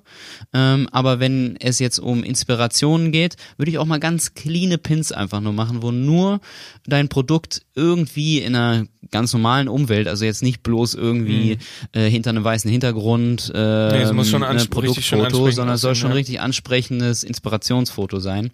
Ähm, 0.52 0.88
aber 0.90 1.20
wenn 1.20 1.56
es 1.60 1.78
jetzt 1.78 1.98
um 1.98 2.24
Inspirationen 2.24 3.12
geht, 3.12 3.36
würde 3.56 3.70
ich 3.70 3.78
auch 3.78 3.86
mal 3.86 4.00
ganz 4.00 4.34
cleane 4.34 4.78
Pins 4.78 5.12
einfach 5.12 5.40
nur 5.40 5.52
machen, 5.52 5.82
wo 5.82 5.92
nur 5.92 6.40
dein 6.86 7.08
Produkt 7.08 7.62
irgendwie 7.74 8.40
in 8.40 8.56
einer 8.56 8.86
ganz 9.10 9.32
normalen 9.32 9.68
Umwelt, 9.68 10.08
also 10.08 10.24
jetzt 10.24 10.42
nicht 10.42 10.62
bloß 10.62 10.94
irgendwie 10.94 11.56
mhm. 11.56 12.00
äh, 12.00 12.10
hinter 12.10 12.30
einem 12.30 12.44
weißen 12.44 12.70
Hintergrund 12.70 13.50
äh, 13.54 13.92
nee, 13.92 14.02
es 14.02 14.12
muss 14.12 14.28
schon 14.28 14.42
ein 14.42 14.68
Produktfoto, 14.68 15.50
sondern 15.50 15.74
es 15.74 15.80
soll 15.80 15.94
schon 15.94 16.10
ja. 16.10 16.16
richtig 16.16 16.40
ansprechendes 16.40 17.24
Inspirationsfoto 17.24 18.20
sein 18.20 18.50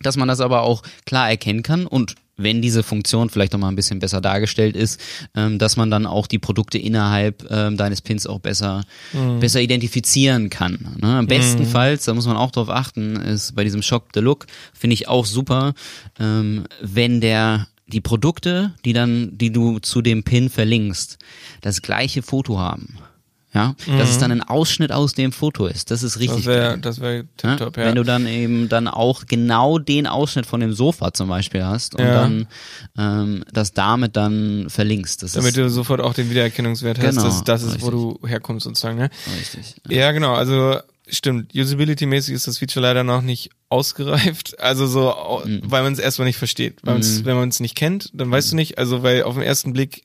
dass 0.00 0.16
man 0.16 0.28
das 0.28 0.40
aber 0.40 0.62
auch 0.62 0.82
klar 1.06 1.28
erkennen 1.28 1.62
kann 1.62 1.86
und 1.86 2.14
wenn 2.38 2.62
diese 2.62 2.82
Funktion 2.82 3.28
vielleicht 3.28 3.52
noch 3.52 3.60
mal 3.60 3.68
ein 3.68 3.76
bisschen 3.76 3.98
besser 3.98 4.20
dargestellt 4.20 4.76
ist, 4.76 5.00
ähm, 5.36 5.58
dass 5.58 5.76
man 5.76 5.90
dann 5.90 6.06
auch 6.06 6.26
die 6.26 6.38
Produkte 6.38 6.78
innerhalb 6.78 7.44
ähm, 7.50 7.76
deines 7.76 8.00
Pins 8.00 8.26
auch 8.26 8.38
besser 8.38 8.84
mhm. 9.12 9.40
besser 9.40 9.60
identifizieren 9.60 10.48
kann. 10.48 10.96
Ne? 11.00 11.18
Am 11.18 11.26
bestenfalls, 11.26 12.06
mhm. 12.06 12.10
da 12.10 12.14
muss 12.14 12.26
man 12.26 12.36
auch 12.36 12.52
drauf 12.52 12.70
achten, 12.70 13.16
ist 13.16 13.54
bei 13.54 13.64
diesem 13.64 13.82
Shock 13.82 14.06
the 14.14 14.20
Look 14.20 14.46
finde 14.72 14.94
ich 14.94 15.08
auch 15.08 15.26
super, 15.26 15.74
ähm, 16.18 16.64
wenn 16.80 17.20
der 17.20 17.66
die 17.88 18.00
Produkte, 18.00 18.74
die 18.84 18.92
dann, 18.92 19.36
die 19.36 19.50
du 19.50 19.78
zu 19.78 20.02
dem 20.02 20.22
Pin 20.22 20.50
verlinkst, 20.50 21.18
das 21.62 21.82
gleiche 21.82 22.22
Foto 22.22 22.58
haben. 22.58 22.98
Ja, 23.58 23.74
mhm. 23.86 23.98
dass 23.98 24.10
es 24.10 24.18
dann 24.18 24.30
ein 24.30 24.42
Ausschnitt 24.42 24.92
aus 24.92 25.14
dem 25.14 25.32
Foto 25.32 25.66
ist. 25.66 25.90
Das 25.90 26.04
ist 26.04 26.20
richtig. 26.20 26.44
Das 26.44 26.46
wäre, 26.46 26.78
das 26.78 27.00
wäre 27.00 27.24
tipptopp, 27.36 27.76
ja? 27.76 27.82
ja. 27.82 27.88
Wenn 27.88 27.96
du 27.96 28.04
dann 28.04 28.26
eben 28.26 28.68
dann 28.68 28.86
auch 28.86 29.26
genau 29.26 29.78
den 29.78 30.06
Ausschnitt 30.06 30.46
von 30.46 30.60
dem 30.60 30.72
Sofa 30.72 31.12
zum 31.12 31.28
Beispiel 31.28 31.64
hast 31.64 31.96
und 31.96 32.04
ja. 32.04 32.12
dann 32.12 32.46
ähm, 32.96 33.44
das 33.52 33.72
damit 33.72 34.16
dann 34.16 34.66
verlinkst. 34.68 35.24
Das 35.24 35.32
Damit 35.32 35.50
ist, 35.50 35.56
du 35.56 35.70
sofort 35.70 36.00
auch 36.00 36.14
den 36.14 36.30
Wiedererkennungswert 36.30 37.00
genau, 37.00 37.24
hast, 37.24 37.48
das, 37.48 37.62
das 37.62 37.74
ist, 37.74 37.82
wo 37.82 37.90
du 37.90 38.20
herkommst 38.24 38.64
sozusagen, 38.64 38.98
ne? 38.98 39.10
Richtig. 39.38 39.74
Ja, 39.88 39.98
ja 39.98 40.12
genau, 40.12 40.34
also 40.34 40.78
stimmt. 41.08 41.54
Usability-mäßig 41.54 42.34
ist 42.34 42.46
das 42.46 42.58
Feature 42.58 42.82
leider 42.82 43.02
noch 43.02 43.22
nicht 43.22 43.50
ausgereift. 43.68 44.56
Also 44.68 44.86
so, 44.86 45.42
mhm. 45.44 45.62
weil 45.64 45.82
man 45.82 45.92
es 45.92 45.98
erstmal 45.98 46.26
nicht 46.26 46.36
versteht. 46.36 46.76
Weil 46.82 46.98
mhm. 46.98 47.24
wenn 47.24 47.36
man 47.36 47.48
es 47.48 47.60
nicht 47.60 47.74
kennt, 47.74 48.10
dann 48.12 48.30
weißt 48.30 48.52
du 48.52 48.56
nicht. 48.56 48.78
Also 48.78 49.02
weil 49.02 49.22
auf 49.22 49.34
den 49.34 49.42
ersten 49.42 49.72
Blick 49.72 50.04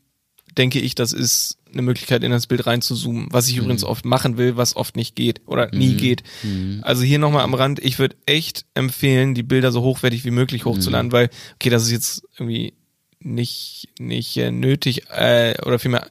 denke 0.58 0.80
ich, 0.80 0.96
das 0.96 1.12
ist 1.12 1.58
eine 1.74 1.82
Möglichkeit, 1.82 2.24
in 2.24 2.32
das 2.32 2.48
Bild 2.48 2.66
reinzuzoomen, 2.66 3.28
was 3.32 3.48
ich 3.48 3.56
mhm. 3.56 3.64
übrigens 3.64 3.84
oft 3.84 4.06
machen 4.06 4.38
will, 4.38 4.58
was 4.58 4.76
oft 4.76 4.96
nicht 4.96 5.16
geht 5.16 5.42
oder 5.46 5.70
mhm. 5.72 5.80
nie 5.80 5.94
geht. 5.96 6.24
Mhm. 6.44 6.80
Also 6.84 7.04
hier 7.04 7.20
nochmal 7.20 7.44
am 7.44 7.54
Rand, 7.54 7.80
ich 7.80 8.00
würde 8.00 8.16
echt 8.26 8.66
empfehlen, 8.74 9.34
die 9.34 9.44
Bilder 9.44 9.72
so 9.72 9.82
hochwertig 9.82 10.26
wie 10.26 10.32
möglich 10.32 10.66
hochzuladen, 10.66 11.08
mhm. 11.08 11.14
weil, 11.14 11.30
okay, 11.56 11.70
das 11.70 11.84
ist 11.84 11.92
jetzt 11.92 12.24
irgendwie 12.38 12.74
nicht, 13.20 13.90
nicht 14.00 14.38
äh, 14.38 14.52
nötig, 14.52 15.10
äh, 15.10 15.56
oder 15.66 15.80
vielmehr, 15.80 16.08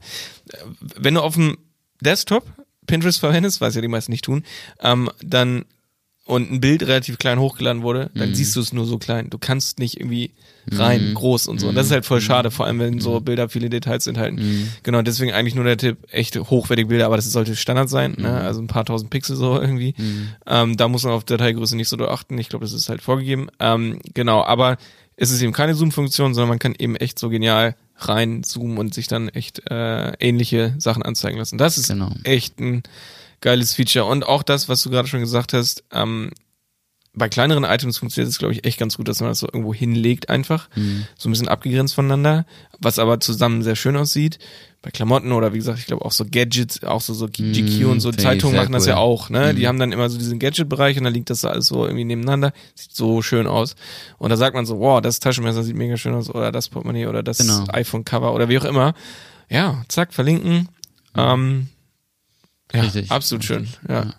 wenn 0.97 1.15
du 1.15 1.21
auf 1.21 1.35
dem 1.35 1.59
Desktop 2.01 2.45
Pinterest 2.87 3.21
verwendest, 3.21 3.61
was 3.61 3.75
ja 3.75 3.81
die 3.81 3.89
meisten 3.89 4.13
nicht 4.13 4.25
tun, 4.25 4.45
ähm, 4.81 5.11
dann 5.23 5.65
und 6.33 6.51
ein 6.51 6.61
Bild 6.61 6.83
relativ 6.83 7.19
klein 7.19 7.39
hochgeladen 7.39 7.83
wurde, 7.83 8.11
dann 8.15 8.31
mhm. 8.31 8.35
siehst 8.35 8.57
du 8.57 8.61
es 8.61 8.73
nur 8.73 8.87
so 8.87 8.99
klein. 8.99 9.29
Du 9.29 9.39
kannst 9.39 9.79
nicht 9.79 10.01
irgendwie 10.01 10.31
rein, 10.71 11.11
mhm. 11.11 11.15
groß 11.15 11.49
und 11.49 11.61
so. 11.61 11.69
Und 11.69 11.75
das 11.75 11.87
ist 11.87 11.93
halt 11.93 12.07
voll 12.07 12.21
mhm. 12.21 12.25
schade, 12.25 12.51
vor 12.51 12.67
allem 12.67 12.79
wenn 12.79 13.01
so 13.01 13.21
mhm. 13.21 13.25
Bilder 13.25 13.49
viele 13.49 13.69
Details 13.69 14.07
enthalten. 14.07 14.37
Mhm. 14.37 14.69
Genau, 14.83 15.03
deswegen 15.03 15.33
eigentlich 15.33 15.55
nur 15.55 15.65
der 15.65 15.77
Tipp, 15.77 15.99
echte 16.11 16.49
hochwertige 16.49 16.89
Bilder, 16.89 17.07
aber 17.07 17.17
das 17.17 17.31
sollte 17.31 17.55
Standard 17.55 17.91
sein, 17.91 18.15
ne? 18.17 18.41
also 18.41 18.63
ein 18.63 18.67
paar 18.67 18.85
tausend 18.85 19.11
Pixel 19.11 19.37
so 19.37 19.61
irgendwie. 19.61 19.95
Ähm, 20.47 20.77
da 20.77 20.89
muss 20.89 21.05
man 21.05 21.13
auf 21.13 21.25
Dateigröße 21.25 21.77
nicht 21.77 21.89
so 21.89 21.99
achten. 22.09 22.39
Ich 22.39 22.49
glaube, 22.49 22.65
das 22.65 22.73
ist 22.73 22.89
halt 22.89 23.03
vorgegeben. 23.03 23.49
Ähm, 23.61 23.99
genau, 24.15 24.43
aber 24.43 24.79
es 25.17 25.31
ist 25.31 25.43
eben 25.43 25.53
keine 25.53 25.75
Zoom-Funktion, 25.75 26.35
sondern 26.35 26.49
man 26.49 26.59
kann 26.59 26.75
eben 26.79 26.97
echt 26.97 27.19
so 27.19 27.29
genial 27.29 27.77
reinzoomen 27.99 28.79
und 28.79 28.95
sich 28.95 29.07
dann 29.07 29.29
echt 29.29 29.71
äh, 29.71 30.13
ähnliche 30.19 30.75
Sachen 30.79 31.03
anzeigen 31.03 31.39
lassen. 31.39 31.59
Das 31.59 31.77
ist 31.77 31.89
genau. 31.89 32.11
echt 32.25 32.59
ein 32.59 32.83
geiles 33.43 33.75
Feature. 33.75 34.07
Und 34.07 34.27
auch 34.27 34.43
das, 34.43 34.69
was 34.69 34.83
du 34.83 34.91
gerade 34.91 35.09
schon 35.09 35.21
gesagt 35.21 35.53
hast, 35.53 35.85
ähm, 35.93 36.31
bei 37.15 37.29
kleineren 37.29 37.65
Items 37.65 37.99
funktioniert 37.99 38.31
es, 38.31 38.39
glaube 38.39 38.55
ich, 38.55 38.65
echt 38.65 38.79
ganz 38.79 38.97
gut, 38.97 39.07
dass 39.07 39.21
man 39.21 39.29
das 39.29 39.41
so 39.41 39.47
irgendwo 39.47 39.75
hinlegt 39.75 40.31
einfach. 40.31 40.71
Mhm. 40.75 41.07
So 41.19 41.29
ein 41.29 41.33
bisschen 41.33 41.49
abgegrenzt 41.49 41.95
voneinander, 41.95 42.47
was 42.79 42.99
aber 42.99 43.21
zusammen 43.21 43.63
sehr 43.63 43.77
schön 43.77 43.97
aussieht. 43.97 44.39
Bei 44.81 44.91
Klamotten 44.91 45.31
oder 45.33 45.53
wie 45.53 45.59
gesagt, 45.59 45.79
ich 45.79 45.87
glaube 45.87 46.05
auch 46.05 46.11
so 46.11 46.25
Gadgets, 46.25 46.83
auch 46.83 47.03
so, 47.03 47.13
so 47.13 47.27
GQ 47.27 47.85
mhm, 47.85 47.91
und 47.91 48.01
so 48.01 48.11
Zeitungen 48.13 48.57
machen 48.57 48.73
das 48.73 48.85
cool. 48.85 48.89
ja 48.89 48.97
auch, 48.97 49.29
ne? 49.29 49.53
Mhm. 49.53 49.57
Die 49.57 49.69
haben 49.69 49.79
dann 49.79 49.93
immer 49.93 50.09
so 50.09 50.19
diesen 50.19 50.39
Gadget-Bereich 50.39 50.97
und 50.97 51.05
dann 51.05 51.13
liegt 51.13 51.29
das 51.29 51.43
so 51.43 51.49
alles 51.49 51.67
so 51.67 51.85
irgendwie 51.85 52.05
nebeneinander. 52.05 52.53
Sieht 52.75 52.93
so 52.93 53.21
schön 53.21 53.47
aus. 53.47 53.77
Und 54.17 54.31
da 54.31 54.37
sagt 54.37 54.55
man 54.57 54.65
so, 54.65 54.81
wow, 54.81 55.01
das 55.01 55.21
Taschenmesser 55.21 55.63
sieht 55.63 55.77
mega 55.77 55.99
schön 55.99 56.15
aus 56.15 56.31
oder 56.31 56.51
das 56.51 56.71
Portemonnaie 56.71 57.07
oder 57.07 57.23
das 57.23 57.39
genau. 57.39 57.65
iPhone-Cover 57.69 58.33
oder 58.33 58.49
wie 58.49 58.59
auch 58.59 58.65
immer. 58.65 58.95
Ja, 59.51 59.85
zack, 59.89 60.15
verlinken. 60.15 60.69
Ähm, 61.15 61.69
ja, 62.73 62.83
Richtig. 62.83 63.11
absolut 63.11 63.45
schön. 63.45 63.69
Ja. 63.89 64.15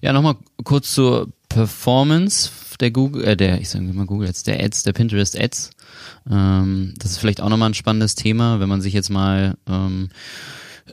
Ja, 0.00 0.12
nochmal 0.12 0.36
kurz 0.64 0.92
zur 0.92 1.28
Performance 1.48 2.50
der 2.80 2.90
Google, 2.90 3.24
äh, 3.24 3.36
der, 3.36 3.60
ich 3.60 3.68
sage 3.68 3.84
mal 3.84 4.06
Google 4.06 4.26
jetzt, 4.26 4.46
der 4.46 4.62
Ads, 4.62 4.82
der 4.82 4.92
Pinterest 4.92 5.38
Ads. 5.40 5.70
Ähm, 6.30 6.94
das 6.98 7.12
ist 7.12 7.18
vielleicht 7.18 7.40
auch 7.40 7.48
nochmal 7.48 7.70
ein 7.70 7.74
spannendes 7.74 8.14
Thema, 8.14 8.60
wenn 8.60 8.68
man 8.68 8.80
sich 8.80 8.92
jetzt 8.92 9.10
mal 9.10 9.56
ähm, 9.68 10.10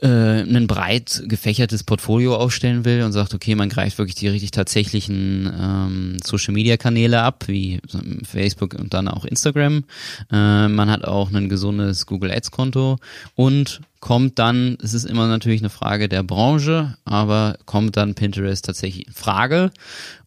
äh, 0.00 0.42
ein 0.42 0.66
breit 0.66 1.22
gefächertes 1.26 1.84
Portfolio 1.84 2.36
aufstellen 2.36 2.84
will 2.84 3.02
und 3.02 3.12
sagt, 3.12 3.34
okay, 3.34 3.54
man 3.54 3.68
greift 3.68 3.98
wirklich 3.98 4.14
die 4.14 4.28
richtig 4.28 4.50
tatsächlichen 4.50 5.52
ähm, 5.58 6.16
Social 6.24 6.54
Media 6.54 6.76
Kanäle 6.76 7.22
ab, 7.22 7.44
wie 7.46 7.80
Facebook 8.24 8.74
und 8.74 8.94
dann 8.94 9.08
auch 9.08 9.24
Instagram. 9.24 9.84
Äh, 10.30 10.68
man 10.68 10.90
hat 10.90 11.04
auch 11.04 11.32
ein 11.32 11.48
gesundes 11.48 12.06
Google 12.06 12.30
Ads 12.30 12.50
Konto 12.50 12.96
und 13.34 13.80
kommt 14.00 14.38
dann, 14.38 14.78
es 14.82 14.94
ist 14.94 15.04
immer 15.04 15.28
natürlich 15.28 15.60
eine 15.60 15.70
Frage 15.70 16.08
der 16.08 16.22
Branche, 16.22 16.96
aber 17.04 17.58
kommt 17.66 17.96
dann 17.96 18.14
Pinterest 18.14 18.64
tatsächlich 18.64 19.06
in 19.06 19.12
Frage? 19.12 19.70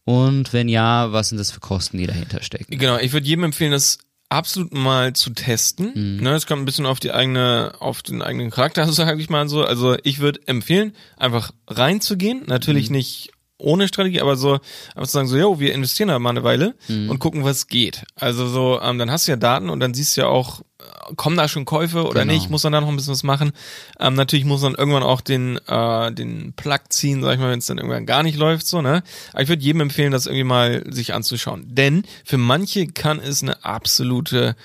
Und 0.06 0.54
wenn 0.54 0.70
ja, 0.70 1.12
was 1.12 1.30
sind 1.30 1.40
das 1.40 1.52
für 1.52 1.60
Kosten, 1.60 1.98
die 1.98 2.08
dahinter 2.08 2.44
stecken? 2.44 2.78
Genau, 2.78 2.98
ich 2.98 3.12
würde 3.12 3.28
jedem 3.28 3.44
empfehlen, 3.44 3.72
das 3.72 3.98
absolut 4.30 4.74
mal 4.74 5.14
zu 5.14 5.32
testen. 5.32 5.92
Mhm. 6.18 6.24
Ne, 6.24 6.34
es 6.34 6.48
kommt 6.48 6.62
ein 6.62 6.66
bisschen 6.66 6.86
auf 6.86 7.00
die 7.00 7.12
eigene, 7.12 7.74
auf 7.80 8.02
den 8.02 8.22
eigenen 8.22 8.50
Charakter, 8.50 8.88
sage 8.92 9.22
ich 9.22 9.30
mal 9.30 9.48
so. 9.48 9.64
Also 9.64 9.96
ich 10.04 10.20
würde 10.20 10.42
empfehlen, 10.48 10.94
einfach 11.18 11.52
reinzugehen. 11.68 12.44
Natürlich 12.48 12.90
mhm. 12.90 12.98
nicht 12.98 13.32
ohne 13.58 13.88
Strategie, 13.88 14.22
aber 14.22 14.36
so 14.36 14.54
einfach 14.96 15.08
zu 15.08 15.14
sagen, 15.14 15.28
so, 15.28 15.38
jo, 15.38 15.60
wir 15.60 15.74
investieren 15.74 16.10
da 16.10 16.20
mal 16.20 16.32
eine 16.32 16.44
Weile 16.44 16.76
mhm. 16.88 17.10
und 17.10 17.20
gucken, 17.20 17.44
was 17.44 17.68
geht. 17.68 18.04
Also 18.16 18.48
so, 18.48 18.82
ähm, 18.82 18.98
dann 18.98 19.10
hast 19.10 19.28
du 19.28 19.32
ja 19.32 19.38
Daten 19.38 19.70
und 19.70 19.80
dann 19.80 19.94
siehst 19.94 20.18
du 20.18 20.22
ja 20.22 20.28
auch, 20.28 20.62
äh, 20.80 21.16
kommen 21.16 21.38
da 21.38 21.48
schon 21.48 21.64
Käufe 21.64 22.06
oder 22.06 22.22
genau. 22.22 22.34
nicht, 22.34 22.50
muss 22.50 22.64
man 22.64 22.74
da 22.74 22.82
noch 22.82 22.90
ein 22.90 22.96
bisschen 22.96 23.14
was 23.14 23.24
machen. 23.24 23.54
Ähm, 24.00 24.16
natürlich 24.16 24.46
muss 24.46 24.62
man 24.62 24.76
irgendwann 24.76 25.04
auch 25.04 25.22
den, 25.22 25.58
äh, 25.68 26.12
den 26.12 26.54
Plug 26.54 26.80
ziehen, 26.90 27.22
sag 27.22 27.36
ich 27.36 27.40
mal, 27.40 27.52
wenn 27.52 27.60
es 27.60 27.68
dann 27.68 27.78
irgendwann 27.78 28.06
gar 28.06 28.24
nicht 28.24 28.38
läuft, 28.38 28.68
so, 28.68 28.82
ne? 28.82 29.04
Aber 29.32 29.42
ich 29.42 29.50
würde 29.50 29.64
jedem 29.64 29.82
empfehlen, 29.82 30.12
das 30.12 30.26
irgendwie 30.26 30.44
mal 30.44 30.84
sich 30.92 31.14
anzuschauen. 31.14 31.64
Denn 31.68 32.04
für 32.26 32.38
manche 32.38 32.88
kann 32.88 33.20
es 33.20 33.42
eine 33.42 33.64
absolute 33.64 34.56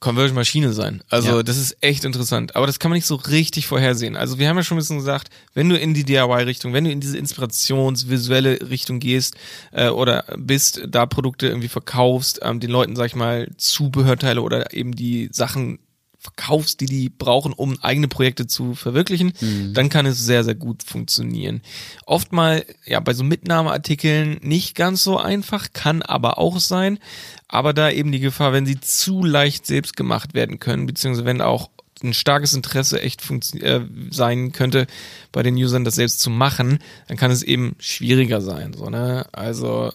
Conversion-Maschine 0.00 0.72
sein. 0.72 1.02
Also 1.08 1.36
ja. 1.36 1.42
das 1.42 1.56
ist 1.56 1.76
echt 1.80 2.04
interessant. 2.04 2.56
Aber 2.56 2.66
das 2.66 2.78
kann 2.78 2.90
man 2.90 2.96
nicht 2.96 3.06
so 3.06 3.14
richtig 3.14 3.66
vorhersehen. 3.66 4.16
Also 4.16 4.38
wir 4.38 4.48
haben 4.48 4.56
ja 4.56 4.62
schon 4.62 4.76
ein 4.76 4.80
bisschen 4.80 4.98
gesagt, 4.98 5.30
wenn 5.54 5.68
du 5.68 5.78
in 5.78 5.94
die 5.94 6.04
DIY-Richtung, 6.04 6.72
wenn 6.72 6.84
du 6.84 6.90
in 6.90 7.00
diese 7.00 7.16
inspirationsvisuelle 7.16 8.68
Richtung 8.68 9.00
gehst 9.00 9.36
äh, 9.72 9.88
oder 9.88 10.24
bist, 10.36 10.82
da 10.88 11.06
Produkte 11.06 11.46
irgendwie 11.48 11.68
verkaufst, 11.68 12.40
ähm, 12.42 12.60
den 12.60 12.70
Leuten, 12.70 12.96
sag 12.96 13.06
ich 13.06 13.14
mal, 13.14 13.50
Zubehörteile 13.56 14.42
oder 14.42 14.74
eben 14.74 14.94
die 14.94 15.30
Sachen 15.32 15.78
verkaufst, 16.24 16.80
die 16.80 16.86
die 16.86 17.10
brauchen, 17.10 17.52
um 17.52 17.78
eigene 17.82 18.08
Projekte 18.08 18.46
zu 18.46 18.74
verwirklichen, 18.74 19.34
mhm. 19.40 19.74
dann 19.74 19.90
kann 19.90 20.06
es 20.06 20.18
sehr, 20.18 20.42
sehr 20.42 20.54
gut 20.54 20.82
funktionieren. 20.82 21.60
Oft 22.06 22.32
mal, 22.32 22.64
ja, 22.86 22.98
bei 23.00 23.12
so 23.12 23.22
Mitnahmeartikeln 23.24 24.38
nicht 24.40 24.74
ganz 24.74 25.04
so 25.04 25.18
einfach, 25.18 25.74
kann 25.74 26.00
aber 26.00 26.38
auch 26.38 26.58
sein. 26.60 26.98
Aber 27.46 27.74
da 27.74 27.90
eben 27.90 28.10
die 28.10 28.20
Gefahr, 28.20 28.54
wenn 28.54 28.64
sie 28.64 28.80
zu 28.80 29.22
leicht 29.22 29.66
selbst 29.66 29.96
gemacht 29.96 30.32
werden 30.32 30.60
können, 30.60 30.86
beziehungsweise 30.86 31.26
wenn 31.26 31.42
auch 31.42 31.68
ein 32.02 32.14
starkes 32.14 32.54
Interesse 32.54 33.00
echt 33.02 33.22
äh, 33.60 33.80
sein 34.10 34.52
könnte, 34.52 34.86
bei 35.30 35.42
den 35.42 35.54
Usern 35.56 35.84
das 35.84 35.94
selbst 35.94 36.20
zu 36.20 36.30
machen, 36.30 36.78
dann 37.06 37.18
kann 37.18 37.30
es 37.30 37.42
eben 37.42 37.76
schwieriger 37.78 38.40
sein. 38.40 38.72
So, 38.72 38.88
ne? 38.88 39.26
Also, 39.32 39.92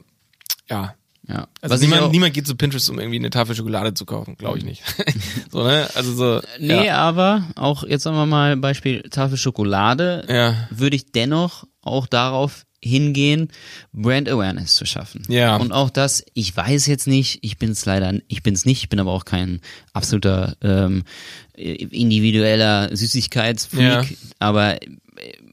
ja, 0.70 0.94
ja. 1.30 1.48
Also 1.62 1.76
Was 1.76 1.82
niemand, 1.82 2.12
niemand 2.12 2.34
geht 2.34 2.48
zu 2.48 2.56
Pinterest, 2.56 2.90
um 2.90 3.00
irgendwie 3.00 3.20
eine 3.20 3.30
Tafel 3.30 3.56
Schokolade 3.56 3.94
zu 3.94 4.06
kaufen, 4.06 4.36
glaube 4.36 4.58
ich 4.58 4.66
nicht. 4.66 4.84
so, 5.52 5.64
ne? 5.64 5.88
Also 5.94 6.14
so. 6.14 6.42
Nee, 6.60 6.88
ja. 6.88 6.98
aber 6.98 7.48
auch 7.56 7.84
jetzt 7.84 8.04
sagen 8.04 8.18
wir 8.18 8.26
mal 8.26 8.58
Beispiel 8.58 9.04
Tafel 9.04 9.38
Schokolade, 9.38 10.26
ja. 10.28 10.68
würde 10.72 10.96
ich 10.96 11.12
dennoch 11.12 11.66
auch 11.82 12.08
darauf 12.08 12.66
hingehen, 12.82 13.50
Brand 13.92 14.30
Awareness 14.30 14.76
zu 14.76 14.86
schaffen. 14.86 15.24
Ja. 15.28 15.58
Und 15.58 15.72
auch 15.72 15.90
das, 15.90 16.24
ich 16.34 16.56
weiß 16.56 16.88
jetzt 16.88 17.08
nicht, 17.08 17.40
ich 17.42 17.58
bin 17.58 17.72
es 17.72 17.86
leider, 17.86 18.14
ich 18.28 18.42
bin 18.42 18.54
es 18.54 18.66
nicht, 18.66 18.84
ich 18.84 18.90
bin 18.90 19.00
aber 19.00 19.12
auch 19.12 19.26
kein 19.26 19.60
absoluter 19.94 20.56
ähm, 20.62 21.04
individueller 21.56 22.96
Süßigkeitsfreak, 22.96 23.82
ja. 23.82 24.04
aber 24.40 24.78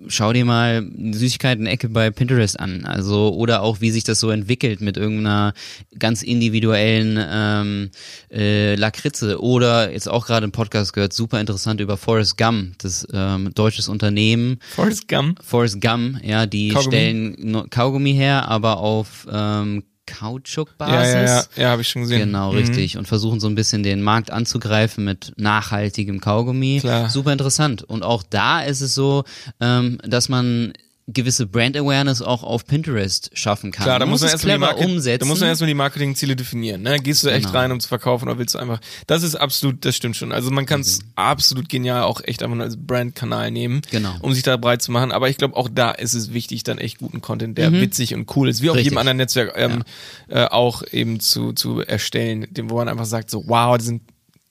schau 0.09 0.33
dir 0.33 0.45
mal 0.45 0.89
Süßigkeiten-Ecke 0.97 1.89
bei 1.89 2.11
Pinterest 2.11 2.59
an. 2.59 2.85
Also, 2.85 3.35
oder 3.35 3.63
auch 3.63 3.81
wie 3.81 3.91
sich 3.91 4.05
das 4.05 4.21
so 4.21 4.31
entwickelt 4.31 4.81
mit 4.81 4.97
irgendeiner 4.97 5.55
ganz 5.99 6.23
individuellen 6.23 7.19
ähm, 7.19 7.91
äh, 8.31 8.75
Lakritze. 8.75 9.41
Oder 9.41 9.93
jetzt 9.93 10.09
auch 10.09 10.27
gerade 10.27 10.45
im 10.45 10.53
Podcast 10.53 10.93
gehört, 10.93 11.13
super 11.13 11.41
interessant 11.41 11.81
über 11.81 11.97
Forrest 11.97 12.37
Gum, 12.37 12.73
das 12.79 13.07
ähm, 13.13 13.53
deutsches 13.55 13.89
Unternehmen. 13.89 14.59
Forrest 14.75 15.09
Gum. 15.09 15.35
Forrest 15.43 15.81
Gum, 15.81 16.19
ja, 16.23 16.47
die 16.47 16.69
Kaugummi. 16.69 16.91
stellen 16.93 17.71
Kaugummi 17.71 18.15
her, 18.15 18.49
aber 18.49 18.79
auf 18.79 19.27
ähm, 19.31 19.83
Kautschukbasis. 20.07 21.13
Ja, 21.13 21.21
ja, 21.23 21.25
ja, 21.25 21.45
ja 21.57 21.69
habe 21.71 21.83
ich 21.83 21.89
schon 21.89 22.03
gesehen. 22.03 22.21
Genau, 22.21 22.53
Mhm. 22.53 22.59
richtig. 22.59 22.97
Und 22.97 23.07
versuchen 23.07 23.41
so 23.41 23.49
ein 23.49 23.55
bisschen 23.55 23.83
den 23.83 24.03
Markt 24.03 24.31
anzugreifen 24.31 25.05
mit 25.05 25.33
nachhaltigem 25.37 26.21
Kaugummi. 26.21 26.79
Klar. 26.81 27.11
Super 27.11 27.33
interessant. 27.33 27.83
Und 27.83 28.03
auch 28.03 28.23
da 28.23 28.61
ist 28.63 28.81
es 28.81 28.95
so, 28.95 29.25
ähm, 29.61 29.99
dass 30.05 30.29
man 30.29 30.73
gewisse 31.09 31.47
Brand 31.47 31.77
Awareness 31.77 32.21
auch 32.21 32.43
auf 32.43 32.67
Pinterest 32.67 33.31
schaffen 33.33 33.71
kann. 33.71 33.85
Klar, 33.85 34.01
da 34.01 34.07
muss 34.07 34.23
man 34.23 34.27
es 34.27 34.45
erstmal 34.45 34.75
die, 34.75 34.85
umsetzen. 34.85 35.21
da 35.21 35.27
muss 35.27 35.39
man 35.39 35.49
erstmal 35.51 35.69
die 35.69 35.75
Marketingziele 35.75 36.35
definieren. 36.35 36.83
Ne? 36.83 36.99
Gehst 36.99 37.23
du 37.23 37.29
echt 37.29 37.47
Genau. 37.47 37.59
rein, 37.59 37.71
um 37.71 37.79
zu 37.79 37.87
verkaufen, 37.87 38.29
oder 38.29 38.39
willst 38.39 38.57
du 38.57 38.59
einfach? 38.59 38.81
Das 39.07 39.23
ist 39.23 39.37
absolut, 39.37 39.85
das 39.85 39.95
stimmt 39.95 40.17
schon. 40.17 40.33
Also 40.33 40.51
man 40.51 40.67
kann 40.67 40.81
es 40.81 40.99
absolut 41.15 41.69
genial 41.69 42.03
auch 42.03 42.21
echt 42.25 42.43
einfach 42.43 42.57
nur 42.57 42.65
als 42.65 42.77
Brandkanal 42.77 43.53
nehmen, 43.53 43.83
Genau. 43.93 44.15
um 44.21 44.33
sich 44.35 44.43
da 44.43 44.57
breit 44.57 44.83
zu 44.83 44.91
machen. 44.91 45.13
Aber 45.13 45.29
ich 45.29 45.37
glaube, 45.37 45.57
auch 45.57 45.69
da 45.73 45.93
ist 45.93 46.15
es 46.15 46.33
wichtig, 46.33 46.65
dann 46.65 46.79
echt 46.79 46.99
guten 46.99 47.21
Content, 47.21 47.57
der 47.57 47.71
witzig 47.73 48.13
und 48.15 48.35
cool 48.37 48.49
ist, 48.49 48.63
wie 48.63 48.71
auf 48.71 48.77
Mhm. 48.77 48.83
Jedem 48.83 48.99
anderen 48.99 49.19
Netzwerk 49.19 49.53
ähm, 49.55 49.85
äh, 50.29 50.45
auch 50.47 50.83
eben 50.91 51.21
zu 51.21 51.53
zu 51.53 51.81
erstellen, 51.83 52.47
dem 52.51 52.69
wo 52.69 52.77
man 52.79 52.89
einfach 52.89 53.07
sagt 53.07 53.31
so, 53.31 53.45
wow, 53.47 53.79
die 53.79 53.85
sind 53.85 54.03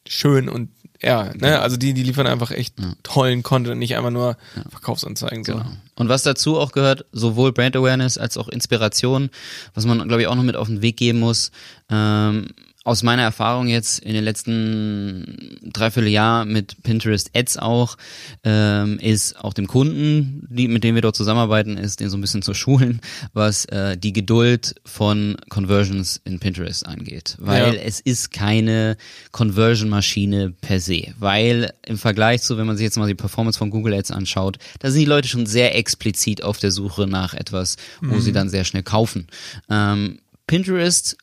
schön 0.07 0.47
und 0.47 0.69
ja, 1.01 1.23
Genau. 1.29 1.47
ne, 1.47 1.59
also 1.61 1.77
die, 1.77 1.93
die 1.93 2.03
liefern 2.03 2.27
einfach 2.27 2.51
echt 2.51 2.75
tollen 3.03 3.43
Content 3.43 3.73
und 3.73 3.79
nicht 3.79 3.95
einfach 3.95 4.11
nur 4.11 4.37
Verkaufsanzeigen. 4.69 5.43
So. 5.43 5.53
Genau. 5.53 5.65
Und 5.95 6.09
was 6.09 6.23
dazu 6.23 6.59
auch 6.59 6.71
gehört, 6.71 7.05
sowohl 7.11 7.51
Brand 7.53 7.75
Awareness 7.75 8.17
als 8.17 8.37
auch 8.37 8.47
Inspiration, 8.49 9.29
was 9.73 9.85
man, 9.85 10.05
glaube 10.07 10.21
ich, 10.21 10.27
auch 10.27 10.35
noch 10.35 10.43
mit 10.43 10.55
auf 10.55 10.67
den 10.67 10.81
Weg 10.81 10.97
geben 10.97 11.19
muss. 11.19 11.51
Ähm, 11.89 12.47
aus 12.85 13.01
meiner 13.03 13.23
Erfahrung 13.23 13.67
jetzt 13.67 13.97
in 13.99 14.13
den 14.13 14.23
letzten 14.23 15.57
dreiviertel 15.73 16.07
Jahr 16.09 16.45
mit 16.45 16.83
Pinterest 16.83 17.31
Ads 17.35 17.57
auch, 17.57 17.97
ähm, 18.43 18.99
ist 18.99 19.37
auch 19.43 19.53
dem 19.53 19.65
Kunden, 19.65 20.47
die, 20.51 20.67
mit 20.67 20.83
dem 20.83 20.93
wir 20.93 21.01
dort 21.01 21.15
zusammenarbeiten, 21.15 21.77
ist 21.77 21.99
den 21.99 22.09
so 22.09 22.17
ein 22.17 22.21
bisschen 22.21 22.43
zu 22.43 22.53
schulen, 22.53 23.01
was 23.33 23.65
äh, 23.65 23.97
die 23.97 24.13
Geduld 24.13 24.75
von 24.85 25.35
Conversions 25.49 26.21
in 26.25 26.39
Pinterest 26.39 26.85
angeht. 26.85 27.35
Weil 27.39 27.73
Ja. 27.75 27.81
es 27.81 27.99
ist 28.01 28.31
keine 28.31 28.97
Conversion-Maschine 29.31 30.53
per 30.61 30.79
se. 30.79 31.13
Weil 31.17 31.73
im 31.87 31.97
Vergleich 31.97 32.43
zu, 32.43 32.57
wenn 32.57 32.67
man 32.67 32.77
sich 32.77 32.83
jetzt 32.83 32.97
mal 32.97 33.07
die 33.07 33.15
Performance 33.15 33.57
von 33.57 33.71
Google 33.71 33.95
Ads 33.95 34.11
anschaut, 34.11 34.57
da 34.79 34.91
sind 34.91 34.99
die 35.01 35.05
Leute 35.05 35.27
schon 35.27 35.47
sehr 35.47 35.75
explizit 35.75 36.43
auf 36.43 36.59
der 36.59 36.69
Suche 36.71 37.07
nach 37.07 37.33
etwas, 37.33 37.77
wo 38.01 38.19
sie 38.19 38.31
dann 38.31 38.49
sehr 38.49 38.63
schnell 38.63 38.83
kaufen. 38.83 39.25
Ähm, 39.71 40.19
Pinterest 40.47 41.17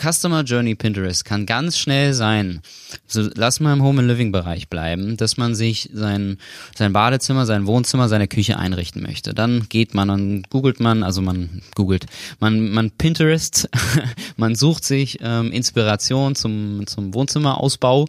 Customer 0.00 0.42
Journey 0.42 0.76
Pinterest 0.76 1.24
kann 1.24 1.44
ganz 1.44 1.76
schnell 1.76 2.14
sein, 2.14 2.60
so 3.06 3.28
lass 3.34 3.58
mal 3.58 3.72
im 3.72 3.82
Home 3.82 4.00
and 4.00 4.08
Living 4.08 4.30
Bereich 4.30 4.68
bleiben, 4.68 5.16
dass 5.16 5.36
man 5.36 5.54
sich 5.54 5.90
sein, 5.92 6.38
sein 6.76 6.92
Badezimmer, 6.92 7.46
sein 7.46 7.66
Wohnzimmer, 7.66 8.08
seine 8.08 8.28
Küche 8.28 8.58
einrichten 8.58 9.02
möchte. 9.02 9.34
Dann 9.34 9.68
geht 9.68 9.94
man 9.94 10.10
und 10.10 10.50
googelt 10.50 10.78
man, 10.78 11.02
also 11.02 11.20
man 11.20 11.62
googelt, 11.74 12.06
man, 12.38 12.70
man 12.70 12.92
Pinterest, 12.92 13.68
man 14.36 14.54
sucht 14.54 14.84
sich 14.84 15.18
ähm, 15.20 15.50
Inspiration 15.50 16.36
zum, 16.36 16.86
zum 16.86 17.12
Wohnzimmerausbau 17.12 18.06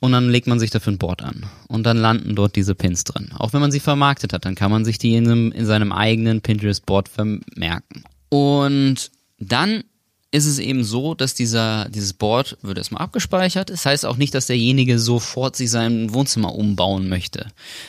und 0.00 0.12
dann 0.12 0.28
legt 0.28 0.46
man 0.46 0.60
sich 0.60 0.70
dafür 0.70 0.92
ein 0.92 0.98
Board 0.98 1.22
an. 1.22 1.46
Und 1.68 1.84
dann 1.84 1.96
landen 1.96 2.34
dort 2.34 2.56
diese 2.56 2.74
Pins 2.74 3.04
drin. 3.04 3.30
Auch 3.38 3.54
wenn 3.54 3.60
man 3.62 3.72
sie 3.72 3.80
vermarktet 3.80 4.34
hat, 4.34 4.44
dann 4.44 4.54
kann 4.54 4.70
man 4.70 4.84
sich 4.84 4.98
die 4.98 5.14
in, 5.14 5.26
einem, 5.26 5.52
in 5.52 5.64
seinem 5.64 5.92
eigenen 5.92 6.42
Pinterest-Board 6.42 7.08
vermerken. 7.08 8.04
Und 8.28 9.10
dann 9.38 9.84
ist 10.32 10.46
es 10.46 10.58
eben 10.58 10.82
so, 10.82 11.14
dass 11.14 11.34
dieser, 11.34 11.88
dieses 11.90 12.14
Board 12.14 12.56
wird 12.62 12.78
erstmal 12.78 13.02
abgespeichert. 13.02 13.70
Das 13.70 13.86
heißt 13.86 14.06
auch 14.06 14.16
nicht, 14.16 14.34
dass 14.34 14.46
derjenige 14.46 14.98
sofort 14.98 15.54
sich 15.54 15.70
sein 15.70 16.12
Wohnzimmer 16.12 16.54
umbauen 16.54 17.08
möchte. 17.08 17.46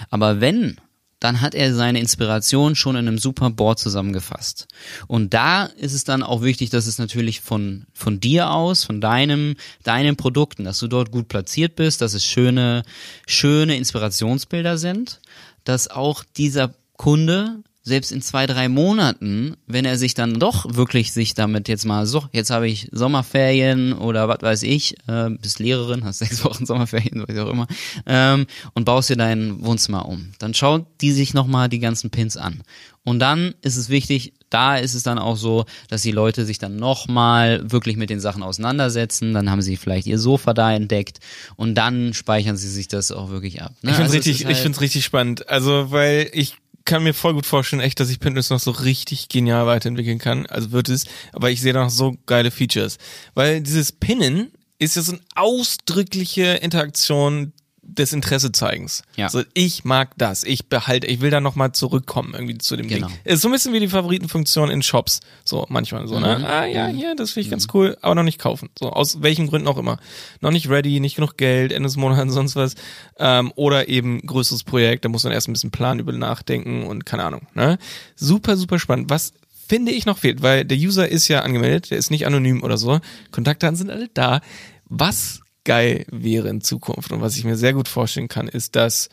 Aber 0.10 0.42
wenn, 0.42 0.78
dann 1.22 1.40
hat 1.40 1.56
er 1.56 1.74
seine 1.74 2.02
Inspiration 2.02 2.76
schon 2.76 2.98
in 2.98 3.08
einem 3.08 3.18
super 3.18 3.50
Board 3.50 3.80
zusammengefasst. 3.80 4.68
Und 5.08 5.34
da 5.34 5.66
ist 5.66 5.94
es 5.94 6.04
dann 6.04 6.22
auch 6.22 6.42
wichtig, 6.42 6.70
dass 6.70 6.86
es 6.86 6.98
natürlich 6.98 7.40
von, 7.40 7.86
von 7.94 8.20
dir 8.20 8.52
aus, 8.52 8.84
von 8.84 9.00
deinem, 9.00 9.56
deinen 9.84 10.18
Produkten, 10.18 10.66
dass 10.66 10.80
du 10.80 10.88
dort 10.88 11.12
gut 11.12 11.30
platziert 11.30 11.78
bist, 11.78 12.02
dass 12.02 12.14
es 12.14 12.26
schöne, 12.26 12.84
schöne 13.26 13.78
Inspirationsbilder 13.78 14.78
sind, 14.78 15.22
dass 15.64 15.88
auch 15.88 16.26
dieser 16.36 16.74
Kunde 16.98 17.64
selbst 17.86 18.14
in 18.14 18.22
zwei, 18.22 18.48
drei 18.48 18.70
Monaten, 18.70 19.58
wenn 19.68 19.84
er 19.84 19.98
sich 19.98 20.14
dann 20.14 20.40
doch 20.40 20.66
wirklich 20.74 21.12
sich 21.12 21.34
damit 21.34 21.68
jetzt 21.68 21.86
mal 21.86 22.06
so, 22.06 22.24
jetzt 22.32 22.50
habe 22.50 22.68
ich 22.70 22.88
Sommerferien 22.94 23.92
oder 23.94 24.28
was 24.30 24.42
weiß 24.42 24.64
ich, 24.64 24.96
äh, 25.08 25.30
bist 25.30 25.60
Lehrerin, 25.60 26.06
hast 26.06 26.20
sechs 26.20 26.44
Wochen 26.46 26.66
Sommerferien, 26.66 27.26
was 27.28 27.38
auch 27.38 27.50
immer, 27.50 27.68
ähm, 28.06 28.46
und 28.74 28.86
baust 28.86 29.10
dir 29.10 29.18
dein 29.18 29.64
Wohnzimmer 29.64 30.08
um. 30.08 30.32
Dann 30.40 30.54
schaut 30.54 30.86
die 31.02 31.12
sich 31.12 31.34
nochmal 31.34 31.68
die 31.68 31.80
ganzen 31.80 32.10
Pins 32.10 32.38
an. 32.38 32.64
Und 33.06 33.20
dann 33.20 33.54
ist 33.62 33.76
es 33.76 33.90
wichtig, 33.90 34.32
da 34.50 34.78
ist 34.78 34.94
es 34.94 35.04
dann 35.04 35.20
auch 35.20 35.36
so, 35.36 35.66
dass 35.90 36.04
die 36.04 36.12
Leute 36.12 36.46
sich 36.46 36.58
dann 36.60 36.78
nochmal 36.78 37.70
wirklich 37.70 37.98
mit 37.98 38.10
den 38.10 38.22
Sachen 38.22 38.44
auseinandersetzen, 38.44 39.34
dann 39.34 39.50
haben 39.50 39.62
sie 39.62 39.76
vielleicht 39.76 40.08
ihr 40.08 40.20
Sofa 40.20 40.54
da 40.54 40.72
entdeckt 40.74 41.20
und 41.58 41.76
dann 41.76 42.14
speichern 42.14 42.56
sie 42.56 42.70
sich 42.70 42.88
das 42.88 43.12
auch 43.12 43.30
wirklich 43.30 43.62
ab. 43.62 43.74
Ne? 43.82 43.92
Ich 43.92 43.98
find's 43.98 44.14
Also 44.14 44.20
es 44.20 44.26
richtig, 44.26 44.46
halt- 44.46 44.56
ich 44.56 44.62
find's 44.62 44.80
richtig 44.80 45.04
spannend. 45.04 45.50
Also, 45.50 45.92
weil 45.92 46.30
ich 46.32 46.56
kann 46.86 47.04
mir 47.04 47.14
voll 47.14 47.34
gut 47.34 47.46
vorstellen, 47.46 47.82
echt, 47.82 48.00
dass 48.00 48.10
ich 48.10 48.20
Pinterest 48.20 48.52
noch 48.52 48.60
so 48.60 48.72
richtig 48.72 49.30
genial 49.30 49.66
weiterentwickeln 49.66 50.20
kann. 50.20 50.46
Also 50.48 50.72
wird 50.72 50.90
es, 50.90 51.06
aber 51.32 51.50
ich 51.50 51.62
sehe 51.62 51.74
noch 51.74 51.90
so 51.90 52.16
geile 52.26 52.52
Features. 52.52 52.98
Weil 53.34 53.62
dieses 53.62 53.92
Pinnen 53.92 54.52
ist 54.80 54.96
ja 54.96 55.02
so 55.02 55.14
eine 55.14 55.22
ausdrückliche 55.36 56.56
Interaktion 56.56 57.54
des 57.98 58.14
Interessezeigens. 58.14 59.04
Ja. 59.16 59.30
So, 59.30 59.44
ich 59.54 59.84
mag 59.86 60.12
das. 60.18 60.44
Ich 60.44 60.68
behalte, 60.68 61.08
ich 61.08 61.22
will 61.22 61.30
da 61.32 61.42
nochmal 61.42 61.72
zurückkommen 61.72 62.34
irgendwie 62.34 62.58
zu 62.58 62.76
dem 62.76 62.88
Genau. 62.88 63.08
Ding. 63.08 63.18
Ist 63.24 63.42
so 63.42 63.48
ein 63.50 63.52
bisschen 63.52 63.74
wie 63.74 63.80
die 63.80 63.88
Favoritenfunktion 63.88 64.70
in 64.70 64.82
Shops. 64.84 65.20
So, 65.46 65.66
manchmal 65.70 66.08
so, 66.08 66.20
ne? 66.20 66.48
Ah, 66.48 66.66
ja, 66.66 66.88
hier, 66.88 67.16
das 67.16 67.32
finde 67.32 67.46
ich 67.46 67.52
ganz 67.52 67.68
cool, 67.74 67.98
aber 68.02 68.16
noch 68.16 68.24
nicht 68.24 68.40
kaufen. 68.40 68.70
So, 68.78 68.90
aus 68.92 69.22
welchen 69.22 69.48
Gründen 69.48 69.68
auch 69.68 69.78
immer. 69.78 69.98
Noch 70.42 70.52
nicht 70.52 70.70
ready, 70.70 71.00
nicht 71.00 71.16
genug 71.16 71.38
Geld, 71.38 71.72
Ende 71.72 71.88
des 71.88 71.96
Monats, 71.98 72.34
sonst 72.34 72.56
was. 72.56 72.76
Ähm, 73.18 73.52
oder 73.56 73.88
eben 73.90 74.22
größeres 74.26 74.64
Projekt, 74.64 75.06
da 75.06 75.10
muss 75.10 75.24
man 75.24 75.34
erst 75.34 75.48
ein 75.48 75.54
bisschen 75.54 75.72
Plan 75.72 76.00
über 76.00 76.12
nachdenken 76.12 76.84
und 76.84 77.06
keine 77.06 77.24
Ahnung, 77.24 77.48
ne? 77.54 77.78
Super, 78.16 78.58
super 78.58 78.80
spannend. 78.80 79.10
Was 79.10 79.34
finde 79.68 79.92
ich 79.92 80.06
noch 80.06 80.18
fehlt, 80.18 80.42
weil 80.42 80.66
der 80.66 80.78
User 80.78 81.08
ist 81.08 81.28
ja 81.28 81.42
angemeldet, 81.42 81.92
der 81.92 81.98
ist 81.98 82.12
nicht 82.12 82.26
anonym 82.28 82.64
oder 82.64 82.78
so. 82.78 83.00
Kontaktdaten 83.32 83.76
sind 83.78 83.90
alle 83.90 84.10
da. 84.14 84.42
Was 84.86 85.40
geil 85.64 86.06
wäre 86.10 86.50
in 86.50 86.62
Zukunft 86.62 87.12
und 87.12 87.22
was 87.22 87.38
ich 87.38 87.44
mir 87.44 87.56
sehr 87.56 87.74
gut 87.74 87.88
vorstellen 87.88 88.28
kann, 88.28 88.48
ist, 88.48 88.76
dass 88.76 89.10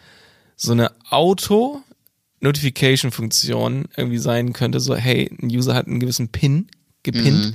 so 0.56 0.72
eine 0.72 0.92
Auto-Notification-Funktion 1.08 3.88
irgendwie 3.96 4.18
sein 4.18 4.52
könnte, 4.52 4.80
so, 4.80 4.94
hey, 4.94 5.30
ein 5.40 5.48
User 5.48 5.74
hat 5.74 5.86
einen 5.86 6.00
gewissen 6.00 6.28
Pin 6.28 6.66
gepinnt 7.02 7.54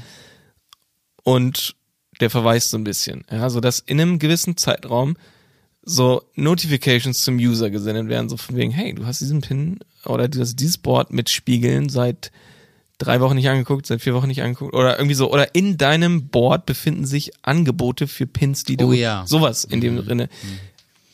und 1.23 1.75
der 2.19 2.29
verweist 2.29 2.71
so 2.71 2.77
ein 2.77 2.83
bisschen. 2.83 3.25
Ja, 3.29 3.49
so 3.49 3.59
dass 3.59 3.79
in 3.79 3.99
einem 3.99 4.19
gewissen 4.19 4.57
Zeitraum 4.57 5.17
so 5.83 6.23
Notifications 6.33 7.21
zum 7.21 7.35
User 7.35 7.69
gesendet 7.69 8.07
werden, 8.07 8.29
so 8.29 8.37
von 8.37 8.55
wegen, 8.55 8.71
hey, 8.71 8.93
du 8.93 9.05
hast 9.05 9.21
diesen 9.21 9.41
Pin 9.41 9.79
oder 10.05 10.27
du 10.27 10.39
hast 10.39 10.55
dieses 10.55 10.79
Board 10.79 11.13
mit 11.13 11.29
Spiegeln 11.29 11.89
seit 11.89 12.31
drei 12.97 13.19
Wochen 13.21 13.35
nicht 13.35 13.49
angeguckt, 13.49 13.85
seit 13.85 14.01
vier 14.01 14.13
Wochen 14.13 14.27
nicht 14.27 14.41
angeguckt 14.41 14.73
oder 14.73 14.97
irgendwie 14.97 15.15
so. 15.15 15.31
Oder 15.31 15.53
in 15.55 15.77
deinem 15.77 16.27
Board 16.27 16.65
befinden 16.65 17.05
sich 17.05 17.31
Angebote 17.41 18.07
für 18.07 18.25
Pins, 18.27 18.63
die 18.63 18.77
du 18.77 18.89
Oh 18.89 18.93
ja. 18.93 19.23
sowas 19.27 19.63
in 19.65 19.81
dem 19.81 19.97
drinne. 20.03 20.29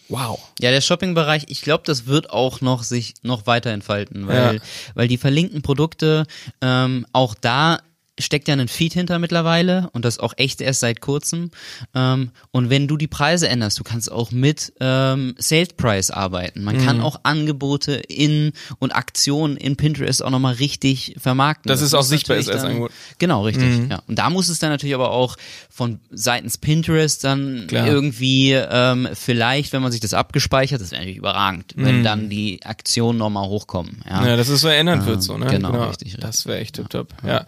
Wow. 0.10 0.40
Ja, 0.60 0.72
der 0.72 0.82
Shopping-Bereich, 0.82 1.46
ich 1.48 1.62
glaube, 1.62 1.84
das 1.86 2.06
wird 2.06 2.30
auch 2.32 2.60
noch 2.60 2.84
sich 2.84 3.14
noch 3.24 3.48
weiter 3.48 3.72
entfalten, 3.72 4.28
weil, 4.28 4.56
Ja. 4.56 4.62
weil 4.94 5.08
die 5.08 5.18
verlinkten 5.18 5.62
Produkte, 5.62 6.26
ähm, 6.62 7.06
auch 7.14 7.34
da 7.34 7.80
steckt 8.22 8.48
ja 8.48 8.56
ein 8.56 8.68
Feed 8.68 8.94
hinter 8.94 9.20
mittlerweile 9.20 9.90
und 9.94 10.06
das 10.06 10.20
auch 10.20 10.34
echt 10.38 10.62
erst 10.62 10.80
seit 10.82 11.02
kurzem. 11.02 11.52
Ähm, 11.96 12.32
und 12.52 12.70
wenn 12.70 12.88
du 12.88 12.98
die 12.98 13.08
Preise 13.08 13.48
änderst, 13.50 13.80
du 13.80 13.84
kannst 13.84 14.12
auch 14.12 14.32
mit 14.32 14.74
ähm, 14.80 15.36
Sales 15.38 15.74
Price 15.74 16.12
arbeiten. 16.12 16.64
Man 16.64 16.78
Mhm. 16.78 16.86
kann 16.86 17.02
auch 17.02 17.20
Angebote 17.24 17.94
in 17.94 18.54
und 18.80 18.92
Aktionen 18.96 19.58
in 19.58 19.76
Pinterest 19.76 20.24
auch 20.24 20.30
nochmal 20.30 20.54
richtig 20.56 21.16
vermarkten. 21.20 21.70
Dass 21.70 21.82
es 21.82 21.94
auch 21.94 22.04
sichtbar 22.04 22.38
ist 22.38 22.50
als 22.50 22.64
Angebot. 22.64 22.92
Genau, 23.18 23.44
richtig. 23.44 23.90
Ja. 23.90 24.02
Und 24.08 24.18
da 24.20 24.30
muss 24.30 24.50
es 24.50 24.60
dann 24.60 24.70
natürlich 24.70 24.96
aber 24.96 25.12
auch 25.12 25.36
von 25.70 26.00
seitens 26.12 26.58
Pinterest 26.58 27.24
dann 27.24 27.66
Klar. 27.68 27.88
irgendwie 27.88 28.54
ähm, 28.54 29.08
vielleicht, 29.14 29.74
wenn 29.74 29.82
man 29.82 29.92
sich 29.92 30.02
das 30.02 30.14
abgespeichert, 30.14 30.82
das 30.82 30.92
wäre 30.92 31.02
natürlich 31.02 31.18
überragend, 31.18 31.74
wenn 31.76 32.00
Mhm. 32.00 32.04
dann 32.04 32.30
die 32.30 32.60
Aktionen 32.64 33.18
nochmal 33.20 33.48
hochkommen. 33.48 34.02
Ja. 34.10 34.26
Ja, 34.26 34.36
dass 34.38 34.48
es 34.50 34.62
so 34.62 34.68
erinnert 34.68 35.00
Ähm, 35.02 35.06
wird, 35.06 35.24
so, 35.24 35.38
ne? 35.38 35.48
genau, 35.48 35.88
richtig, 35.88 36.18
Das 36.20 36.46
wäre 36.46 36.60
echt 36.60 36.76
tipptopp. 36.76 37.10
Ja. 37.26 37.46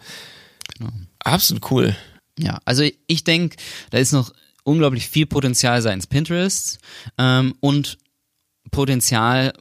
Absolut 1.20 1.70
cool. 1.70 1.96
Ja, 2.38 2.58
also 2.64 2.84
ich 3.06 3.24
denke, 3.24 3.56
da 3.90 3.98
ist 3.98 4.12
noch 4.12 4.32
unglaublich 4.64 5.08
viel 5.08 5.26
Potenzial 5.26 5.80
seitens 5.82 6.06
Pinterest 6.06 6.78
ähm, 7.18 7.54
und 7.60 7.98
Potenzial 8.70 9.52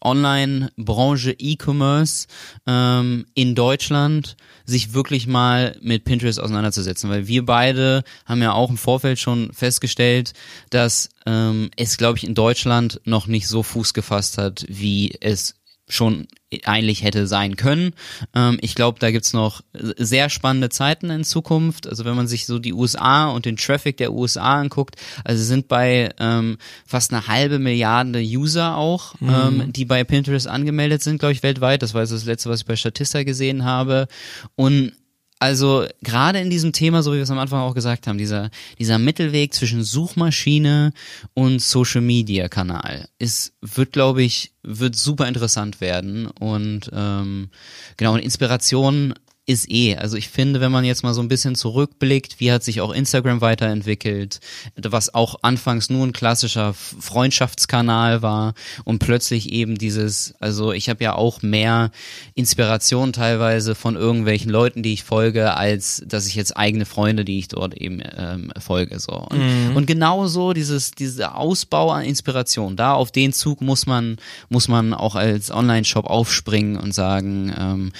Online-Branche 0.00 1.34
E-Commerce 1.38 2.26
ähm, 2.66 3.26
in 3.34 3.54
Deutschland 3.54 4.36
sich 4.64 4.92
wirklich 4.92 5.26
mal 5.26 5.76
mit 5.80 6.04
Pinterest 6.04 6.40
auseinanderzusetzen, 6.40 7.10
weil 7.10 7.26
wir 7.26 7.44
beide 7.44 8.04
haben 8.24 8.42
ja 8.42 8.52
auch 8.52 8.70
im 8.70 8.76
Vorfeld 8.76 9.18
schon 9.18 9.52
festgestellt, 9.52 10.34
dass 10.70 11.08
ähm, 11.26 11.70
es, 11.76 11.96
glaube 11.96 12.18
ich, 12.18 12.24
in 12.24 12.34
Deutschland 12.34 13.00
noch 13.04 13.26
nicht 13.26 13.48
so 13.48 13.62
Fuß 13.62 13.94
gefasst 13.94 14.38
hat, 14.38 14.64
wie 14.68 15.16
es 15.20 15.54
schon 15.88 16.28
eigentlich 16.64 17.02
hätte 17.02 17.26
sein 17.26 17.56
können. 17.56 17.92
Ähm, 18.34 18.58
ich 18.62 18.74
glaube, 18.74 18.98
da 18.98 19.10
gibt's 19.10 19.32
noch 19.32 19.60
sehr 19.72 20.30
spannende 20.30 20.70
Zeiten 20.70 21.10
in 21.10 21.24
Zukunft. 21.24 21.86
Also 21.86 22.04
wenn 22.04 22.16
man 22.16 22.26
sich 22.26 22.46
so 22.46 22.58
die 22.58 22.72
USA 22.72 23.28
und 23.28 23.44
den 23.44 23.56
Traffic 23.56 23.98
der 23.98 24.12
USA 24.12 24.60
anguckt, 24.60 24.96
also 25.24 25.42
sind 25.42 25.68
bei 25.68 26.10
ähm, 26.18 26.56
fast 26.86 27.12
eine 27.12 27.26
halbe 27.26 27.58
Milliarde 27.58 28.20
User 28.20 28.76
auch, 28.76 29.14
mhm. 29.20 29.28
ähm, 29.28 29.72
die 29.72 29.84
bei 29.84 30.04
Pinterest 30.04 30.46
angemeldet 30.46 31.02
sind, 31.02 31.18
glaube 31.18 31.32
ich, 31.32 31.42
weltweit. 31.42 31.82
Das 31.82 31.94
war 31.94 32.00
das 32.00 32.24
letzte, 32.24 32.48
was 32.48 32.60
ich 32.60 32.66
bei 32.66 32.76
Statista 32.76 33.22
gesehen 33.24 33.64
habe. 33.64 34.08
Und 34.54 34.92
also 35.38 35.86
gerade 36.02 36.40
in 36.40 36.50
diesem 36.50 36.72
Thema, 36.72 37.02
so 37.02 37.12
wie 37.12 37.16
wir 37.16 37.22
es 37.22 37.30
am 37.30 37.38
Anfang 37.38 37.60
auch 37.60 37.74
gesagt 37.74 38.06
haben, 38.06 38.18
dieser, 38.18 38.50
dieser 38.78 38.98
Mittelweg 38.98 39.54
zwischen 39.54 39.84
Suchmaschine 39.84 40.92
und 41.34 41.62
Social 41.62 42.00
Media 42.00 42.48
Kanal 42.48 43.08
ist, 43.18 43.52
wird, 43.60 43.92
glaube 43.92 44.22
ich, 44.22 44.52
wird 44.62 44.96
super 44.96 45.28
interessant 45.28 45.80
werden. 45.80 46.26
Und 46.26 46.90
ähm, 46.92 47.50
genau, 47.96 48.14
und 48.14 48.20
Inspiration 48.20 49.14
ist 49.48 49.70
eh. 49.70 49.96
Also 49.96 50.18
ich 50.18 50.28
finde, 50.28 50.60
wenn 50.60 50.70
man 50.70 50.84
jetzt 50.84 51.02
mal 51.02 51.14
so 51.14 51.22
ein 51.22 51.28
bisschen 51.28 51.54
zurückblickt, 51.54 52.38
wie 52.38 52.52
hat 52.52 52.62
sich 52.62 52.82
auch 52.82 52.92
Instagram 52.92 53.40
weiterentwickelt, 53.40 54.40
was 54.76 55.14
auch 55.14 55.36
anfangs 55.40 55.88
nur 55.88 56.06
ein 56.06 56.12
klassischer 56.12 56.74
Freundschaftskanal 56.74 58.20
war 58.20 58.52
und 58.84 58.98
plötzlich 58.98 59.50
eben 59.50 59.78
dieses, 59.78 60.34
also 60.38 60.72
ich 60.72 60.90
habe 60.90 61.02
ja 61.02 61.14
auch 61.14 61.40
mehr 61.40 61.90
Inspiration 62.34 63.14
teilweise 63.14 63.74
von 63.74 63.96
irgendwelchen 63.96 64.50
Leuten, 64.50 64.82
die 64.82 64.92
ich 64.92 65.02
folge, 65.02 65.54
als 65.56 66.02
dass 66.06 66.26
ich 66.26 66.34
jetzt 66.34 66.54
eigene 66.54 66.84
Freunde, 66.84 67.24
die 67.24 67.38
ich 67.38 67.48
dort 67.48 67.72
eben 67.72 68.02
ähm, 68.18 68.52
folge. 68.60 69.00
So. 69.00 69.12
Und, 69.12 69.38
mhm. 69.38 69.76
und 69.76 69.86
genauso 69.86 70.52
dieses, 70.52 70.90
dieser 70.90 71.38
Ausbau 71.38 71.90
an 71.90 72.04
Inspiration, 72.04 72.76
da 72.76 72.92
auf 72.92 73.12
den 73.12 73.32
Zug 73.32 73.62
muss 73.62 73.86
man, 73.86 74.18
muss 74.50 74.68
man 74.68 74.92
auch 74.92 75.14
als 75.14 75.50
Online-Shop 75.50 76.04
aufspringen 76.04 76.76
und 76.76 76.92
sagen, 76.92 77.50
ähm, 77.58 77.92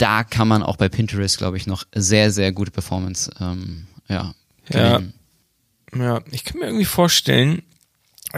da 0.00 0.24
kann 0.24 0.48
man 0.48 0.62
auch 0.62 0.76
bei 0.76 0.88
Pinterest, 0.88 1.38
glaube 1.38 1.56
ich, 1.56 1.66
noch 1.66 1.84
sehr, 1.94 2.30
sehr 2.30 2.52
gute 2.52 2.70
Performance 2.70 3.30
ähm, 3.40 3.86
ja, 4.08 4.34
ja, 4.68 5.00
ja, 5.94 6.20
ich 6.30 6.44
kann 6.44 6.60
mir 6.60 6.66
irgendwie 6.66 6.84
vorstellen, 6.84 7.62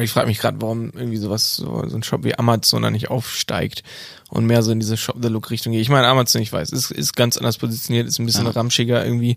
ich 0.01 0.11
frage 0.11 0.27
mich 0.27 0.39
gerade, 0.39 0.61
warum 0.63 0.91
irgendwie 0.93 1.19
sowas, 1.19 1.57
so, 1.57 1.87
so 1.87 1.97
ein 1.97 2.03
Shop 2.03 2.25
wie 2.25 2.39
Amazon 2.39 2.83
da 2.83 2.91
nicht 2.91 3.11
aufsteigt 3.11 3.83
und 4.31 4.47
mehr 4.47 4.63
so 4.63 4.73
in 4.73 4.81
diese 4.81 4.97
Shop-the-Look-Richtung 4.97 5.73
geht. 5.73 5.83
Ich 5.83 5.91
meine, 5.91 6.07
Amazon, 6.07 6.41
ich 6.41 6.51
weiß, 6.51 6.71
ist, 6.71 6.91
ist 6.91 7.15
ganz 7.15 7.37
anders 7.37 7.59
positioniert, 7.59 8.09
ist 8.09 8.19
ein 8.19 8.25
bisschen 8.25 8.47
ja. 8.47 8.53
ramschiger 8.53 9.05
irgendwie. 9.05 9.37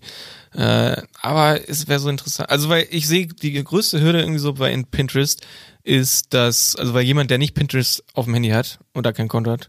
Äh, 0.54 1.02
aber 1.20 1.68
es 1.68 1.88
wäre 1.88 2.00
so 2.00 2.08
interessant. 2.08 2.48
Also, 2.48 2.70
weil 2.70 2.86
ich 2.90 3.06
sehe, 3.06 3.26
die 3.26 3.62
größte 3.62 4.00
Hürde 4.00 4.20
irgendwie 4.20 4.38
so 4.38 4.54
bei 4.54 4.72
in 4.72 4.86
Pinterest 4.86 5.46
ist, 5.82 6.32
dass, 6.32 6.74
also 6.74 6.94
weil 6.94 7.04
jemand, 7.04 7.30
der 7.30 7.36
nicht 7.36 7.54
Pinterest 7.54 8.02
auf 8.14 8.24
dem 8.24 8.32
Handy 8.32 8.48
hat 8.48 8.78
und 8.94 9.04
da 9.04 9.12
kein 9.12 9.28
Konto 9.28 9.50
hat, 9.50 9.68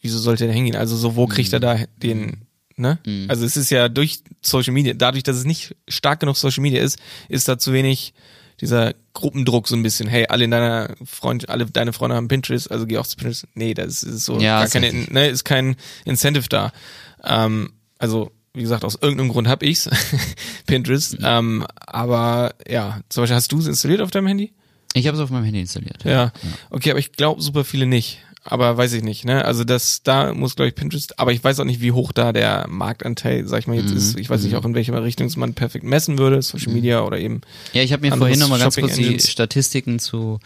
wieso 0.00 0.18
sollte 0.18 0.46
er 0.46 0.52
hingehen? 0.52 0.76
Also 0.76 0.96
so, 0.96 1.16
wo 1.16 1.26
kriegt 1.26 1.52
er 1.52 1.58
mhm. 1.58 1.62
da 1.62 1.78
den, 1.96 2.46
ne? 2.76 2.98
Mhm. 3.04 3.26
Also 3.28 3.44
es 3.44 3.56
ist 3.56 3.70
ja 3.70 3.88
durch 3.88 4.20
Social 4.42 4.72
Media, 4.72 4.94
dadurch, 4.94 5.24
dass 5.24 5.36
es 5.36 5.44
nicht 5.44 5.76
stark 5.88 6.20
genug 6.20 6.36
Social 6.36 6.62
Media 6.62 6.82
ist, 6.82 6.98
ist 7.28 7.48
da 7.48 7.58
zu 7.58 7.72
wenig 7.72 8.14
dieser 8.60 8.94
Gruppendruck 9.14 9.68
so 9.68 9.76
ein 9.76 9.82
bisschen, 9.82 10.08
hey, 10.08 10.26
alle 10.28 10.44
in 10.44 10.50
deiner 10.50 10.94
Freund, 11.04 11.48
alle 11.48 11.66
deine 11.66 11.92
Freunde 11.92 12.16
haben 12.16 12.28
Pinterest, 12.28 12.70
also 12.70 12.86
geh 12.86 12.98
auch 12.98 13.06
zu 13.06 13.16
Pinterest. 13.16 13.46
Nee, 13.54 13.74
das 13.74 14.02
ist 14.02 14.24
so 14.24 14.38
ja, 14.40 14.60
gar 14.60 14.68
keine, 14.68 14.92
ne, 14.92 15.28
ist 15.28 15.44
kein 15.44 15.76
Incentive 16.04 16.48
da. 16.48 16.72
Ähm, 17.24 17.72
also, 17.98 18.32
wie 18.54 18.62
gesagt, 18.62 18.84
aus 18.84 18.98
irgendeinem 19.00 19.30
Grund 19.30 19.48
hab 19.48 19.62
ich's, 19.62 19.88
Pinterest. 20.66 21.18
Mhm. 21.20 21.24
Ähm, 21.24 21.66
aber 21.76 22.54
ja, 22.68 23.00
zum 23.08 23.22
Beispiel 23.22 23.36
hast 23.36 23.52
du 23.52 23.58
es 23.58 23.66
installiert 23.66 24.00
auf 24.00 24.10
deinem 24.10 24.26
Handy? 24.26 24.52
Ich 24.94 25.06
habe 25.06 25.16
es 25.16 25.22
auf 25.22 25.30
meinem 25.30 25.44
Handy 25.44 25.60
installiert. 25.60 26.02
Ja. 26.04 26.10
ja. 26.10 26.32
Okay, 26.70 26.90
aber 26.90 26.98
ich 26.98 27.12
glaube 27.12 27.40
super 27.42 27.64
viele 27.64 27.86
nicht 27.86 28.20
aber 28.50 28.76
weiß 28.76 28.92
ich 28.94 29.02
nicht, 29.02 29.24
ne? 29.24 29.44
Also 29.44 29.64
das, 29.64 30.02
da 30.02 30.32
muss, 30.32 30.56
glaube 30.56 30.68
ich, 30.68 30.74
Pinterest, 30.74 31.18
aber 31.18 31.32
ich 31.32 31.44
weiß 31.44 31.60
auch 31.60 31.64
nicht, 31.64 31.80
wie 31.80 31.92
hoch 31.92 32.12
da 32.12 32.32
der 32.32 32.66
Marktanteil, 32.68 33.46
sag 33.46 33.60
ich 33.60 33.66
mal, 33.66 33.76
jetzt 33.76 33.90
mhm. 33.90 33.96
ist. 33.96 34.18
Ich 34.18 34.28
weiß 34.30 34.42
nicht 34.42 34.52
mhm. 34.52 34.58
auch, 34.58 34.64
in 34.64 34.74
welcher 34.74 35.02
Richtung 35.02 35.28
man 35.36 35.54
perfekt 35.54 35.84
messen 35.84 36.18
würde, 36.18 36.42
Social 36.42 36.68
mhm. 36.68 36.74
Media 36.74 37.02
oder 37.02 37.18
eben. 37.18 37.40
Ja, 37.72 37.82
ich 37.82 37.92
habe 37.92 38.08
mir 38.08 38.16
vorhin 38.16 38.38
nochmal 38.38 38.58
ganz 38.58 38.76
kurz 38.76 38.94
die 38.94 39.18
Statistiken 39.20 39.98
zu 39.98 40.38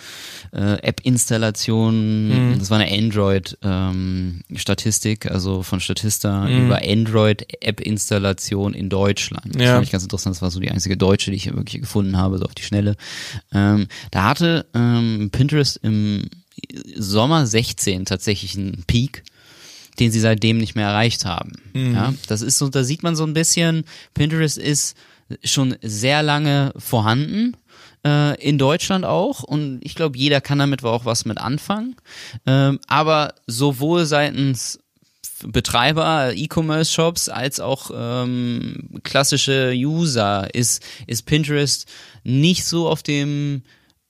äh, 0.52 0.78
App-Installationen, 0.82 2.54
mhm. 2.54 2.58
das 2.58 2.70
war 2.70 2.78
eine 2.78 2.92
Android-Statistik, 2.92 5.26
ähm, 5.26 5.32
also 5.32 5.62
von 5.62 5.78
Statista 5.80 6.46
mhm. 6.46 6.66
über 6.66 6.80
Android-App-Installation 6.84 8.74
in 8.74 8.88
Deutschland. 8.88 9.54
Das 9.54 9.62
ja. 9.62 9.74
fand 9.74 9.86
ich 9.86 9.92
ganz 9.92 10.02
interessant, 10.02 10.34
das 10.36 10.42
war 10.42 10.50
so 10.50 10.58
die 10.60 10.70
einzige 10.70 10.96
deutsche, 10.96 11.30
die 11.30 11.36
ich 11.36 11.54
wirklich 11.54 11.82
gefunden 11.82 12.16
habe, 12.16 12.38
so 12.38 12.44
auf 12.44 12.54
die 12.54 12.64
Schnelle. 12.64 12.96
Ähm, 13.52 13.86
da 14.10 14.24
hatte 14.24 14.66
ähm, 14.74 15.28
Pinterest 15.30 15.78
im 15.82 16.24
Sommer 16.96 17.46
16 17.46 18.04
tatsächlich 18.04 18.56
einen 18.56 18.84
Peak, 18.86 19.22
den 19.98 20.10
sie 20.10 20.20
seitdem 20.20 20.58
nicht 20.58 20.74
mehr 20.74 20.88
erreicht 20.88 21.24
haben. 21.24 21.52
Mhm. 21.72 21.94
Ja, 21.94 22.14
das 22.28 22.42
ist 22.42 22.58
so, 22.58 22.68
da 22.68 22.84
sieht 22.84 23.02
man 23.02 23.16
so 23.16 23.24
ein 23.24 23.34
bisschen, 23.34 23.84
Pinterest 24.14 24.58
ist 24.58 24.96
schon 25.44 25.76
sehr 25.82 26.22
lange 26.22 26.72
vorhanden 26.76 27.56
äh, 28.04 28.40
in 28.40 28.58
Deutschland 28.58 29.04
auch 29.04 29.42
und 29.42 29.80
ich 29.82 29.94
glaube, 29.94 30.18
jeder 30.18 30.40
kann 30.40 30.58
damit 30.58 30.84
auch 30.84 31.04
was 31.04 31.24
mit 31.24 31.38
anfangen. 31.38 31.96
Ähm, 32.46 32.80
aber 32.86 33.34
sowohl 33.46 34.04
seitens 34.04 34.78
Betreiber 35.44 36.32
E-Commerce-Shops 36.34 37.28
als 37.28 37.58
auch 37.60 37.90
ähm, 37.94 39.00
klassische 39.02 39.72
User 39.74 40.54
ist, 40.54 40.84
ist 41.06 41.26
Pinterest 41.26 41.88
nicht 42.22 42.64
so 42.64 42.88
auf 42.88 43.02
dem 43.02 43.62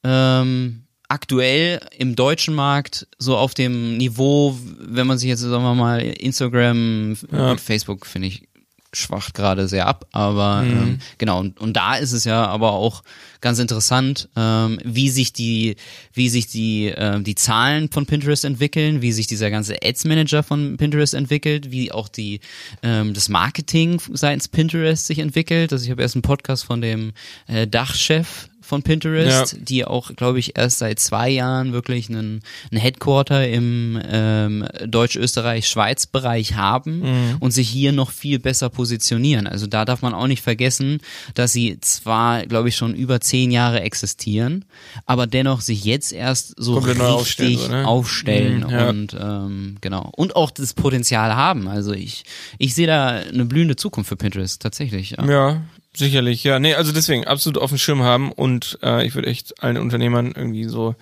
ähm, 0.05 0.82
aktuell 1.13 1.79
im 1.99 2.17
deutschen 2.17 2.55
Markt 2.55 3.07
so 3.19 3.37
auf 3.37 3.53
dem 3.53 3.99
Niveau, 3.99 4.57
wenn 4.79 5.07
man 5.07 5.19
sich 5.19 5.29
jetzt, 5.29 5.41
sagen 5.41 5.63
wir 5.63 5.75
mal, 5.75 6.01
Instagram 6.01 7.17
ja. 7.31 7.51
und 7.51 7.61
Facebook, 7.61 8.07
finde 8.07 8.29
ich, 8.29 8.49
schwacht 8.95 9.35
gerade 9.35 9.69
sehr 9.69 9.87
ab, 9.87 10.07
aber 10.13 10.63
mhm. 10.63 10.71
ähm, 10.71 10.99
genau 11.17 11.41
und, 11.41 11.59
und 11.59 11.75
da 11.75 11.97
ist 11.97 12.13
es 12.13 12.25
ja 12.25 12.47
aber 12.47 12.73
auch 12.73 13.03
ganz 13.41 13.59
interessant, 13.59 14.29
ähm, 14.37 14.79
wie 14.85 15.09
sich 15.09 15.33
die 15.33 15.77
wie 16.13 16.29
sich 16.29 16.47
die 16.47 16.89
äh, 16.89 17.21
die 17.23 17.35
Zahlen 17.35 17.91
von 17.91 18.05
Pinterest 18.05 18.45
entwickeln, 18.45 19.01
wie 19.01 19.13
sich 19.13 19.27
dieser 19.27 19.51
ganze 19.51 19.83
Ads 19.83 20.05
Manager 20.05 20.43
von 20.43 20.77
Pinterest 20.77 21.15
entwickelt, 21.15 21.71
wie 21.71 21.91
auch 21.91 22.09
die 22.09 22.41
ähm, 22.83 23.15
das 23.15 23.31
Marketing 23.31 23.99
seitens 24.13 24.49
Pinterest 24.49 25.07
sich 25.07 25.21
entwickelt. 25.21 25.73
Also 25.73 25.85
ich 25.87 25.91
habe 25.91 26.03
erst 26.03 26.15
einen 26.15 26.23
Podcast 26.23 26.65
von 26.65 26.83
dem 26.83 27.13
äh, 27.47 27.67
Dachchef 27.67 28.51
von 28.73 28.83
Pinterest, 28.83 29.53
ja. 29.53 29.59
die 29.61 29.85
auch, 29.85 30.17
glaube 30.17 30.39
ich, 30.39 30.57
erst 30.57 30.79
seit 30.79 30.99
zwei 30.99 31.29
Jahren 31.29 31.75
wirklich 31.75 32.09
einen, 32.09 32.41
einen 32.71 32.81
Headquarter 32.81 33.47
im 33.47 34.01
ähm, 34.03 34.67
Deutsch-Österreich-Schweiz-Bereich 34.87 36.55
haben 36.55 37.01
mhm. 37.01 37.37
und 37.39 37.51
sich 37.51 37.69
hier 37.69 37.93
noch 37.93 38.11
viel 38.11 38.39
besser 38.39 38.71
positionieren. 38.71 39.47
Also 39.47 39.67
da 39.67 39.85
darf 39.85 40.01
man 40.01 40.15
auch 40.15 40.27
nicht 40.27 40.41
vergessen, 40.41 41.01
dass 41.35 41.53
sie 41.53 41.81
zwar, 41.83 42.47
glaube 42.47 42.71
ich, 42.71 42.77
schon 42.77 42.95
über 42.95 43.21
zehn 43.21 43.51
Jahre 43.51 43.83
existieren, 43.83 44.65
aber 45.05 45.27
dennoch 45.27 45.61
sich 45.61 45.85
jetzt 45.85 46.15
erst 46.15 46.55
so 46.57 46.77
Komplett 46.77 46.99
richtig 46.99 47.09
aufstellen, 47.11 47.59
so, 47.59 47.69
ne? 47.69 47.87
aufstellen 47.87 48.61
mhm, 48.65 48.71
ja. 48.71 48.89
und 48.89 49.17
ähm, 49.21 49.77
genau 49.83 50.11
und 50.17 50.35
auch 50.35 50.51
das 50.51 50.73
Potenzial 50.73 51.37
haben. 51.37 51.69
Also 51.69 51.93
ich 51.93 52.25
ich 52.57 52.75
sehe 52.75 52.87
da 52.87 53.09
eine 53.09 53.45
blühende 53.45 53.77
Zukunft 53.77 54.09
für 54.09 54.17
Pinterest 54.17 54.63
tatsächlich. 54.63 55.11
Ja, 55.11 55.31
ja 55.31 55.63
Sicherlich, 55.95 56.43
ja. 56.45 56.59
Nee, 56.59 56.75
also 56.75 56.93
deswegen 56.93 57.27
absolut 57.27 57.59
auf 57.59 57.71
dem 57.71 57.79
Schirm 57.79 58.03
haben 58.03 58.33
und 58.33 58.79
äh, 58.83 59.07
ich 59.07 59.15
würde 59.15 59.29
echt 59.29 59.63
allen 59.63 59.77
Unternehmern 59.77 60.33
irgendwie 60.35 60.65
so 60.65 60.95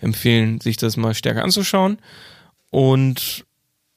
empfehlen, 0.00 0.60
sich 0.60 0.76
das 0.76 0.96
mal 0.96 1.14
stärker 1.14 1.42
anzuschauen 1.42 1.98
und 2.70 3.44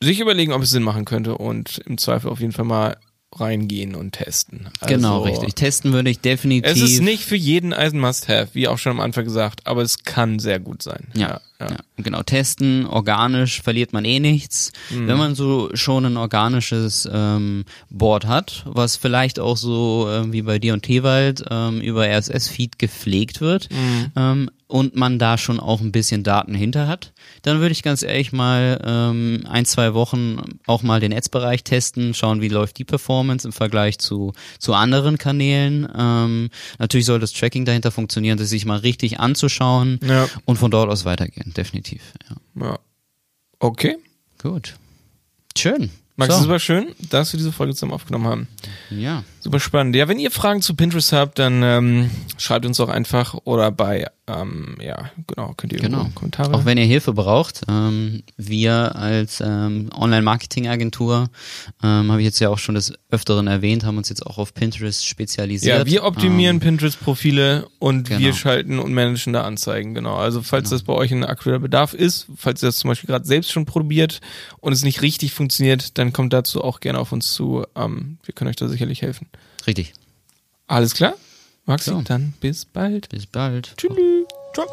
sich 0.02 0.20
überlegen, 0.20 0.52
ob 0.52 0.64
es 0.64 0.72
Sinn 0.72 0.82
machen 0.82 1.06
könnte 1.06 1.38
und 1.38 1.78
im 1.86 2.00
Zweifel 2.00 2.32
auf 2.32 2.40
jeden 2.40 2.54
Fall 2.54 2.66
mal 2.66 2.98
reingehen 3.34 3.96
und 3.96 4.12
testen. 4.12 4.70
Also, 4.80 4.96
genau, 4.96 5.24
richtig. 5.24 5.56
Testen 5.56 5.94
würde 5.94 6.10
ich 6.10 6.20
definitiv. 6.20 6.70
Es 6.70 6.82
ist 6.82 7.02
nicht 7.02 7.24
für 7.24 7.36
jeden 7.36 7.74
Eisen 7.74 8.00
Must-Have, 8.00 8.50
wie 8.54 8.68
auch 8.68 8.78
schon 8.78 8.92
am 8.92 9.00
Anfang 9.00 9.24
gesagt, 9.24 9.66
aber 9.66 9.82
es 9.82 10.04
kann 10.04 10.40
sehr 10.40 10.60
gut 10.60 10.82
sein. 10.84 11.08
Ja, 11.14 11.40
ja, 11.60 11.70
ja. 11.70 11.78
genau. 11.98 12.24
Testen, 12.24 12.86
organisch 12.86 13.62
verliert 13.62 13.94
man 13.94 14.04
eh 14.04 14.20
nichts. 14.20 14.74
Mhm. 14.90 15.08
Wenn 15.08 15.18
man 15.18 15.36
so 15.36 15.70
schon 15.76 16.06
ein 16.06 16.18
organisches 16.18 17.08
ähm, 17.12 17.64
Board 17.90 18.26
hat, 18.26 18.64
was 18.66 18.98
vielleicht 18.98 19.40
auch 19.40 19.58
so 19.58 20.10
äh, 20.10 20.32
wie 20.32 20.42
bei 20.42 20.60
dir 20.60 20.74
und 20.74 20.84
Tewald 20.84 21.46
ähm, 21.50 21.80
über 21.80 22.08
RSS-Feed 22.08 22.80
gepflegt 22.80 23.40
wird, 23.40 23.70
mhm. 23.72 24.12
ähm, 24.16 24.52
und 24.72 24.96
man 24.96 25.20
da 25.20 25.38
schon 25.38 25.60
auch 25.60 25.82
ein 25.82 25.92
bisschen 25.92 26.24
Daten 26.24 26.56
hinter 26.56 26.88
hat, 26.88 27.12
dann 27.42 27.60
würde 27.60 27.74
ich 27.74 27.84
ganz 27.84 28.04
ehrlich 28.04 28.32
mal 28.32 28.82
ähm, 28.86 29.44
ein, 29.48 29.66
zwei 29.66 29.94
Wochen 29.94 30.38
auch 30.66 30.82
mal 30.82 31.02
den 31.02 31.14
Ads-Bereich 31.14 31.64
testen, 31.64 32.14
schauen, 32.14 32.42
wie 32.42 32.48
läuft 32.48 32.78
die 32.78 32.86
Performance 32.86 33.46
im 33.48 33.52
Vergleich 33.52 34.00
zu, 34.00 34.34
zu 34.60 34.74
anderen 34.74 35.18
Kanälen. 35.18 35.88
Ähm, 35.96 36.50
natürlich 36.80 37.06
soll 37.06 37.20
das 37.20 37.34
Tracking 37.34 37.66
dahinter 37.66 37.92
funktionieren, 37.92 38.38
das 38.38 38.50
sich 38.50 38.66
mal 38.66 38.80
richtig 38.80 39.20
anzuschauen 39.20 40.00
ja. 40.04 40.28
und 40.46 40.58
von 40.58 40.72
dort 40.72 40.90
aus 40.90 41.04
weitergehen, 41.04 41.54
definitiv. 41.54 42.02
Ja. 42.30 42.66
ja. 42.66 42.80
Okay. 43.60 43.98
Gut. 44.42 44.76
Schön. 45.58 45.92
Max, 46.16 46.36
So. 46.36 46.44
super 46.44 46.60
schön, 46.60 46.96
dass 47.10 47.34
wir 47.34 47.38
diese 47.38 47.52
Folge 47.52 47.74
zusammen 47.74 47.94
aufgenommen 47.94 48.28
haben. 48.28 48.48
Ja. 48.90 49.24
Super 49.44 49.60
spannend. 49.60 49.96
Ja, 49.96 50.08
wenn 50.08 50.20
ihr 50.20 50.30
Fragen 50.30 50.62
zu 50.62 50.76
Pinterest 50.76 51.14
habt, 51.14 51.40
dann 51.40 51.64
ähm, 51.64 52.12
schreibt 52.38 52.64
uns 52.64 52.78
doch 52.78 52.90
einfach 52.90 53.34
oder 53.44 53.72
bei, 53.72 54.06
ähm, 54.28 54.78
ja, 54.80 55.10
genau, 55.26 55.54
könnt 55.58 55.74
ihr 55.74 55.80
Genau. 55.80 56.08
Kommentare. 56.14 56.54
Auch 56.54 56.64
wenn 56.64 56.78
ihr 56.78 56.86
Hilfe 56.86 57.14
braucht, 57.14 57.64
ähm, 57.68 58.22
wir 58.38 58.96
als 58.96 59.42
ähm, 59.44 59.90
Online-Marketing-Agentur, 59.96 61.32
ähm, 61.82 62.12
habe 62.12 62.22
ich 62.22 62.26
jetzt 62.26 62.40
ja 62.40 62.50
auch 62.50 62.60
schon 62.60 62.76
des 62.76 62.94
Öfteren 63.10 63.48
erwähnt, 63.48 63.84
haben 63.84 63.98
uns 63.98 64.10
jetzt 64.10 64.24
auch 64.24 64.38
auf 64.38 64.54
Pinterest 64.54 65.04
spezialisiert. 65.08 65.80
ja, 65.80 65.86
wir 65.88 66.04
optimieren 66.04 66.58
Ähm, 66.58 66.60
Pinterest-Profile 66.60 67.68
und 67.80 68.12
wir 68.12 68.20
genau. 68.20 68.34
schalten 68.34 68.78
und 68.78 68.94
managen 68.94 69.34
da 69.34 69.42
Anzeigen, 69.42 69.96
genau. 69.96 70.18
Also 70.18 70.44
falls 70.44 70.70
das 70.70 70.84
bei 70.84 70.94
euch 70.94 71.12
ein 71.12 71.24
aktueller 71.24 71.60
Bedarf 71.60 71.96
ist, 71.96 72.28
falls 72.38 72.62
ihr 72.62 72.68
das 72.68 72.78
zum 72.78 72.90
Beispiel 72.90 73.08
gerade 73.08 73.26
selbst 73.26 73.52
schon 73.52 73.66
probiert 73.66 74.22
und 74.60 74.72
es 74.72 74.84
nicht 74.84 75.02
richtig 75.02 75.34
funktioniert, 75.34 75.98
dann 75.98 76.14
kommt 76.14 76.32
dazu 76.32 76.64
auch 76.64 76.80
gerne 76.80 77.00
auf 77.00 77.12
uns 77.12 77.34
zu. 77.34 77.66
Ähm, 77.76 78.20
wir 78.24 78.36
können 78.36 78.50
euch 78.52 78.56
da 78.56 78.68
sicherlich 78.68 79.02
helfen. 79.02 79.28
Richtig. 79.68 79.94
Alles 80.68 80.94
klar? 80.94 81.14
Maxi, 81.66 81.92
So. 81.92 82.02
dann 82.02 82.34
bis 82.42 82.66
bald. 82.66 83.08
Bis 83.10 83.26
bald. 83.28 83.74
Tschüss. 83.78 83.92
Ciao. 84.54 84.68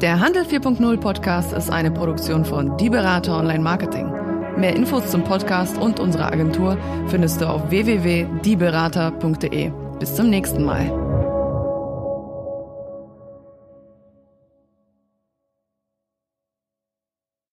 Der 0.00 0.20
Handel 0.20 0.44
4.0 0.44 0.96
Podcast 0.98 1.52
ist 1.52 1.70
eine 1.70 1.90
Produktion 1.90 2.44
von 2.44 2.76
Die 2.76 2.88
Berater 2.88 3.36
Online 3.36 3.58
Marketing. 3.60 4.08
Mehr 4.56 4.74
Infos 4.76 5.10
zum 5.10 5.24
Podcast 5.24 5.76
und 5.78 5.98
unserer 6.00 6.32
Agentur 6.32 6.78
findest 7.08 7.40
du 7.40 7.48
auf 7.48 7.68
www.dieberater.de. 7.70 9.72
Bis 9.98 10.14
zum 10.14 10.30
nächsten 10.30 10.62
Mal. 10.64 11.07